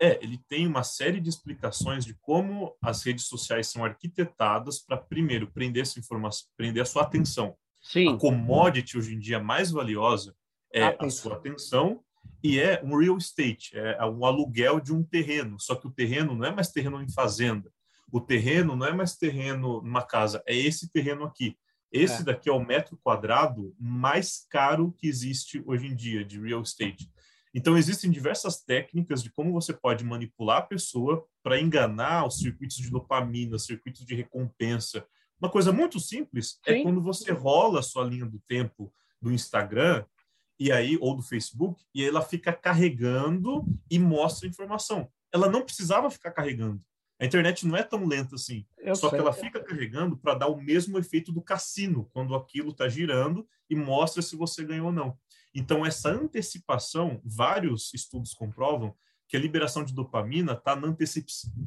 É, 0.00 0.18
ele 0.22 0.38
tem 0.48 0.66
uma 0.66 0.82
série 0.82 1.20
de 1.20 1.28
explicações 1.28 2.04
de 2.04 2.14
como 2.20 2.74
as 2.80 3.02
redes 3.02 3.26
sociais 3.26 3.66
são 3.66 3.84
arquitetadas 3.84 4.78
para 4.78 4.96
primeiro 4.96 5.50
prender 5.50 5.82
essa 5.82 5.98
informação, 5.98 6.48
prender 6.56 6.82
a 6.82 6.86
sua 6.86 7.02
atenção. 7.02 7.54
Sim. 7.82 8.14
A 8.14 8.16
commodity 8.16 8.96
hoje 8.96 9.14
em 9.14 9.18
dia 9.18 9.38
mais 9.38 9.70
valiosa 9.70 10.34
é 10.72 10.84
atenção. 10.84 11.06
a 11.06 11.10
sua 11.10 11.36
atenção 11.36 12.04
e 12.42 12.58
é 12.58 12.80
um 12.84 12.96
real 12.96 13.18
estate, 13.18 13.76
é 13.76 14.04
um 14.04 14.24
aluguel 14.24 14.80
de 14.80 14.92
um 14.92 15.02
terreno. 15.02 15.58
Só 15.58 15.74
que 15.74 15.86
o 15.86 15.90
terreno 15.90 16.34
não 16.34 16.44
é 16.44 16.50
mais 16.52 16.68
terreno 16.68 17.02
em 17.02 17.10
fazenda 17.10 17.70
o 18.10 18.20
terreno 18.20 18.74
não 18.74 18.86
é 18.86 18.92
mais 18.92 19.16
terreno 19.16 19.82
numa 19.82 20.02
casa, 20.02 20.42
é 20.46 20.56
esse 20.56 20.90
terreno 20.90 21.24
aqui. 21.24 21.56
Esse 21.90 22.22
é. 22.22 22.24
daqui 22.24 22.48
é 22.48 22.52
o 22.52 22.64
metro 22.64 22.98
quadrado 23.02 23.74
mais 23.78 24.46
caro 24.50 24.94
que 24.98 25.06
existe 25.06 25.62
hoje 25.66 25.86
em 25.86 25.94
dia 25.94 26.24
de 26.24 26.40
real 26.40 26.62
estate. 26.62 27.10
Então, 27.54 27.78
existem 27.78 28.10
diversas 28.10 28.62
técnicas 28.62 29.22
de 29.22 29.30
como 29.30 29.52
você 29.52 29.72
pode 29.72 30.04
manipular 30.04 30.58
a 30.58 30.66
pessoa 30.66 31.26
para 31.42 31.58
enganar 31.58 32.26
os 32.26 32.38
circuitos 32.38 32.76
de 32.76 32.90
dopamina, 32.90 33.58
circuitos 33.58 34.04
de 34.04 34.14
recompensa. 34.14 35.04
Uma 35.40 35.50
coisa 35.50 35.72
muito 35.72 35.98
simples 35.98 36.60
é 36.66 36.74
Sim. 36.74 36.80
é 36.80 36.82
quando 36.82 37.00
você 37.00 37.32
rola 37.32 37.80
a 37.80 37.82
sua 37.82 38.04
linha 38.04 38.26
do 38.26 38.38
tempo 38.46 38.92
do 39.20 39.32
Instagram 39.32 40.04
e 40.58 40.72
aí 40.72 40.98
ou 41.00 41.14
do 41.14 41.22
Facebook 41.22 41.84
e 41.94 42.04
ela 42.04 42.22
fica 42.22 42.52
carregando 42.52 43.64
e 43.90 43.98
mostra 43.98 44.48
informação. 44.48 45.10
Ela 45.32 45.48
não 45.48 45.62
precisava 45.62 46.10
ficar 46.10 46.32
carregando. 46.32 46.82
A 47.20 47.26
internet 47.26 47.66
não 47.66 47.76
é 47.76 47.82
tão 47.82 48.06
lenta 48.06 48.36
assim. 48.36 48.64
Eu 48.78 48.94
só 48.94 49.10
sei. 49.10 49.18
que 49.18 49.22
ela 49.22 49.32
fica 49.32 49.60
carregando 49.60 50.16
para 50.16 50.34
dar 50.34 50.48
o 50.48 50.60
mesmo 50.60 50.98
efeito 50.98 51.32
do 51.32 51.42
cassino, 51.42 52.08
quando 52.12 52.34
aquilo 52.34 52.70
está 52.70 52.88
girando 52.88 53.46
e 53.68 53.74
mostra 53.74 54.22
se 54.22 54.36
você 54.36 54.64
ganhou 54.64 54.86
ou 54.86 54.92
não. 54.92 55.18
Então, 55.54 55.84
essa 55.84 56.10
antecipação, 56.10 57.20
vários 57.24 57.92
estudos 57.92 58.32
comprovam 58.34 58.94
que 59.26 59.36
a 59.36 59.40
liberação 59.40 59.84
de 59.84 59.92
dopamina 59.92 60.52
está 60.52 60.76
na, 60.76 60.86
antecip... 60.86 61.26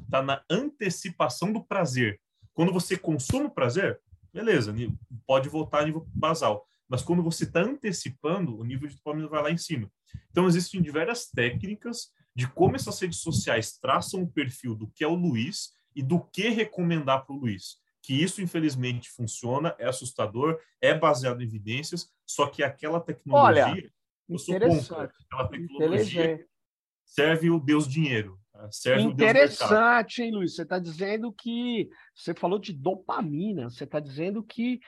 tá 0.09 0.21
na 0.21 0.41
antecipação 0.49 1.51
do 1.51 1.61
prazer. 1.63 2.19
Quando 2.53 2.71
você 2.71 2.97
consome 2.97 3.47
o 3.47 3.51
prazer, 3.51 3.99
beleza, 4.33 4.73
pode 5.27 5.49
voltar 5.49 5.79
a 5.79 5.85
nível 5.85 6.07
basal. 6.13 6.65
Mas 6.91 7.01
quando 7.01 7.23
você 7.23 7.45
está 7.45 7.61
antecipando, 7.61 8.59
o 8.59 8.65
nível 8.65 8.85
de 8.85 8.95
dopamina 8.95 9.29
vai 9.29 9.41
lá 9.41 9.49
em 9.49 9.57
cima. 9.57 9.89
Então, 10.29 10.45
existem 10.45 10.81
diversas 10.81 11.29
técnicas 11.29 12.11
de 12.35 12.49
como 12.49 12.75
essas 12.75 12.99
redes 12.99 13.19
sociais 13.19 13.77
traçam 13.77 14.21
o 14.21 14.29
perfil 14.29 14.75
do 14.75 14.89
que 14.89 15.01
é 15.01 15.07
o 15.07 15.15
Luiz 15.15 15.69
e 15.95 16.03
do 16.03 16.19
que 16.19 16.49
recomendar 16.49 17.25
para 17.25 17.33
o 17.33 17.39
Luiz. 17.39 17.77
Que 18.01 18.21
isso, 18.21 18.41
infelizmente, 18.41 19.09
funciona, 19.09 19.73
é 19.79 19.87
assustador, 19.87 20.59
é 20.81 20.93
baseado 20.93 21.39
em 21.39 21.45
evidências, 21.45 22.09
só 22.25 22.47
que 22.47 22.61
aquela 22.61 22.99
tecnologia, 22.99 23.67
Olha, 23.67 23.93
eu 24.27 24.37
sou 24.37 24.59
contra. 24.59 25.13
Aquela 25.29 25.47
tecnologia 25.47 26.45
serve 27.05 27.49
o 27.49 27.57
Deus 27.57 27.87
dinheiro. 27.87 28.37
Tá? 28.61 28.71
Serve 28.71 29.03
Interessante, 29.03 30.21
hein, 30.21 30.31
Luiz? 30.31 30.55
Você 30.55 30.61
está 30.61 30.77
dizendo 30.77 31.33
que 31.33 31.89
você 32.13 32.33
falou 32.33 32.59
de 32.59 32.73
dopamina, 32.73 33.69
você 33.69 33.85
está 33.85 33.99
dizendo 33.99 34.43
que 34.43 34.79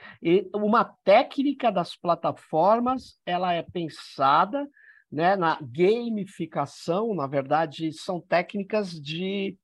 uma 0.54 0.84
técnica 1.04 1.72
das 1.72 1.96
plataformas 1.96 3.20
ela 3.26 3.54
é 3.54 3.64
pensada 3.64 4.70
né, 5.12 5.36
na 5.36 5.60
gamificação, 5.62 7.14
na 7.16 7.28
verdade, 7.28 7.92
são 7.94 8.20
técnicas 8.20 8.92
de 8.92 9.58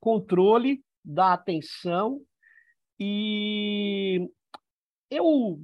controle 0.00 0.82
da 1.04 1.32
atenção 1.32 2.20
e 2.98 4.28
eu 5.10 5.60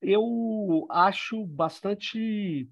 eu 0.00 0.86
acho 0.90 1.46
bastante 1.46 2.68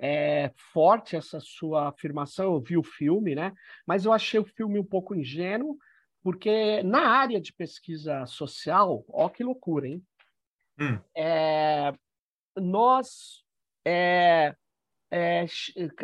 é, 0.00 0.50
forte 0.72 1.14
essa 1.14 1.38
sua 1.38 1.88
afirmação. 1.88 2.54
Eu 2.54 2.60
vi 2.60 2.76
o 2.76 2.82
filme, 2.82 3.34
né? 3.34 3.52
Mas 3.86 4.04
eu 4.04 4.12
achei 4.12 4.40
o 4.40 4.44
filme 4.44 4.78
um 4.78 4.84
pouco 4.84 5.14
ingênuo, 5.14 5.76
porque 6.22 6.82
na 6.82 7.06
área 7.08 7.40
de 7.40 7.52
pesquisa 7.52 8.24
social, 8.26 9.04
ó 9.08 9.28
que 9.28 9.44
loucura, 9.44 9.86
hein? 9.86 10.02
Hum. 10.80 10.98
É, 11.14 11.92
nós 12.56 13.44
é, 13.84 14.54
é, 15.10 15.44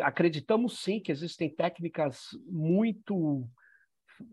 acreditamos 0.03 0.81
sim 0.81 1.01
que 1.01 1.11
existem 1.11 1.49
técnicas 1.49 2.29
muito 2.47 3.49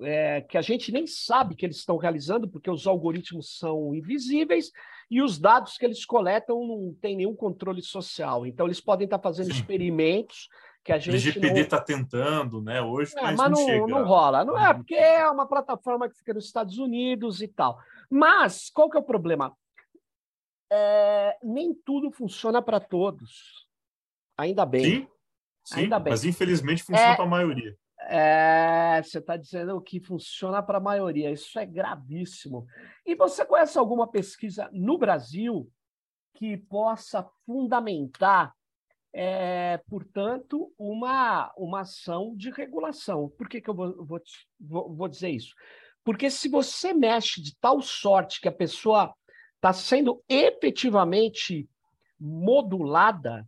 é, 0.01 0.41
que 0.41 0.57
a 0.57 0.61
gente 0.61 0.91
nem 0.91 1.07
sabe 1.07 1.55
que 1.55 1.65
eles 1.65 1.77
estão 1.77 1.97
realizando, 1.97 2.49
porque 2.49 2.69
os 2.69 2.87
algoritmos 2.87 3.57
são 3.57 3.95
invisíveis 3.95 4.71
e 5.09 5.21
os 5.21 5.39
dados 5.39 5.77
que 5.77 5.85
eles 5.85 6.05
coletam 6.05 6.65
não 6.65 6.93
tem 6.99 7.15
nenhum 7.15 7.35
controle 7.35 7.81
social. 7.81 8.45
Então, 8.45 8.65
eles 8.65 8.81
podem 8.81 9.05
estar 9.05 9.19
fazendo 9.19 9.47
Sim. 9.47 9.59
experimentos 9.59 10.49
que 10.83 10.91
a 10.91 10.99
gente. 10.99 11.15
O 11.15 11.19
GPD 11.19 11.61
está 11.61 11.77
não... 11.77 11.85
tentando, 11.85 12.61
né? 12.61 12.81
Hoje, 12.81 13.13
é, 13.17 13.21
mas, 13.21 13.35
mas 13.35 13.51
não, 13.51 13.67
não, 13.67 13.87
não, 13.87 14.05
rola. 14.05 14.43
Não 14.43 14.57
é, 14.57 14.73
porque 14.73 14.95
é 14.95 15.27
uma 15.29 15.47
plataforma 15.47 16.09
que 16.09 16.17
fica 16.17 16.33
nos 16.33 16.45
Estados 16.45 16.77
Unidos 16.77 17.41
e 17.41 17.47
tal. 17.47 17.79
Mas 18.09 18.69
qual 18.69 18.89
que 18.89 18.97
é 18.97 18.99
o 18.99 19.03
problema? 19.03 19.55
É, 20.71 21.37
nem 21.43 21.73
tudo 21.73 22.11
funciona 22.11 22.61
para 22.61 22.79
todos. 22.79 23.67
Ainda 24.37 24.65
bem. 24.65 24.83
Sim, 24.83 25.07
sim 25.63 25.79
Ainda 25.81 25.99
bem. 25.99 26.11
mas 26.11 26.25
infelizmente 26.25 26.83
funciona 26.83 27.13
é, 27.13 27.15
para 27.15 27.25
a 27.25 27.29
maioria. 27.29 27.77
É, 28.07 29.01
você 29.03 29.19
está 29.19 29.37
dizendo 29.37 29.79
que 29.81 29.99
funciona 29.99 30.61
para 30.61 30.77
a 30.77 30.81
maioria. 30.81 31.31
Isso 31.31 31.57
é 31.57 31.65
gravíssimo. 31.65 32.65
E 33.05 33.15
você 33.15 33.45
conhece 33.45 33.77
alguma 33.77 34.07
pesquisa 34.07 34.69
no 34.71 34.97
Brasil 34.97 35.69
que 36.35 36.57
possa 36.57 37.27
fundamentar, 37.45 38.53
é, 39.13 39.77
portanto, 39.87 40.73
uma, 40.77 41.53
uma 41.57 41.81
ação 41.81 42.35
de 42.35 42.49
regulação? 42.49 43.29
Por 43.37 43.47
que, 43.47 43.61
que 43.61 43.69
eu 43.69 43.75
vou, 43.75 44.05
vou, 44.59 44.95
vou, 44.95 45.07
dizer 45.07 45.29
isso? 45.29 45.53
Porque 46.03 46.29
se 46.29 46.49
você 46.49 46.93
mexe 46.93 47.41
de 47.41 47.55
tal 47.57 47.81
sorte 47.81 48.41
que 48.41 48.47
a 48.47 48.51
pessoa 48.51 49.13
está 49.55 49.71
sendo 49.71 50.21
efetivamente 50.27 51.69
modulada, 52.19 53.47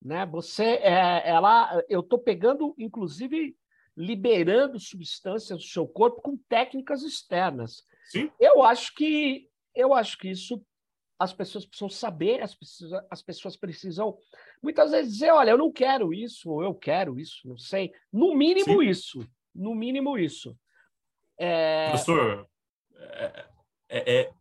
né? 0.00 0.26
Você, 0.26 0.64
é, 0.64 1.28
ela, 1.28 1.82
eu 1.88 2.00
estou 2.00 2.18
pegando, 2.18 2.74
inclusive, 2.76 3.56
liberando 3.96 4.78
substâncias 4.80 5.58
do 5.58 5.64
seu 5.64 5.86
corpo 5.86 6.22
com 6.22 6.36
técnicas 6.48 7.02
externas. 7.02 7.82
Sim. 8.06 8.30
Eu 8.40 8.62
acho 8.62 8.94
que 8.94 9.48
eu 9.74 9.94
acho 9.94 10.18
que 10.18 10.28
isso 10.28 10.62
as 11.18 11.32
pessoas 11.32 11.64
precisam 11.64 11.88
saber, 11.88 12.42
as 12.42 12.52
pessoas, 12.52 13.04
as 13.08 13.22
pessoas 13.22 13.56
precisam 13.56 14.18
muitas 14.60 14.90
vezes 14.90 15.12
dizer, 15.12 15.30
olha, 15.30 15.50
eu 15.50 15.58
não 15.58 15.70
quero 15.70 16.12
isso, 16.12 16.50
ou 16.50 16.64
eu 16.64 16.74
quero 16.74 17.18
isso, 17.18 17.46
não 17.46 17.56
sei. 17.56 17.92
No 18.12 18.34
mínimo 18.34 18.82
Sim. 18.82 18.88
isso. 18.88 19.28
No 19.54 19.72
mínimo 19.72 20.18
isso. 20.18 20.58
É... 21.38 21.90
Professor, 21.90 22.48
é, 22.96 23.46
é, 23.88 24.20
é, 24.20 24.32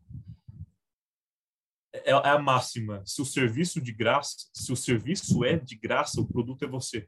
é, 1.93 2.11
a 2.11 2.39
máxima. 2.39 3.03
Se 3.05 3.21
o 3.21 3.25
serviço 3.25 3.79
de 3.79 3.91
graça, 3.91 4.49
se 4.51 4.71
o 4.71 4.75
serviço 4.75 5.43
é 5.43 5.57
de 5.57 5.75
graça, 5.75 6.19
o 6.19 6.27
produto 6.27 6.65
é 6.65 6.67
você. 6.67 7.07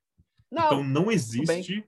Não, 0.53 0.65
então 0.65 0.83
não 0.83 1.11
existe, 1.11 1.83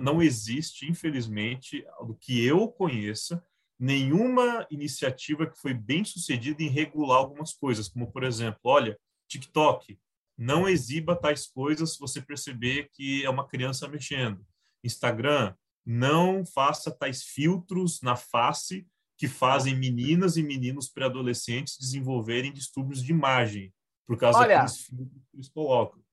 não 0.00 0.22
existe, 0.22 0.88
infelizmente, 0.88 1.84
do 2.06 2.14
que 2.14 2.44
eu 2.44 2.68
conheça, 2.68 3.44
nenhuma 3.76 4.64
iniciativa 4.70 5.48
que 5.48 5.58
foi 5.58 5.74
bem 5.74 6.04
sucedida 6.04 6.62
em 6.62 6.68
regular 6.68 7.18
algumas 7.18 7.52
coisas, 7.52 7.88
como 7.88 8.12
por 8.12 8.22
exemplo, 8.22 8.60
olha, 8.62 8.96
TikTok, 9.28 9.98
não 10.38 10.68
exiba 10.68 11.16
tais 11.16 11.48
coisas 11.48 11.94
se 11.94 11.98
você 11.98 12.22
perceber 12.22 12.88
que 12.92 13.24
é 13.24 13.30
uma 13.30 13.48
criança 13.48 13.88
mexendo. 13.88 14.46
Instagram, 14.84 15.52
não 15.84 16.46
faça 16.46 16.92
tais 16.92 17.24
filtros 17.24 18.00
na 18.00 18.14
face 18.14 18.86
que 19.18 19.26
fazem 19.26 19.74
meninas 19.74 20.36
e 20.36 20.42
meninos 20.42 20.88
pré-adolescentes 20.88 21.78
desenvolverem 21.78 22.52
distúrbios 22.52 23.02
de 23.02 23.10
imagem 23.10 23.74
por 24.06 24.16
causa 24.16 24.38
Olha, 24.38 24.58
daqueles 24.58 24.82
filtros 24.82 25.22
que 25.30 25.36
eles 25.36 25.48
colocam. 25.48 26.03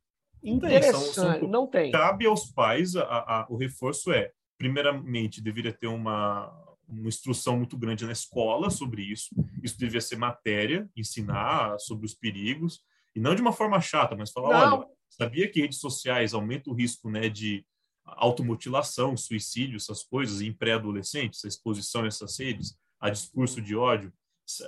Interessante, 0.43 1.13
são, 1.13 1.39
são, 1.39 1.47
não 1.47 1.67
tem. 1.67 1.91
Cabe 1.91 2.25
aos 2.25 2.45
pais, 2.51 2.95
a, 2.95 3.03
a, 3.03 3.47
o 3.49 3.57
reforço 3.57 4.11
é, 4.11 4.31
primeiramente, 4.57 5.41
deveria 5.41 5.73
ter 5.73 5.87
uma, 5.87 6.51
uma 6.87 7.07
instrução 7.07 7.57
muito 7.57 7.77
grande 7.77 8.05
na 8.05 8.11
escola 8.11 8.69
sobre 8.69 9.01
isso. 9.03 9.29
Isso 9.63 9.77
deveria 9.77 10.01
ser 10.01 10.17
matéria, 10.17 10.89
ensinar 10.95 11.79
sobre 11.79 12.05
os 12.05 12.13
perigos, 12.13 12.79
e 13.15 13.19
não 13.19 13.35
de 13.35 13.41
uma 13.41 13.51
forma 13.51 13.79
chata, 13.81 14.15
mas 14.15 14.31
falar, 14.31 14.69
não. 14.69 14.79
olha, 14.79 14.87
sabia 15.09 15.49
que 15.49 15.61
redes 15.61 15.79
sociais 15.79 16.33
aumentam 16.33 16.73
o 16.73 16.75
risco 16.75 17.09
né, 17.09 17.29
de 17.29 17.65
automutilação, 18.05 19.15
suicídio, 19.15 19.77
essas 19.77 20.03
coisas, 20.03 20.41
em 20.41 20.53
pré-adolescentes, 20.53 21.43
a 21.45 21.47
exposição 21.47 22.03
a 22.03 22.07
essas 22.07 22.39
redes, 22.39 22.75
a 22.99 23.09
discurso 23.09 23.61
de 23.61 23.75
ódio. 23.75 24.11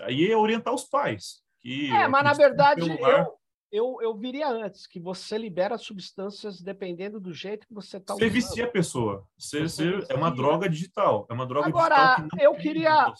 Aí 0.01 0.29
é 0.29 0.37
orientar 0.37 0.73
os 0.73 0.83
pais. 0.83 1.41
Que 1.59 1.89
é, 1.91 2.07
mas 2.07 2.23
na 2.23 2.33
verdade, 2.33 2.81
eu, 2.81 3.33
eu, 3.73 3.97
eu 4.03 4.15
viria 4.15 4.47
antes, 4.47 4.85
que 4.85 4.99
você 4.99 5.35
libera 5.35 5.79
substâncias 5.79 6.61
dependendo 6.61 7.19
do 7.19 7.33
jeito 7.33 7.65
que 7.65 7.73
você 7.73 7.97
está 7.97 8.13
usando. 8.13 8.23
Você 8.23 8.29
vicia 8.29 8.65
a 8.65 8.71
pessoa. 8.71 9.27
Você, 9.35 9.63
você 9.63 10.05
é 10.09 10.13
uma 10.13 10.29
droga 10.29 10.69
digital. 10.69 11.25
É 11.27 11.33
uma 11.33 11.47
droga 11.47 11.69
Agora, 11.69 12.17
digital. 12.17 12.39
eu 12.39 12.55
queria. 12.55 13.13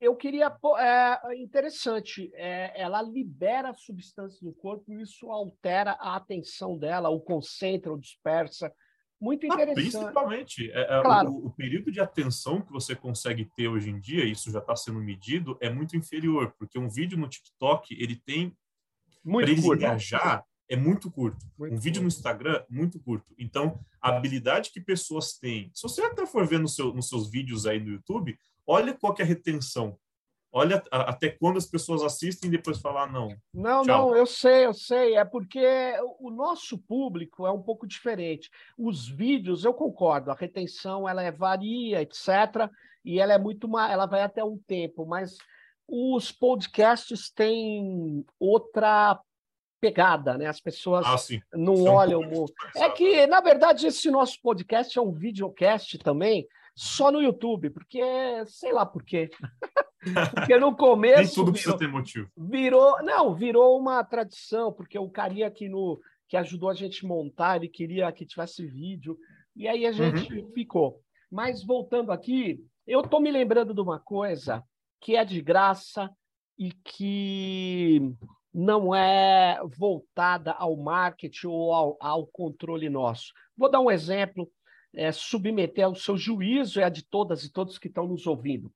Eu 0.00 0.16
queria. 0.16 0.56
É 0.78 1.36
interessante. 1.36 2.30
É, 2.32 2.80
ela 2.80 3.02
libera 3.02 3.74
substâncias 3.74 4.40
do 4.40 4.54
corpo 4.54 4.90
e 4.90 5.02
isso 5.02 5.30
altera 5.30 5.92
a 6.00 6.16
atenção 6.16 6.78
dela, 6.78 7.10
o 7.10 7.20
concentra, 7.20 7.92
o 7.92 8.00
dispersa. 8.00 8.72
Muito 9.20 9.44
ah, 9.44 9.46
interessante. 9.48 9.96
Ah, 9.96 10.00
principalmente, 10.00 10.70
é, 10.70 10.80
é, 10.80 11.02
claro. 11.02 11.32
o, 11.32 11.48
o, 11.48 11.50
período 11.50 11.92
de 11.92 12.00
atenção 12.00 12.62
que 12.62 12.72
você 12.72 12.96
consegue 12.96 13.44
ter 13.44 13.68
hoje 13.68 13.90
em 13.90 14.00
dia, 14.00 14.24
isso 14.24 14.50
já 14.50 14.60
está 14.60 14.74
sendo 14.74 15.00
medido, 15.00 15.58
é 15.60 15.68
muito 15.68 15.96
inferior, 15.96 16.54
porque 16.56 16.78
um 16.78 16.88
vídeo 16.88 17.18
no 17.18 17.28
TikTok 17.28 18.00
ele 18.00 18.16
tem 18.16 18.56
muito 19.28 19.52
para 19.52 19.62
curto. 19.62 19.82
engajar 19.82 20.44
é 20.68 20.76
muito 20.76 21.10
curto. 21.10 21.46
Muito 21.58 21.74
um 21.74 21.78
vídeo 21.78 22.00
curto. 22.00 22.02
no 22.02 22.08
Instagram, 22.08 22.64
muito 22.68 23.00
curto. 23.00 23.34
Então, 23.38 23.80
a 24.00 24.10
habilidade 24.10 24.70
que 24.70 24.80
pessoas 24.80 25.38
têm. 25.38 25.70
Se 25.74 25.82
você 25.82 26.02
até 26.02 26.26
for 26.26 26.46
ver 26.46 26.58
no 26.58 26.68
seu, 26.68 26.92
nos 26.92 27.08
seus 27.08 27.30
vídeos 27.30 27.66
aí 27.66 27.80
no 27.80 27.90
YouTube, 27.90 28.38
olha 28.66 28.92
qual 28.92 29.14
é 29.18 29.22
a 29.22 29.26
retenção. 29.26 29.98
Olha 30.50 30.82
até 30.90 31.28
quando 31.28 31.58
as 31.58 31.66
pessoas 31.66 32.02
assistem 32.02 32.48
e 32.48 32.52
depois 32.52 32.80
falar 32.80 33.04
ah, 33.04 33.12
não. 33.12 33.28
Não, 33.52 33.82
tchau. 33.82 34.08
não, 34.08 34.16
eu 34.16 34.24
sei, 34.24 34.64
eu 34.64 34.72
sei. 34.72 35.14
É 35.14 35.24
porque 35.24 35.62
o 36.18 36.30
nosso 36.30 36.78
público 36.78 37.46
é 37.46 37.52
um 37.52 37.60
pouco 37.60 37.86
diferente. 37.86 38.50
Os 38.76 39.06
vídeos, 39.06 39.64
eu 39.64 39.74
concordo, 39.74 40.30
a 40.30 40.34
retenção 40.34 41.06
ela 41.06 41.22
é, 41.22 41.30
varia, 41.30 42.00
etc. 42.00 42.70
E 43.04 43.20
ela 43.20 43.34
é 43.34 43.38
muito 43.38 43.68
ela 43.78 44.06
vai 44.06 44.22
até 44.22 44.42
um 44.42 44.56
tempo, 44.56 45.04
mas 45.04 45.36
os 45.88 46.30
podcasts 46.30 47.30
têm 47.30 48.24
outra 48.38 49.18
pegada, 49.80 50.36
né? 50.36 50.46
As 50.46 50.60
pessoas 50.60 51.06
ah, 51.06 51.38
não 51.54 51.76
São 51.76 51.94
olham. 51.94 52.22
muito. 52.22 52.52
é 52.76 52.90
que, 52.90 53.26
na 53.26 53.40
verdade, 53.40 53.86
esse 53.86 54.10
nosso 54.10 54.40
podcast 54.42 54.98
é 54.98 55.02
um 55.02 55.12
videocast 55.12 55.96
também, 55.98 56.46
só 56.74 57.10
no 57.10 57.22
YouTube, 57.22 57.70
porque 57.70 58.00
sei 58.46 58.72
lá 58.72 58.84
por 58.84 59.02
quê. 59.02 59.30
porque 60.34 60.58
no 60.58 60.76
começo. 60.76 61.22
Nem 61.22 61.34
tudo 61.34 61.52
precisa 61.52 61.78
ter 61.78 61.88
motivo. 61.88 62.30
Virou, 62.36 63.02
não, 63.02 63.34
virou 63.34 63.78
uma 63.78 64.04
tradição, 64.04 64.72
porque 64.72 64.98
o 64.98 65.08
carinha 65.08 65.50
que, 65.50 65.68
no, 65.68 65.98
que 66.28 66.36
ajudou 66.36 66.68
a 66.68 66.74
gente 66.74 67.06
montar, 67.06 67.56
ele 67.56 67.68
queria 67.68 68.12
que 68.12 68.26
tivesse 68.26 68.66
vídeo, 68.66 69.16
e 69.56 69.66
aí 69.66 69.86
a 69.86 69.92
gente 69.92 70.34
uhum. 70.34 70.52
ficou. 70.52 71.00
Mas 71.30 71.64
voltando 71.64 72.12
aqui, 72.12 72.62
eu 72.86 73.00
estou 73.00 73.20
me 73.20 73.30
lembrando 73.30 73.74
de 73.74 73.80
uma 73.80 73.98
coisa 73.98 74.62
que 75.00 75.16
é 75.16 75.24
de 75.24 75.40
graça 75.40 76.10
e 76.58 76.72
que 76.72 78.14
não 78.52 78.94
é 78.94 79.60
voltada 79.64 80.52
ao 80.52 80.76
marketing 80.76 81.46
ou 81.46 81.72
ao, 81.72 81.96
ao 82.00 82.26
controle 82.26 82.88
nosso. 82.88 83.32
Vou 83.56 83.70
dar 83.70 83.80
um 83.80 83.90
exemplo, 83.90 84.50
é, 84.94 85.12
submeter 85.12 85.84
ao 85.84 85.94
seu 85.94 86.16
juízo, 86.16 86.80
é 86.80 86.84
a 86.84 86.88
de 86.88 87.04
todas 87.04 87.44
e 87.44 87.52
todos 87.52 87.78
que 87.78 87.88
estão 87.88 88.06
nos 88.06 88.26
ouvindo. 88.26 88.72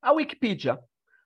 A 0.00 0.12
Wikipedia. 0.12 0.82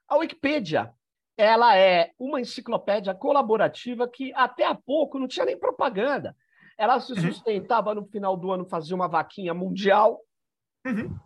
A 0.08 0.16
Wikipedia 0.16 0.92
ela 1.36 1.76
é 1.76 2.12
uma 2.18 2.40
enciclopédia 2.40 3.14
colaborativa 3.14 4.08
que 4.08 4.32
até 4.34 4.64
há 4.64 4.74
pouco 4.74 5.18
não 5.18 5.26
tinha 5.26 5.46
nem 5.46 5.58
propaganda. 5.58 6.36
Ela 6.78 7.00
se 7.00 7.12
uhum. 7.12 7.20
sustentava 7.20 7.94
no 7.94 8.04
final 8.06 8.36
do 8.36 8.50
ano, 8.52 8.64
fazia 8.64 8.94
uma 8.94 9.08
vaquinha 9.08 9.52
mundial. 9.52 10.20
Uhum. 10.86 11.16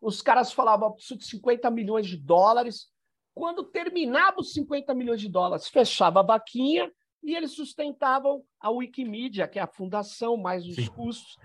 Os 0.00 0.22
caras 0.22 0.52
falavam, 0.52 0.92
preciso 0.92 1.18
de 1.18 1.26
50 1.26 1.70
milhões 1.70 2.06
de 2.06 2.16
dólares. 2.16 2.88
Quando 3.34 3.64
terminava 3.64 4.40
os 4.40 4.52
50 4.52 4.94
milhões 4.94 5.20
de 5.20 5.28
dólares, 5.28 5.68
fechava 5.68 6.20
a 6.20 6.24
vaquinha 6.24 6.90
e 7.22 7.34
eles 7.34 7.52
sustentavam 7.52 8.44
a 8.60 8.70
Wikimedia, 8.70 9.48
que 9.48 9.58
é 9.58 9.62
a 9.62 9.66
fundação, 9.66 10.36
mais 10.36 10.66
os 10.66 10.76
Sim. 10.76 10.86
custos. 10.88 11.36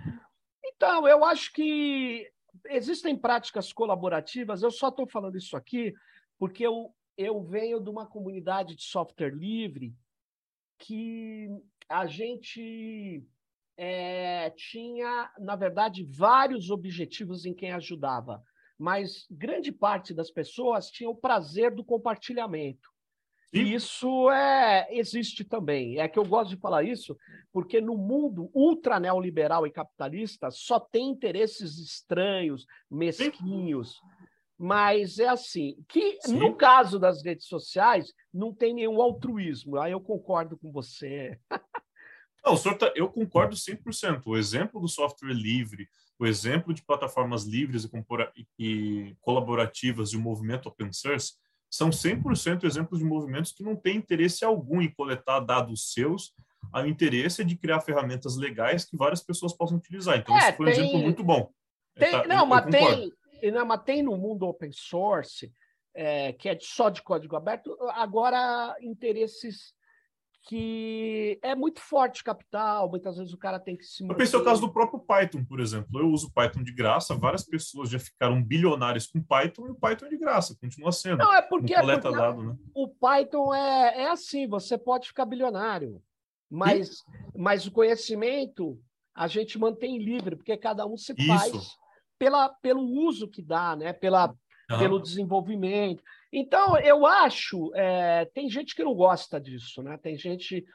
Então, 0.64 1.08
eu 1.08 1.24
acho 1.24 1.51
que 1.51 2.32
existem 2.70 3.18
práticas 3.18 3.74
colaborativas. 3.74 4.62
Eu 4.62 4.72
só 4.72 4.89
estou 4.89 5.08
falando 5.08 5.38
isso 5.38 5.58
aqui 5.58 5.93
porque 6.38 6.66
eu, 6.66 6.93
eu 7.18 7.41
venho 7.41 7.80
de 7.80 7.89
uma 7.89 8.06
comunidade 8.06 8.76
de 8.76 8.84
software 8.84 9.34
livre 9.34 9.95
que 10.78 11.49
a 11.88 12.06
gente 12.06 13.24
é, 13.78 14.50
tinha, 14.52 15.32
na 15.40 15.56
verdade, 15.56 16.04
vários 16.04 16.70
objetivos 16.70 17.46
em 17.46 17.54
quem 17.54 17.72
ajudava, 17.72 18.42
mas 18.78 19.26
grande 19.30 19.72
parte 19.72 20.14
das 20.14 20.30
pessoas 20.32 20.90
tinha 20.90 21.10
o 21.10 21.16
prazer 21.16 21.74
do 21.74 21.84
compartilhamento. 21.84 22.94
E 23.54 23.76
isso 23.76 24.32
é, 24.32 24.88
existe 24.90 25.44
também. 25.44 26.00
É 26.00 26.08
que 26.08 26.18
eu 26.18 26.26
gosto 26.26 26.50
de 26.50 26.58
falar 26.58 26.84
isso, 26.84 27.16
porque 27.52 27.80
no 27.80 27.96
mundo 27.96 28.50
ultra 28.52 29.00
neoliberal 29.00 29.68
e 29.68 29.72
capitalista 29.72 30.50
só 30.50 30.80
tem 30.80 31.12
interesses 31.12 31.78
estranhos, 31.78 32.66
mesquinhos. 32.90 34.02
Mas 34.58 35.20
é 35.20 35.28
assim, 35.28 35.76
que 35.88 36.18
Sim. 36.22 36.38
no 36.38 36.56
caso 36.56 36.98
das 36.98 37.24
redes 37.24 37.46
sociais, 37.46 38.12
não 38.34 38.54
tem 38.54 38.74
nenhum 38.74 39.00
altruísmo. 39.00 39.78
Aí 39.78 39.92
eu 39.92 40.02
concordo 40.02 40.58
com 40.58 40.72
você. 40.72 41.40
Não, 42.46 42.58
tá, 42.58 42.91
eu 42.96 43.10
concordo 43.10 43.56
100%. 43.56 44.24
O 44.26 44.38
exemplo 44.38 44.82
do 44.82 44.88
software 44.88 45.34
livre, 45.34 45.88
o 46.20 46.26
exemplo 46.26 46.74
de 46.74 46.84
plataformas 46.84 47.46
livres 47.46 47.86
e, 47.86 48.48
e 48.60 49.16
colaborativas 49.22 50.10
de 50.10 50.18
um 50.18 50.22
movimento 50.22 50.68
open 50.68 50.91
source 50.91 51.34
são 51.70 51.89
100% 51.89 52.66
exemplos 52.66 53.00
de 53.00 53.06
movimentos 53.06 53.52
que 53.52 53.64
não 53.64 53.76
têm 53.76 53.98
interesse 53.98 54.46
algum 54.46 54.82
em 54.82 54.94
coletar 54.94 55.39
dados 55.39 55.91
seus, 55.94 56.34
o 56.72 56.86
interesse 56.86 57.41
é 57.41 57.46
de 57.46 57.56
criar 57.56 57.82
ferramentas 57.82 58.38
legais 58.38 58.86
que 58.86 58.96
várias 58.96 59.24
pessoas 59.24 59.54
possam 59.54 59.78
utilizar. 59.78 60.18
Então, 60.18 60.36
é, 60.36 60.50
isso 60.50 60.58
foi 60.58 60.72
tem, 60.72 60.82
um 60.82 60.86
exemplo 60.86 61.00
muito 61.02 61.24
bom. 61.24 61.52
Tem, 61.96 62.12
tá, 62.12 62.28
não, 62.28 62.41
eu, 62.41 62.46
mas, 62.46 62.66
eu 62.66 62.72
tem, 62.72 63.52
não, 63.52 63.66
mas 63.66 63.84
tem 63.84 64.04
no 64.04 64.18
mundo 64.18 64.48
open 64.48 64.72
source, 64.72 65.52
é, 65.96 66.34
que 66.34 66.50
é 66.50 66.58
só 66.60 66.89
de 66.89 67.02
código 67.02 67.36
aberto, 67.36 67.76
agora 67.91 68.76
interesses 68.82 69.74
que 70.44 71.39
é 71.41 71.56
muito 71.56 71.80
forte 71.80 72.22
capital, 72.22 72.89
muitas 72.89 73.18
vezes 73.18 73.34
o 73.34 73.38
cara 73.38 73.60
tem 73.60 73.78
que 73.78 73.86
se 73.86 74.04
manter... 74.04 74.14
Eu 74.14 74.18
pensei 74.18 74.39
no 74.39 74.46
caso 74.46 74.62
do 74.62 74.74
próprio 74.74 75.00
Python, 75.00 75.44
por 75.46 75.62
exemplo. 75.62 76.00
Eu 76.00 76.10
uso 76.10 76.34
Python 76.34 76.62
de 76.62 76.74
graça, 76.74 77.16
várias 77.16 77.44
pessoas 77.44 77.89
já 77.89 77.98
ficaram 77.98 78.44
bilionárias 78.44 79.08
com 79.08 79.24
Python 79.24 79.68
e 79.68 79.72
o 79.72 79.76
Python 79.76 80.08
é 80.08 80.10
de 80.10 80.18
graça, 80.18 80.58
continua 80.60 80.91
sendo. 80.91 81.20
Não, 81.20 81.34
é 81.34 81.41
porque, 81.41 81.74
é 81.74 81.82
porque 81.82 82.12
dado, 82.12 82.44
né? 82.44 82.58
o 82.76 82.89
Python 82.89 83.54
é, 83.54 84.04
é 84.04 84.10
assim, 84.10 84.46
você 84.46 84.78
pode 84.78 85.08
ficar 85.08 85.26
bilionário, 85.26 86.02
mas, 86.52 87.04
mas 87.34 87.66
o 87.66 87.72
conhecimento 87.72 88.78
a 89.16 89.28
gente 89.28 89.58
mantém 89.58 89.98
livre, 89.98 90.36
porque 90.36 90.58
cada 90.58 90.86
um 90.86 90.98
se 90.98 91.14
Isso. 91.18 91.28
faz 91.28 91.78
pela, 92.20 92.50
pelo 92.50 92.84
uso 92.84 93.30
que 93.30 93.41
dá, 93.41 93.76
né? 93.76 93.94
pela, 93.94 94.28
uhum. 94.72 94.78
pelo 94.78 95.00
desenvolvimento. 95.00 96.04
Então, 96.36 96.76
eu 96.80 97.06
acho, 97.06 97.72
é, 97.76 98.26
tem 98.34 98.50
gente 98.50 98.74
que 98.74 98.84
não 98.84 98.96
gosta 98.96 99.40
disso, 99.40 99.84
né? 99.84 100.00
Tem 100.02 100.18
gente. 100.18 100.66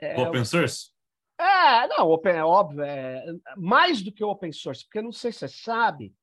É, 0.00 0.18
open 0.18 0.42
source? 0.46 0.92
É, 1.38 1.86
não, 1.88 2.08
open, 2.08 2.32
é 2.32 2.42
óbvio, 2.42 2.82
é, 2.82 3.22
mais 3.54 4.02
do 4.02 4.10
que 4.10 4.24
open 4.24 4.50
source, 4.50 4.84
porque 4.84 5.02
não 5.02 5.12
sei 5.12 5.30
se 5.30 5.40
você 5.40 5.48
sabe, 5.48 6.14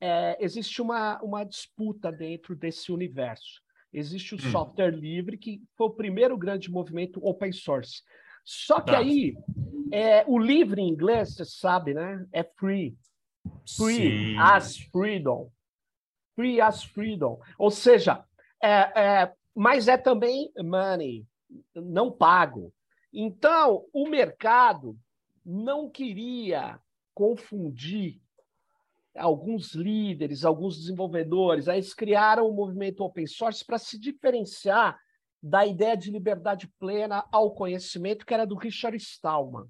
é, 0.00 0.36
existe 0.40 0.82
uma, 0.82 1.22
uma 1.22 1.44
disputa 1.44 2.10
dentro 2.10 2.56
desse 2.56 2.90
universo. 2.90 3.62
Existe 3.92 4.34
o 4.34 4.36
hum. 4.36 4.50
software 4.50 4.90
livre, 4.90 5.38
que 5.38 5.62
foi 5.76 5.86
o 5.86 5.94
primeiro 5.94 6.36
grande 6.36 6.68
movimento 6.70 7.24
open 7.24 7.52
source. 7.52 8.02
Só 8.44 8.80
que 8.80 8.90
tá. 8.90 8.98
aí, 8.98 9.36
é, 9.92 10.24
o 10.26 10.40
livre 10.40 10.82
em 10.82 10.88
inglês, 10.88 11.34
você 11.34 11.44
sabe, 11.44 11.94
né? 11.94 12.26
É 12.32 12.42
free. 12.42 12.96
Free, 13.76 14.34
Sim. 14.34 14.38
as 14.38 14.76
freedom 14.76 15.50
free 16.40 16.58
as 16.58 16.82
freedom. 16.82 17.38
Ou 17.58 17.70
seja, 17.70 18.24
é, 18.62 18.68
é, 18.98 19.32
mas 19.54 19.88
é 19.88 19.98
também 19.98 20.50
money, 20.56 21.26
não 21.74 22.10
pago. 22.10 22.72
Então, 23.12 23.84
o 23.92 24.08
mercado 24.08 24.96
não 25.44 25.90
queria 25.90 26.80
confundir 27.12 28.20
alguns 29.14 29.74
líderes, 29.74 30.44
alguns 30.44 30.78
desenvolvedores. 30.78 31.68
Aí 31.68 31.78
eles 31.78 31.92
criaram 31.92 32.48
o 32.48 32.54
movimento 32.54 33.04
open 33.04 33.26
source 33.26 33.62
para 33.62 33.76
se 33.76 33.98
diferenciar 33.98 34.98
da 35.42 35.66
ideia 35.66 35.96
de 35.96 36.10
liberdade 36.10 36.68
plena 36.78 37.26
ao 37.30 37.52
conhecimento, 37.52 38.24
que 38.24 38.32
era 38.32 38.46
do 38.46 38.54
Richard 38.54 38.96
Stallman. 38.96 39.66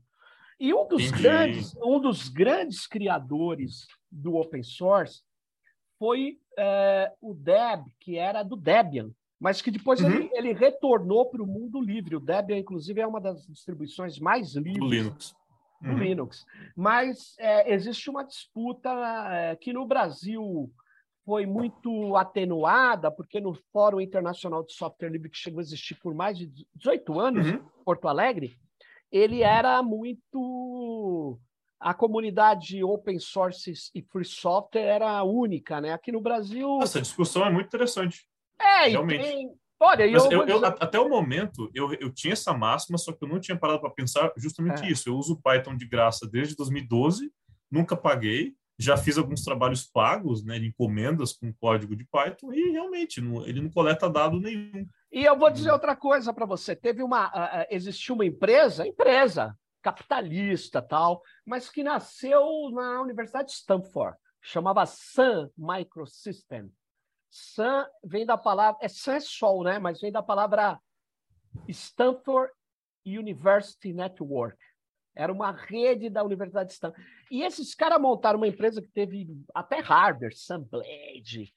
E 0.58 0.74
um 0.74 0.86
dos, 0.86 1.10
grandes, 1.10 1.74
um 1.76 1.98
dos 1.98 2.28
grandes 2.28 2.86
criadores 2.86 3.86
do 4.10 4.36
open 4.36 4.62
source 4.62 5.22
foi 6.00 6.38
é, 6.58 7.12
o 7.20 7.34
Deb, 7.34 7.84
que 8.00 8.16
era 8.16 8.42
do 8.42 8.56
Debian, 8.56 9.10
mas 9.38 9.60
que 9.60 9.70
depois 9.70 10.00
uhum. 10.00 10.10
ele, 10.10 10.30
ele, 10.32 10.52
retornou 10.54 11.26
para 11.26 11.42
o 11.42 11.46
mundo 11.46 11.78
livre. 11.78 12.16
O 12.16 12.20
Debian, 12.20 12.56
inclusive, 12.56 13.02
é 13.02 13.06
uma 13.06 13.20
das 13.20 13.46
distribuições 13.46 14.18
mais 14.18 14.54
livres 14.54 14.78
do 14.78 14.88
Linux. 14.88 15.36
Do 15.82 15.90
uhum. 15.90 15.98
Linux. 15.98 16.46
Mas 16.74 17.36
é, 17.38 17.72
existe 17.74 18.08
uma 18.08 18.24
disputa 18.24 18.90
é, 19.30 19.56
que 19.56 19.74
no 19.74 19.86
Brasil 19.86 20.72
foi 21.26 21.44
muito 21.44 22.16
atenuada, 22.16 23.10
porque 23.10 23.38
no 23.38 23.54
Fórum 23.70 24.00
Internacional 24.00 24.64
de 24.64 24.72
Software 24.72 25.10
Livre, 25.10 25.28
que 25.28 25.36
chegou 25.36 25.60
a 25.60 25.62
existir 25.62 25.96
por 25.96 26.14
mais 26.14 26.38
de 26.38 26.50
18 26.76 27.20
anos, 27.20 27.46
uhum. 27.46 27.56
em 27.56 27.84
Porto 27.84 28.08
Alegre, 28.08 28.56
ele 29.12 29.42
era 29.42 29.82
muito 29.82 31.38
a 31.80 31.94
comunidade 31.94 32.84
open 32.84 33.18
source 33.18 33.72
e 33.94 34.02
free 34.02 34.24
software 34.24 34.82
era 34.82 35.22
única, 35.22 35.80
né? 35.80 35.92
Aqui 35.92 36.12
no 36.12 36.20
Brasil. 36.20 36.78
Essa 36.82 37.00
discussão 37.00 37.44
é 37.44 37.50
muito 37.50 37.68
interessante. 37.68 38.26
É, 38.60 38.88
realmente. 38.88 39.22
Tem... 39.22 39.50
Olha, 39.82 40.06
eu, 40.06 40.30
eu, 40.30 40.46
eu, 40.46 40.66
até 40.66 41.00
o 41.00 41.08
momento 41.08 41.70
eu, 41.74 41.94
eu 41.94 42.12
tinha 42.12 42.34
essa 42.34 42.52
máxima, 42.52 42.98
só 42.98 43.12
que 43.12 43.24
eu 43.24 43.28
não 43.28 43.40
tinha 43.40 43.56
parado 43.56 43.80
para 43.80 43.88
pensar 43.88 44.30
justamente 44.36 44.84
é. 44.84 44.90
isso. 44.90 45.08
Eu 45.08 45.16
uso 45.16 45.40
Python 45.42 45.74
de 45.74 45.88
graça 45.88 46.28
desde 46.30 46.54
2012, 46.54 47.32
nunca 47.70 47.96
paguei, 47.96 48.52
já 48.78 48.98
fiz 48.98 49.16
alguns 49.16 49.42
trabalhos 49.42 49.86
pagos, 49.86 50.44
né, 50.44 50.58
de 50.58 50.66
encomendas 50.66 51.32
com 51.32 51.50
código 51.54 51.96
de 51.96 52.04
Python 52.04 52.52
e 52.52 52.72
realmente 52.72 53.22
não, 53.22 53.46
ele 53.46 53.62
não 53.62 53.70
coleta 53.70 54.08
dado 54.10 54.38
nenhum. 54.38 54.86
E 55.10 55.24
eu 55.24 55.38
vou 55.38 55.50
dizer 55.50 55.72
outra 55.72 55.96
coisa 55.96 56.30
para 56.32 56.44
você. 56.44 56.76
Teve 56.76 57.02
uma, 57.02 57.28
uh, 57.28 57.66
existiu 57.70 58.14
uma 58.14 58.26
empresa, 58.26 58.86
empresa 58.86 59.56
capitalista 59.82 60.80
tal, 60.82 61.22
mas 61.44 61.68
que 61.68 61.82
nasceu 61.82 62.70
na 62.72 63.00
Universidade 63.00 63.48
de 63.48 63.54
Stanford, 63.54 64.16
chamava 64.40 64.86
Sun 64.86 65.50
Microsystem. 65.56 66.70
Sun 67.30 67.84
vem 68.04 68.26
da 68.26 68.36
palavra, 68.36 68.78
é 68.82 68.88
Sun 68.88 69.12
é 69.12 69.20
sol, 69.20 69.62
né? 69.62 69.78
Mas 69.78 70.00
vem 70.00 70.10
da 70.10 70.22
palavra 70.22 70.78
Stanford 71.68 72.52
University 73.06 73.92
Network. 73.92 74.58
Era 75.14 75.32
uma 75.32 75.52
rede 75.52 76.08
da 76.08 76.22
Universidade 76.24 76.68
de 76.68 76.74
Stanford. 76.74 77.06
E 77.30 77.42
esses 77.42 77.74
caras 77.74 78.00
montaram 78.00 78.38
uma 78.38 78.48
empresa 78.48 78.80
que 78.80 78.88
teve 78.88 79.28
até 79.54 79.80
hardware, 79.80 80.34
Sunblade. 80.34 81.54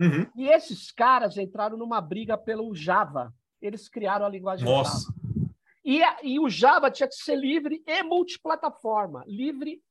Uhum. 0.00 0.30
E 0.36 0.48
esses 0.48 0.90
caras 0.90 1.36
entraram 1.36 1.76
numa 1.76 2.00
briga 2.00 2.38
pelo 2.38 2.74
Java. 2.74 3.34
Eles 3.60 3.88
criaram 3.88 4.26
a 4.26 4.28
linguagem 4.28 4.64
Nossa. 4.64 5.06
Java. 5.06 5.17
E, 5.88 6.02
e 6.22 6.38
o 6.38 6.50
Java 6.50 6.90
tinha 6.90 7.08
que 7.08 7.14
ser 7.14 7.34
livre 7.34 7.82
e 7.86 8.02
multiplataforma. 8.02 9.24
Livre, 9.26 9.82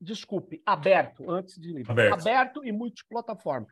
desculpe, 0.00 0.62
aberto, 0.64 1.30
antes 1.30 1.60
de 1.60 1.74
livre. 1.74 1.92
Aberto, 1.92 2.20
aberto 2.22 2.64
e 2.64 2.72
multiplataforma. 2.72 3.66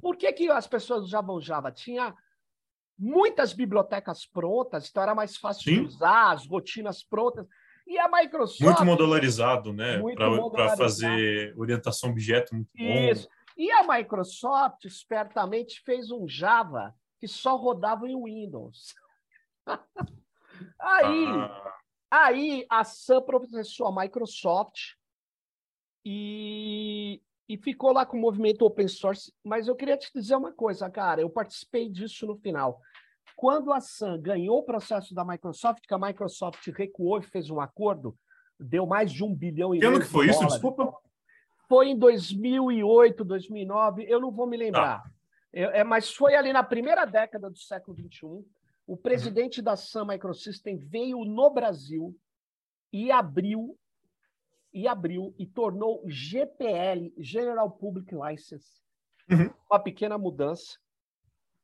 Por 0.00 0.16
que, 0.16 0.32
que 0.32 0.48
as 0.48 0.68
pessoas 0.68 1.02
usavam 1.02 1.40
Java? 1.40 1.72
Tinha 1.72 2.14
muitas 2.96 3.52
bibliotecas 3.52 4.26
prontas, 4.26 4.88
então 4.88 5.02
era 5.02 5.12
mais 5.12 5.36
fácil 5.36 5.64
Sim. 5.64 5.80
de 5.80 5.88
usar, 5.88 6.30
as 6.30 6.46
rotinas 6.46 7.02
prontas. 7.02 7.44
E 7.84 7.98
a 7.98 8.08
Microsoft. 8.08 8.60
Muito 8.60 8.84
modularizado, 8.84 9.72
né? 9.72 10.00
Para 10.52 10.76
fazer 10.76 11.52
orientação 11.58 12.10
objeto 12.10 12.54
muito 12.54 12.70
Isso. 12.76 13.24
bom. 13.24 13.34
E 13.56 13.72
a 13.72 13.82
Microsoft 13.82 14.84
espertamente 14.84 15.82
fez 15.84 16.12
um 16.12 16.28
Java 16.28 16.94
que 17.18 17.26
só 17.26 17.56
rodava 17.56 18.08
em 18.08 18.14
Windows. 18.14 18.94
Aí, 20.80 21.26
ah. 21.26 21.78
aí 22.10 22.66
a 22.70 22.84
Sun 22.84 23.22
processou 23.22 23.86
a 23.86 24.02
Microsoft 24.02 24.94
e, 26.04 27.20
e 27.48 27.56
ficou 27.58 27.92
lá 27.92 28.06
com 28.06 28.16
o 28.16 28.20
movimento 28.20 28.64
open 28.64 28.88
source. 28.88 29.32
Mas 29.44 29.68
eu 29.68 29.76
queria 29.76 29.96
te 29.96 30.10
dizer 30.14 30.36
uma 30.36 30.52
coisa, 30.52 30.90
cara. 30.90 31.20
Eu 31.20 31.30
participei 31.30 31.88
disso 31.88 32.26
no 32.26 32.36
final. 32.36 32.80
Quando 33.36 33.72
a 33.72 33.80
Sun 33.80 34.20
ganhou 34.20 34.58
o 34.58 34.64
processo 34.64 35.14
da 35.14 35.24
Microsoft, 35.24 35.86
que 35.86 35.94
a 35.94 35.98
Microsoft 35.98 36.66
recuou 36.68 37.18
e 37.18 37.22
fez 37.22 37.50
um 37.50 37.60
acordo, 37.60 38.16
deu 38.58 38.86
mais 38.86 39.12
de 39.12 39.22
um 39.22 39.34
bilhão 39.34 39.74
e 39.74 39.78
meio. 39.78 39.92
Ano 39.92 40.00
que 40.00 40.06
foi 40.06 40.28
isso? 40.28 40.44
Desculpa. 40.46 40.92
Foi 41.68 41.88
em 41.88 41.98
2008, 41.98 43.24
2009, 43.24 44.06
eu 44.08 44.20
não 44.20 44.30
vou 44.30 44.46
me 44.46 44.56
lembrar. 44.56 45.02
Ah. 45.04 45.10
É, 45.52 45.84
mas 45.84 46.12
foi 46.12 46.34
ali 46.34 46.52
na 46.52 46.62
primeira 46.62 47.04
década 47.04 47.50
do 47.50 47.58
século 47.58 47.96
XXI. 47.96 48.44
O 48.88 48.96
presidente 48.96 49.60
da 49.60 49.76
Sun 49.76 50.06
Microsystem 50.06 50.78
veio 50.78 51.22
no 51.22 51.50
Brasil 51.50 52.18
e 52.90 53.12
abriu 53.12 53.78
e 54.72 54.88
abriu 54.88 55.34
e 55.38 55.46
tornou 55.46 56.02
GPL, 56.06 57.12
General 57.18 57.70
Public 57.70 58.14
License, 58.14 58.80
uhum. 59.30 59.52
uma 59.70 59.78
pequena 59.78 60.16
mudança, 60.16 60.78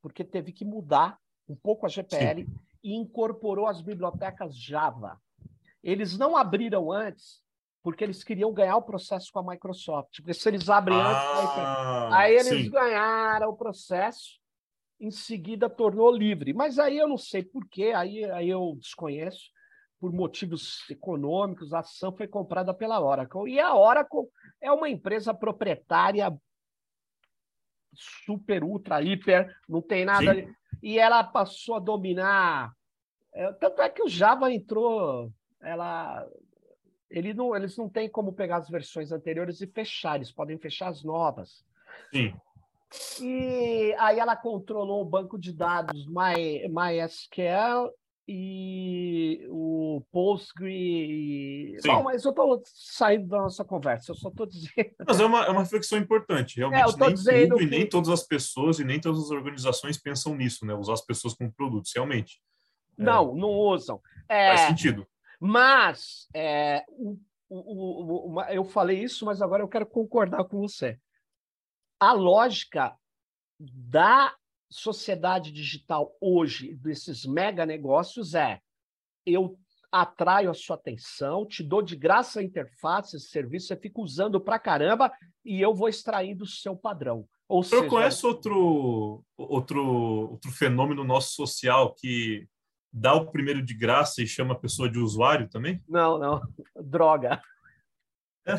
porque 0.03 0.23
teve 0.23 0.53
que 0.53 0.67
mudar 0.67 1.19
um 1.49 1.57
pouco 1.57 1.87
a 1.87 1.89
GPL 1.89 2.45
Sim. 2.45 2.61
e 2.83 2.95
incorporou 2.95 3.69
as 3.69 3.81
bibliotecas 3.81 4.55
Java. 4.55 5.19
Eles 5.83 6.19
não 6.19 6.37
abriram 6.37 6.93
antes 6.93 7.43
porque 7.83 8.05
eles 8.05 8.23
queriam 8.23 8.53
ganhar 8.53 8.77
o 8.77 8.83
processo 8.83 9.33
com 9.33 9.39
a 9.39 9.53
Microsoft. 9.53 10.17
Porque 10.17 10.35
se 10.35 10.47
eles 10.49 10.69
abrem 10.69 10.99
ah, 10.99 12.07
antes, 12.07 12.15
aí, 12.15 12.35
eles 12.35 12.65
sim. 12.65 12.71
ganharam 12.71 13.49
o 13.49 13.57
processo 13.57 14.44
em 15.01 15.11
seguida 15.11 15.69
tornou 15.69 16.15
livre. 16.15 16.53
Mas 16.53 16.79
aí 16.79 16.99
eu 16.99 17.09
não 17.09 17.19
sei 17.19 17.43
porquê, 17.43 17.93
aí, 17.95 18.25
aí 18.25 18.49
eu 18.49 18.77
desconheço, 18.79 19.51
por 20.01 20.13
motivos 20.13 20.85
econômicos, 20.91 21.73
a 21.73 21.81
ação 21.81 22.15
foi 22.15 22.29
comprada 22.29 22.75
pela 22.75 23.01
Oracle. 23.01 23.51
E 23.51 23.59
a 23.59 23.75
Oracle 23.75 24.29
é 24.61 24.71
uma 24.71 24.89
empresa 24.89 25.33
proprietária 25.33 26.31
super, 27.95 28.65
ultra, 28.65 29.03
hiper, 29.03 29.55
não 29.69 29.81
tem 29.81 30.05
nada. 30.05 30.35
Sim. 30.35 30.55
E 30.83 30.99
ela 30.99 31.23
passou 31.25 31.77
a 31.77 31.81
dominar. 31.81 32.73
É, 33.33 33.53
tanto 33.53 33.81
é 33.83 33.89
que 33.89 34.03
o 34.03 34.09
Java 34.09 34.53
entrou. 34.53 35.33
Ela, 35.61 36.27
ele 37.09 37.33
não, 37.33 37.57
eles 37.57 37.77
não 37.77 37.89
têm 37.89 38.09
como 38.09 38.33
pegar 38.33 38.59
as 38.59 38.69
versões 38.69 39.11
anteriores 39.11 39.61
e 39.61 39.67
fechar, 39.67 40.17
eles 40.17 40.31
podem 40.31 40.59
fechar 40.59 40.89
as 40.89 41.03
novas. 41.03 41.65
Sim. 42.13 42.35
E 43.21 43.95
aí 43.99 44.19
ela 44.19 44.37
controlou 44.37 45.03
o 45.03 45.05
banco 45.05 45.39
de 45.39 45.53
dados 45.53 46.07
My, 46.07 46.69
MySQL 46.69 47.93
e 48.27 49.47
o 49.51 50.03
Postgre. 50.11 51.77
Bom, 51.85 52.03
mas 52.05 52.25
eu 52.25 52.31
estou 52.31 52.63
saindo 52.65 53.29
da 53.29 53.39
nossa 53.39 53.65
conversa, 53.65 54.13
eu 54.13 54.17
só 54.17 54.29
estou 54.29 54.47
dizendo. 54.47 54.71
Mas 55.07 55.21
é 55.21 55.25
uma, 55.25 55.45
é 55.45 55.51
uma 55.51 55.61
reflexão 55.63 55.99
importante. 55.99 56.57
Realmente, 56.57 57.29
é, 57.29 57.33
nem 57.33 57.49
tudo 57.49 57.59
que... 57.59 57.65
e 57.65 57.67
nem 57.67 57.89
todas 57.89 58.09
as 58.09 58.23
pessoas 58.23 58.79
e 58.79 58.85
nem 58.85 59.01
todas 59.01 59.21
as 59.25 59.31
organizações 59.31 60.01
pensam 60.01 60.35
nisso, 60.35 60.65
né? 60.65 60.75
Usar 60.75 60.95
as 60.95 61.05
pessoas 61.05 61.35
como 61.35 61.53
produtos, 61.53 61.93
realmente. 61.95 62.41
É. 62.99 63.03
Não, 63.03 63.33
é... 63.33 63.41
não 63.41 63.51
usam. 63.51 64.01
É... 64.29 64.57
Faz 64.57 64.61
sentido. 64.69 65.07
Mas 65.39 66.27
é, 66.35 66.83
o, 66.89 67.19
o, 67.51 68.35
o, 68.35 68.43
eu 68.45 68.65
falei 68.65 69.03
isso, 69.03 69.27
mas 69.27 69.43
agora 69.43 69.63
eu 69.63 69.69
quero 69.69 69.85
concordar 69.85 70.45
com 70.45 70.59
você. 70.59 70.99
A 72.01 72.13
lógica 72.13 72.97
da 73.59 74.35
sociedade 74.71 75.53
digital 75.53 76.17
hoje, 76.21 76.75
desses 76.75 77.25
mega 77.25 77.65
negócios, 77.65 78.35
é 78.35 78.61
eu 79.25 79.59
atraio 79.91 80.51
a 80.51 80.55
sua 80.55 80.75
atenção, 80.75 81.47
te 81.47 81.63
dou 81.63 81.81
de 81.81 81.95
graça 81.95 82.41
a 82.41 82.43
interface, 82.43 83.17
esse 83.17 83.29
serviço, 83.29 83.69
você 83.69 83.77
fica 83.77 84.01
usando 84.01 84.41
pra 84.41 84.59
caramba 84.59 85.13
e 85.45 85.61
eu 85.61 85.73
vou 85.73 85.89
extrair 85.89 86.35
do 86.35 86.47
seu 86.47 86.77
padrão. 86.77 87.29
Ou 87.49 87.63
Você 87.63 87.77
seja... 87.77 87.89
conhece 87.89 88.27
outro, 88.27 89.25
outro, 89.37 89.85
outro 90.33 90.51
fenômeno 90.51 91.05
nosso 91.05 91.35
social 91.35 91.95
que 91.95 92.49
dá 92.93 93.15
o 93.15 93.31
primeiro 93.31 93.63
de 93.63 93.75
graça 93.75 94.21
e 94.23 94.27
chama 94.27 94.55
a 94.55 94.59
pessoa 94.59 94.91
de 94.91 94.99
usuário 94.99 95.49
também? 95.49 95.83
Não, 95.89 96.19
não. 96.19 96.41
Droga. 96.75 97.41
É. 98.47 98.55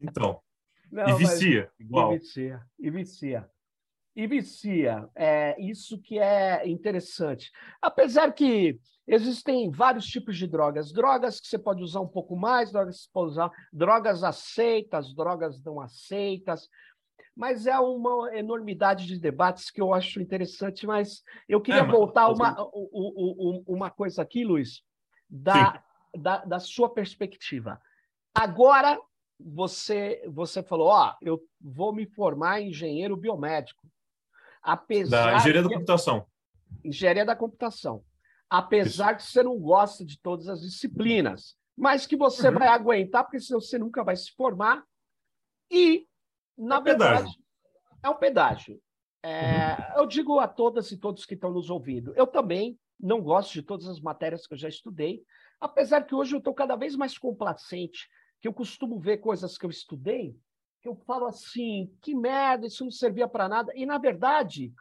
Então. 0.00 0.42
Não, 0.90 1.08
e 1.08 1.14
vicia, 1.14 1.70
igual. 1.78 2.14
E 2.14 2.18
vicia, 2.18 2.62
e 2.78 2.90
vicia 2.90 3.50
e 4.18 4.26
vicia. 4.26 5.08
É 5.14 5.54
isso 5.60 5.96
que 5.96 6.18
é 6.18 6.68
interessante. 6.68 7.52
Apesar 7.80 8.32
que 8.32 8.80
existem 9.06 9.70
vários 9.70 10.06
tipos 10.06 10.36
de 10.36 10.48
drogas, 10.48 10.92
drogas 10.92 11.38
que 11.38 11.46
você 11.46 11.56
pode 11.56 11.84
usar 11.84 12.00
um 12.00 12.08
pouco 12.08 12.36
mais, 12.36 12.72
drogas 12.72 12.96
que 12.96 13.02
você 13.04 13.10
pode 13.12 13.30
usar, 13.30 13.50
drogas 13.72 14.24
aceitas, 14.24 15.14
drogas 15.14 15.62
não 15.62 15.80
aceitas. 15.80 16.68
Mas 17.36 17.68
é 17.68 17.78
uma 17.78 18.36
enormidade 18.36 19.06
de 19.06 19.20
debates 19.20 19.70
que 19.70 19.80
eu 19.80 19.94
acho 19.94 20.20
interessante, 20.20 20.84
mas 20.84 21.22
eu 21.48 21.60
queria 21.60 21.82
é, 21.82 21.84
mas... 21.84 21.92
voltar 21.92 22.26
uma, 22.26 22.56
uma 23.68 23.88
coisa 23.88 24.20
aqui, 24.20 24.44
Luiz, 24.44 24.82
da, 25.30 25.80
da, 26.16 26.44
da 26.44 26.58
sua 26.58 26.92
perspectiva. 26.92 27.80
Agora 28.34 28.98
você 29.38 30.22
você 30.28 30.62
falou, 30.62 30.88
ó, 30.88 31.14
eu 31.22 31.40
vou 31.60 31.92
me 31.92 32.06
formar 32.06 32.60
em 32.60 32.68
engenheiro 32.68 33.16
biomédico. 33.16 33.86
Apesar 34.62 35.32
da 35.32 35.36
engenharia 35.36 35.62
da 35.62 35.68
computação. 35.68 36.26
Engenharia 36.84 37.24
da 37.24 37.36
computação. 37.36 38.04
Apesar 38.50 39.16
Isso. 39.16 39.26
que 39.26 39.32
você 39.32 39.42
não 39.42 39.58
gosta 39.58 40.04
de 40.04 40.18
todas 40.20 40.48
as 40.48 40.60
disciplinas, 40.60 41.56
mas 41.76 42.06
que 42.06 42.16
você 42.16 42.48
uhum. 42.48 42.58
vai 42.58 42.68
aguentar, 42.68 43.24
porque 43.24 43.40
senão 43.40 43.60
você 43.60 43.78
nunca 43.78 44.02
vai 44.02 44.16
se 44.16 44.32
formar. 44.32 44.82
E, 45.70 46.06
na 46.56 46.78
é 46.78 46.80
verdade, 46.80 47.18
pedágio. 47.18 47.42
é 48.02 48.08
um 48.08 48.16
pedágio. 48.16 48.82
É, 49.22 49.70
uhum. 49.72 50.00
Eu 50.00 50.06
digo 50.06 50.38
a 50.40 50.48
todas 50.48 50.90
e 50.90 50.96
todos 50.96 51.24
que 51.24 51.34
estão 51.34 51.52
nos 51.52 51.70
ouvindo, 51.70 52.12
eu 52.16 52.26
também 52.26 52.78
não 52.98 53.20
gosto 53.20 53.52
de 53.52 53.62
todas 53.62 53.86
as 53.86 54.00
matérias 54.00 54.46
que 54.46 54.54
eu 54.54 54.58
já 54.58 54.68
estudei, 54.68 55.22
apesar 55.60 56.02
que 56.02 56.14
hoje 56.14 56.34
eu 56.34 56.38
estou 56.38 56.54
cada 56.54 56.74
vez 56.74 56.96
mais 56.96 57.16
complacente, 57.16 58.08
que 58.40 58.48
eu 58.48 58.52
costumo 58.52 58.98
ver 58.98 59.18
coisas 59.18 59.58
que 59.58 59.66
eu 59.66 59.70
estudei 59.70 60.36
que 60.80 60.88
eu 60.88 60.94
falo 60.94 61.26
assim, 61.26 61.92
que 62.00 62.14
merda, 62.14 62.66
isso 62.66 62.84
não 62.84 62.90
servia 62.90 63.28
para 63.28 63.48
nada. 63.48 63.72
E, 63.74 63.84
na 63.84 63.98
verdade, 63.98 64.72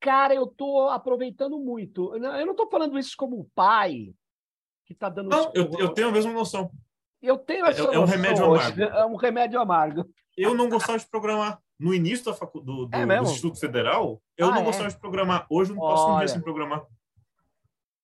cara, 0.00 0.34
eu 0.34 0.44
estou 0.44 0.88
aproveitando 0.88 1.58
muito. 1.58 2.14
Eu 2.14 2.20
não 2.46 2.50
estou 2.52 2.68
falando 2.68 2.98
isso 2.98 3.16
como 3.16 3.50
pai 3.54 4.14
que 4.84 4.92
está 4.92 5.08
dando... 5.08 5.30
Não, 5.30 5.50
eu, 5.54 5.70
eu, 5.78 5.88
tenho 5.90 6.08
a 6.08 6.12
mesma 6.12 6.32
noção. 6.32 6.70
Eu 7.20 7.36
tenho 7.38 7.66
essa 7.66 7.82
é, 7.82 7.94
é 7.94 7.98
um 7.98 8.04
remédio 8.04 8.46
hoje. 8.46 8.82
amargo. 8.82 8.82
É 8.82 9.06
um 9.06 9.16
remédio 9.16 9.60
amargo. 9.60 10.10
Eu 10.36 10.54
não 10.54 10.68
gostava 10.68 10.98
de 10.98 11.06
programar. 11.06 11.60
No 11.78 11.94
início 11.94 12.26
da 12.26 12.34
facu... 12.34 12.60
do, 12.60 12.86
do, 12.86 12.96
é 12.96 13.06
do 13.06 13.22
Instituto 13.22 13.58
Federal, 13.58 14.20
eu 14.36 14.48
ah, 14.48 14.50
não 14.50 14.62
é? 14.62 14.64
gostava 14.64 14.88
de 14.88 14.98
programar. 14.98 15.46
Hoje 15.48 15.70
eu 15.70 15.76
não 15.76 15.82
posso 15.82 16.10
um 16.10 16.18
dia 16.18 16.28
sem 16.28 16.40
programar. 16.40 16.84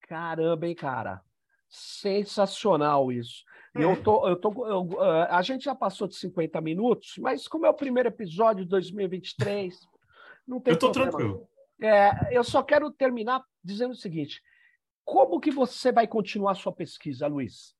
Caramba, 0.02 0.66
hein, 0.66 0.74
cara? 0.74 1.22
Sensacional 1.68 3.10
isso. 3.10 3.44
Eu 3.74 3.90
é. 3.90 3.96
tô, 3.96 4.28
eu 4.28 4.36
tô, 4.36 4.66
eu, 4.66 5.02
a 5.02 5.42
gente 5.42 5.64
já 5.64 5.74
passou 5.74 6.06
de 6.06 6.14
50 6.14 6.60
minutos, 6.60 7.14
mas 7.18 7.48
como 7.48 7.66
é 7.66 7.70
o 7.70 7.74
primeiro 7.74 8.08
episódio 8.08 8.64
de 8.64 8.70
2023, 8.70 9.80
não 10.46 10.60
tem 10.60 10.74
Eu 10.74 10.78
tô 10.78 10.92
problema. 10.92 11.10
tranquilo. 11.10 11.48
É, 11.80 12.36
eu 12.36 12.44
só 12.44 12.62
quero 12.62 12.90
terminar 12.90 13.42
dizendo 13.62 13.90
o 13.90 13.96
seguinte: 13.96 14.40
como 15.04 15.40
que 15.40 15.50
você 15.50 15.90
vai 15.90 16.06
continuar 16.06 16.52
a 16.52 16.56
sua 16.56 16.72
pesquisa, 16.72 17.26
Luiz? 17.26 17.74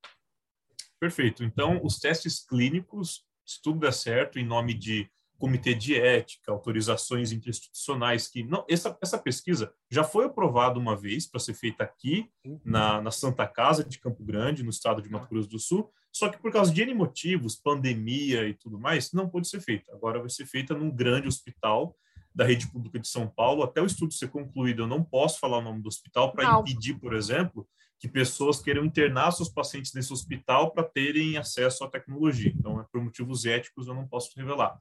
Perfeito. 0.98 1.44
Então, 1.44 1.80
os 1.82 1.98
testes 1.98 2.44
clínicos, 2.44 3.24
se 3.44 3.62
tudo 3.62 3.80
der 3.80 3.92
certo, 3.92 4.38
em 4.38 4.44
nome 4.44 4.74
de 4.74 5.08
comitê 5.38 5.74
de 5.74 5.98
ética, 5.98 6.52
autorizações 6.52 7.32
institucionais 7.32 8.28
que 8.28 8.42
não 8.42 8.64
essa, 8.68 8.96
essa 9.02 9.18
pesquisa 9.18 9.72
já 9.90 10.04
foi 10.04 10.26
aprovada 10.26 10.78
uma 10.78 10.96
vez 10.96 11.26
para 11.26 11.40
ser 11.40 11.54
feita 11.54 11.84
aqui 11.84 12.30
uhum. 12.44 12.60
na, 12.64 13.00
na 13.00 13.10
Santa 13.10 13.46
Casa 13.46 13.84
de 13.84 13.98
Campo 13.98 14.24
Grande, 14.24 14.62
no 14.62 14.70
estado 14.70 15.02
de 15.02 15.10
Mato 15.10 15.28
Grosso 15.28 15.48
do 15.48 15.58
Sul, 15.58 15.90
só 16.12 16.28
que 16.28 16.38
por 16.38 16.52
causa 16.52 16.72
de 16.72 16.82
N 16.82 16.94
motivos, 16.94 17.56
pandemia 17.56 18.48
e 18.48 18.54
tudo 18.54 18.78
mais, 18.78 19.12
não 19.12 19.28
pôde 19.28 19.48
ser 19.48 19.60
feita. 19.60 19.92
Agora 19.92 20.20
vai 20.20 20.30
ser 20.30 20.46
feita 20.46 20.72
num 20.74 20.90
grande 20.90 21.26
hospital 21.26 21.96
da 22.32 22.44
rede 22.44 22.70
pública 22.70 22.98
de 22.98 23.08
São 23.08 23.28
Paulo. 23.28 23.62
Até 23.62 23.80
o 23.80 23.86
estudo 23.86 24.14
ser 24.14 24.28
concluído, 24.28 24.82
eu 24.82 24.86
não 24.86 25.02
posso 25.02 25.40
falar 25.40 25.58
o 25.58 25.62
nome 25.62 25.82
do 25.82 25.88
hospital 25.88 26.32
para 26.32 26.60
impedir, 26.60 26.94
por 26.94 27.14
exemplo, 27.14 27.66
que 27.98 28.08
pessoas 28.08 28.60
queiram 28.60 28.84
internar 28.84 29.32
seus 29.32 29.48
pacientes 29.48 29.92
nesse 29.92 30.12
hospital 30.12 30.72
para 30.72 30.84
terem 30.84 31.36
acesso 31.36 31.84
à 31.84 31.90
tecnologia. 31.90 32.52
Então, 32.56 32.80
é 32.80 32.84
por 32.92 33.02
motivos 33.02 33.44
éticos, 33.44 33.88
eu 33.88 33.94
não 33.94 34.06
posso 34.06 34.30
revelar 34.36 34.78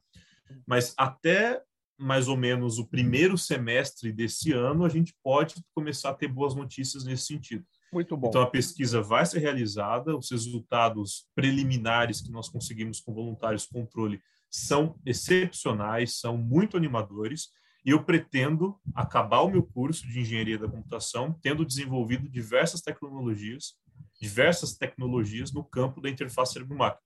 mas 0.66 0.94
até 0.96 1.62
mais 1.98 2.28
ou 2.28 2.36
menos 2.36 2.78
o 2.78 2.86
primeiro 2.86 3.38
semestre 3.38 4.12
desse 4.12 4.52
ano, 4.52 4.84
a 4.84 4.88
gente 4.88 5.14
pode 5.22 5.54
começar 5.74 6.10
a 6.10 6.14
ter 6.14 6.28
boas 6.28 6.54
notícias 6.54 7.04
nesse 7.04 7.26
sentido. 7.26 7.64
Muito 7.92 8.16
bom. 8.16 8.28
Então, 8.28 8.42
a 8.42 8.50
pesquisa 8.50 9.00
vai 9.00 9.24
ser 9.24 9.38
realizada, 9.38 10.16
os 10.16 10.30
resultados 10.30 11.28
preliminares 11.34 12.20
que 12.20 12.32
nós 12.32 12.48
conseguimos 12.48 13.00
com 13.00 13.14
voluntários 13.14 13.66
controle 13.66 14.20
são 14.50 14.98
excepcionais, 15.06 16.18
são 16.18 16.36
muito 16.36 16.76
animadores, 16.76 17.50
e 17.84 17.90
eu 17.90 18.02
pretendo 18.02 18.76
acabar 18.94 19.42
o 19.42 19.50
meu 19.50 19.62
curso 19.62 20.08
de 20.08 20.20
engenharia 20.20 20.58
da 20.58 20.68
computação 20.68 21.38
tendo 21.40 21.64
desenvolvido 21.64 22.28
diversas 22.28 22.80
tecnologias, 22.80 23.74
diversas 24.20 24.74
tecnologias 24.74 25.52
no 25.52 25.62
campo 25.62 26.00
da 26.00 26.08
interface 26.08 26.54
cérebro-máquina. 26.54 27.02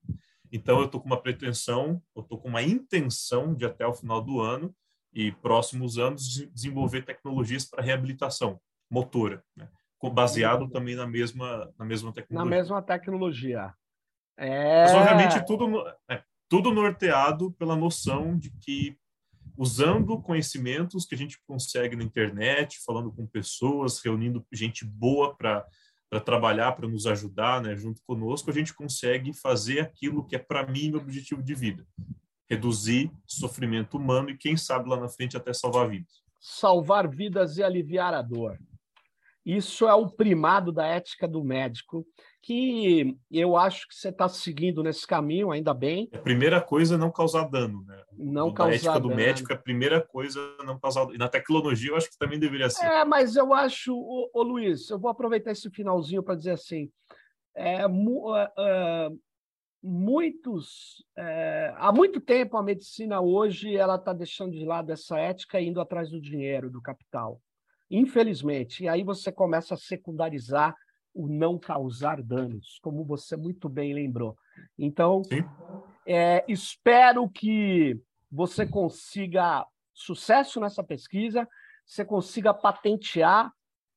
Então, 0.51 0.79
eu 0.79 0.85
estou 0.85 0.99
com 0.99 1.07
uma 1.07 1.21
pretensão, 1.21 2.01
eu 2.15 2.21
estou 2.21 2.39
com 2.39 2.47
uma 2.47 2.61
intenção 2.61 3.53
de 3.53 3.65
até 3.65 3.85
o 3.85 3.93
final 3.93 4.21
do 4.21 4.39
ano 4.41 4.73
e 5.13 5.31
próximos 5.31 5.97
anos 5.97 6.27
desenvolver 6.53 7.03
tecnologias 7.03 7.65
para 7.65 7.83
reabilitação 7.83 8.59
motora, 8.89 9.43
né? 9.55 9.69
baseado 10.13 10.69
também 10.69 10.95
na 10.95 11.05
mesma 11.05 11.71
na 11.77 11.85
mesma 11.85 12.13
tecnologia. 12.13 12.49
Na 12.49 12.57
mesma 12.57 12.81
tecnologia. 12.81 13.73
É... 14.37 14.83
Mas, 14.83 14.93
obviamente, 14.93 15.45
tudo, 15.45 15.85
é, 16.09 16.23
tudo 16.47 16.71
norteado 16.71 17.51
pela 17.53 17.75
noção 17.75 18.37
de 18.37 18.49
que, 18.61 18.97
usando 19.57 20.21
conhecimentos 20.21 21.05
que 21.05 21.13
a 21.13 21.17
gente 21.17 21.37
consegue 21.45 21.97
na 21.97 22.03
internet, 22.03 22.79
falando 22.85 23.11
com 23.11 23.27
pessoas, 23.27 23.99
reunindo 23.99 24.45
gente 24.53 24.85
boa 24.85 25.35
para 25.35 25.65
para 26.09 26.19
trabalhar, 26.19 26.71
para 26.71 26.87
nos 26.87 27.05
ajudar, 27.05 27.61
né, 27.61 27.75
junto 27.75 28.01
conosco, 28.03 28.49
a 28.49 28.53
gente 28.53 28.73
consegue 28.73 29.33
fazer 29.33 29.81
aquilo 29.81 30.25
que 30.25 30.35
é 30.35 30.39
para 30.39 30.65
mim 30.65 30.89
meu 30.89 30.99
objetivo 30.99 31.43
de 31.43 31.53
vida: 31.53 31.85
reduzir 32.49 33.11
sofrimento 33.25 33.97
humano 33.97 34.29
e 34.29 34.37
quem 34.37 34.57
sabe 34.57 34.89
lá 34.89 34.99
na 34.99 35.07
frente 35.07 35.37
até 35.37 35.53
salvar 35.53 35.87
vidas. 35.87 36.23
Salvar 36.39 37.07
vidas 37.07 37.57
e 37.57 37.63
aliviar 37.63 38.13
a 38.13 38.21
dor. 38.21 38.57
Isso 39.45 39.87
é 39.87 39.93
o 39.93 40.09
primado 40.09 40.71
da 40.71 40.85
ética 40.85 41.27
do 41.27 41.43
médico 41.43 42.05
que 42.41 43.17
eu 43.31 43.57
acho 43.57 43.87
que 43.87 43.95
você 43.95 44.09
está 44.09 44.27
seguindo 44.29 44.81
nesse 44.81 45.05
caminho, 45.05 45.51
ainda 45.51 45.73
bem. 45.73 46.09
A 46.13 46.19
primeira 46.19 46.61
coisa 46.61 46.95
é 46.95 46.97
não 46.97 47.11
causar 47.11 47.49
dano, 47.49 47.83
né? 47.85 48.01
Não 48.17 48.53
causar 48.53 48.75
ética 48.75 48.93
dano. 48.93 49.09
do 49.09 49.15
médico, 49.15 49.53
a 49.53 49.57
primeira 49.57 50.01
coisa 50.01 50.39
é 50.59 50.63
não 50.63 50.79
causar 50.79 51.09
E 51.13 51.17
na 51.17 51.27
tecnologia 51.27 51.91
eu 51.91 51.95
acho 51.95 52.09
que 52.09 52.17
também 52.17 52.39
deveria 52.39 52.69
ser. 52.69 52.85
É, 52.85 53.05
mas 53.05 53.35
eu 53.35 53.53
acho, 53.53 53.93
ô, 53.93 54.29
ô 54.33 54.43
Luiz, 54.43 54.89
eu 54.89 54.99
vou 54.99 55.11
aproveitar 55.11 55.51
esse 55.51 55.69
finalzinho 55.69 56.23
para 56.23 56.35
dizer 56.35 56.51
assim, 56.51 56.89
é, 57.55 57.87
mu, 57.87 58.33
muitos, 59.81 61.03
é, 61.17 61.73
há 61.77 61.91
muito 61.91 62.19
tempo 62.19 62.57
a 62.57 62.63
medicina 62.63 63.21
hoje 63.21 63.75
ela 63.75 63.95
está 63.95 64.13
deixando 64.13 64.51
de 64.51 64.65
lado 64.65 64.91
essa 64.91 65.17
ética 65.17 65.59
e 65.59 65.67
indo 65.67 65.79
atrás 65.81 66.09
do 66.09 66.21
dinheiro, 66.21 66.69
do 66.69 66.81
capital. 66.81 67.41
Infelizmente, 67.89 68.83
e 68.83 68.87
aí 68.87 69.03
você 69.03 69.31
começa 69.31 69.73
a 69.73 69.77
secundarizar 69.77 70.75
o 71.13 71.27
não 71.27 71.57
causar 71.57 72.21
danos, 72.21 72.79
como 72.81 73.03
você 73.03 73.35
muito 73.35 73.67
bem 73.67 73.93
lembrou. 73.93 74.37
Então, 74.77 75.21
é, 76.05 76.43
espero 76.47 77.29
que 77.29 77.99
você 78.31 78.65
consiga 78.65 79.65
sucesso 79.93 80.59
nessa 80.59 80.83
pesquisa, 80.83 81.47
você 81.85 82.05
consiga 82.05 82.53
patentear, 82.53 83.51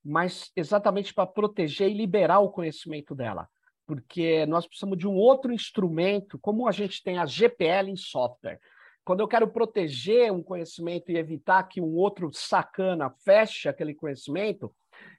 mas 0.05 0.51
exatamente 0.57 1.15
para 1.15 1.27
proteger 1.27 1.91
e 1.91 1.95
liberar 1.95 2.41
o 2.41 2.51
conhecimento 2.51 3.15
dela. 3.15 3.49
Porque 3.87 4.47
nós 4.47 4.67
precisamos 4.67 4.99
de 4.99 5.07
um 5.07 5.15
outro 5.15 5.53
instrumento, 5.53 6.39
como 6.39 6.67
a 6.67 6.73
gente 6.73 7.03
tem 7.03 7.19
a 7.19 7.27
GPL 7.27 7.91
em 7.91 7.97
software. 7.97 8.59
Quando 9.05 9.21
eu 9.21 9.29
quero 9.29 9.49
proteger 9.49 10.33
um 10.33 10.43
conhecimento 10.43 11.11
e 11.11 11.17
evitar 11.17 11.65
que 11.65 11.81
um 11.81 11.95
outro 11.95 12.31
sacana 12.33 13.11
feche 13.25 13.69
aquele 13.69 13.95
conhecimento, 13.95 14.73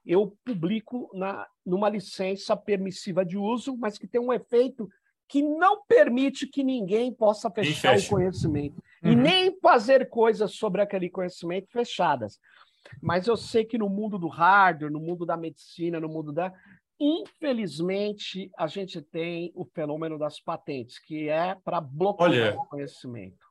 eu 0.05 0.35
publico 0.45 1.09
na, 1.13 1.47
numa 1.65 1.89
licença 1.89 2.55
permissiva 2.55 3.25
de 3.25 3.37
uso, 3.37 3.77
mas 3.77 3.97
que 3.97 4.07
tem 4.07 4.19
um 4.19 4.33
efeito 4.33 4.89
que 5.27 5.41
não 5.41 5.83
permite 5.85 6.45
que 6.45 6.63
ninguém 6.63 7.11
possa 7.11 7.49
fechar 7.49 7.97
o 7.97 8.07
conhecimento 8.07 8.81
uhum. 9.03 9.11
e 9.11 9.15
nem 9.15 9.59
fazer 9.59 10.09
coisas 10.09 10.53
sobre 10.53 10.81
aquele 10.81 11.09
conhecimento 11.09 11.71
fechadas. 11.71 12.39
Mas 13.01 13.27
eu 13.27 13.37
sei 13.37 13.65
que 13.65 13.77
no 13.77 13.89
mundo 13.89 14.19
do 14.19 14.27
hardware, 14.27 14.91
no 14.91 14.99
mundo 14.99 15.25
da 15.25 15.37
medicina, 15.37 15.99
no 15.99 16.09
mundo 16.09 16.31
da. 16.31 16.53
Infelizmente, 16.99 18.51
a 18.57 18.67
gente 18.67 19.01
tem 19.01 19.51
o 19.55 19.65
fenômeno 19.65 20.19
das 20.19 20.39
patentes, 20.39 20.99
que 20.99 21.27
é 21.29 21.55
para 21.63 21.81
bloquear 21.81 22.29
Olha, 22.29 22.55
o 22.55 22.65
conhecimento. 22.65 23.45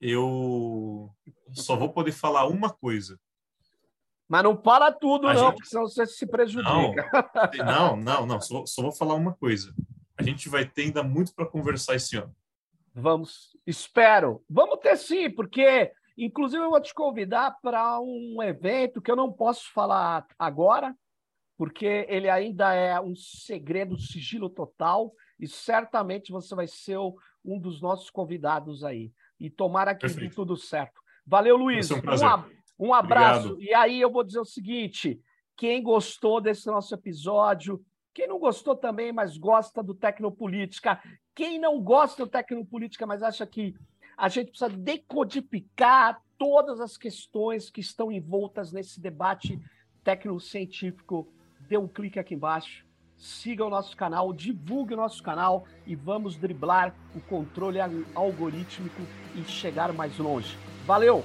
Eu 0.00 1.10
só 1.52 1.76
vou 1.76 1.88
poder 1.88 2.12
falar 2.12 2.46
uma 2.46 2.70
coisa. 2.70 3.18
Mas 4.32 4.44
não 4.44 4.56
para 4.56 4.90
tudo, 4.90 5.28
a 5.28 5.34
não, 5.34 5.40
gente... 5.40 5.54
porque 5.56 5.68
senão 5.68 5.82
você 5.82 6.06
se 6.06 6.26
prejudica. 6.26 7.06
Não, 7.66 7.94
não, 7.94 8.24
não. 8.24 8.40
Só, 8.40 8.64
só, 8.64 8.80
vou 8.80 8.90
falar 8.90 9.12
uma 9.12 9.34
coisa. 9.34 9.74
A 10.16 10.22
gente 10.22 10.48
vai 10.48 10.64
ter 10.64 10.84
ainda 10.84 11.02
muito 11.02 11.34
para 11.34 11.44
conversar 11.44 11.96
esse 11.96 12.16
ano. 12.16 12.34
Vamos, 12.94 13.54
espero. 13.66 14.42
Vamos 14.48 14.78
ter 14.78 14.96
sim, 14.96 15.28
porque, 15.28 15.92
inclusive, 16.16 16.64
eu 16.64 16.70
vou 16.70 16.80
te 16.80 16.94
convidar 16.94 17.58
para 17.60 18.00
um 18.00 18.42
evento 18.42 19.02
que 19.02 19.10
eu 19.10 19.16
não 19.16 19.30
posso 19.30 19.70
falar 19.70 20.26
agora, 20.38 20.96
porque 21.58 22.06
ele 22.08 22.30
ainda 22.30 22.72
é 22.72 22.98
um 22.98 23.14
segredo, 23.14 23.98
sigilo 23.98 24.48
total, 24.48 25.12
e 25.38 25.46
certamente 25.46 26.32
você 26.32 26.54
vai 26.54 26.66
ser 26.66 26.96
um 27.44 27.60
dos 27.60 27.82
nossos 27.82 28.08
convidados 28.08 28.82
aí. 28.82 29.12
E 29.38 29.50
tomara 29.50 29.94
que 29.94 30.06
dê 30.06 30.30
tudo 30.30 30.56
certo. 30.56 31.02
Valeu, 31.26 31.54
Luiz. 31.58 31.90
Um, 31.90 31.98
um, 31.98 32.44
um 32.82 32.92
abraço. 32.92 33.52
Obrigado. 33.52 33.70
E 33.70 33.74
aí 33.74 34.00
eu 34.00 34.10
vou 34.10 34.24
dizer 34.24 34.40
o 34.40 34.44
seguinte: 34.44 35.20
quem 35.56 35.82
gostou 35.82 36.40
desse 36.40 36.66
nosso 36.66 36.94
episódio, 36.94 37.84
quem 38.12 38.26
não 38.26 38.38
gostou 38.38 38.74
também, 38.74 39.12
mas 39.12 39.38
gosta 39.38 39.82
do 39.82 39.94
Tecnopolítica, 39.94 41.00
quem 41.34 41.58
não 41.58 41.80
gosta 41.80 42.24
do 42.24 42.30
Tecnopolítica, 42.30 43.06
mas 43.06 43.22
acha 43.22 43.46
que 43.46 43.74
a 44.16 44.28
gente 44.28 44.50
precisa 44.50 44.68
decodificar 44.70 46.20
todas 46.36 46.80
as 46.80 46.96
questões 46.96 47.70
que 47.70 47.80
estão 47.80 48.10
envoltas 48.10 48.72
nesse 48.72 49.00
debate 49.00 49.58
tecnocientífico, 50.02 51.32
dê 51.68 51.78
um 51.78 51.86
clique 51.86 52.18
aqui 52.18 52.34
embaixo, 52.34 52.84
siga 53.16 53.64
o 53.64 53.70
nosso 53.70 53.96
canal, 53.96 54.32
divulgue 54.32 54.94
o 54.94 54.96
nosso 54.96 55.22
canal 55.22 55.64
e 55.86 55.94
vamos 55.94 56.36
driblar 56.36 56.94
o 57.14 57.20
controle 57.20 57.78
algorítmico 58.14 59.02
e 59.36 59.44
chegar 59.44 59.92
mais 59.92 60.18
longe. 60.18 60.58
Valeu! 60.84 61.24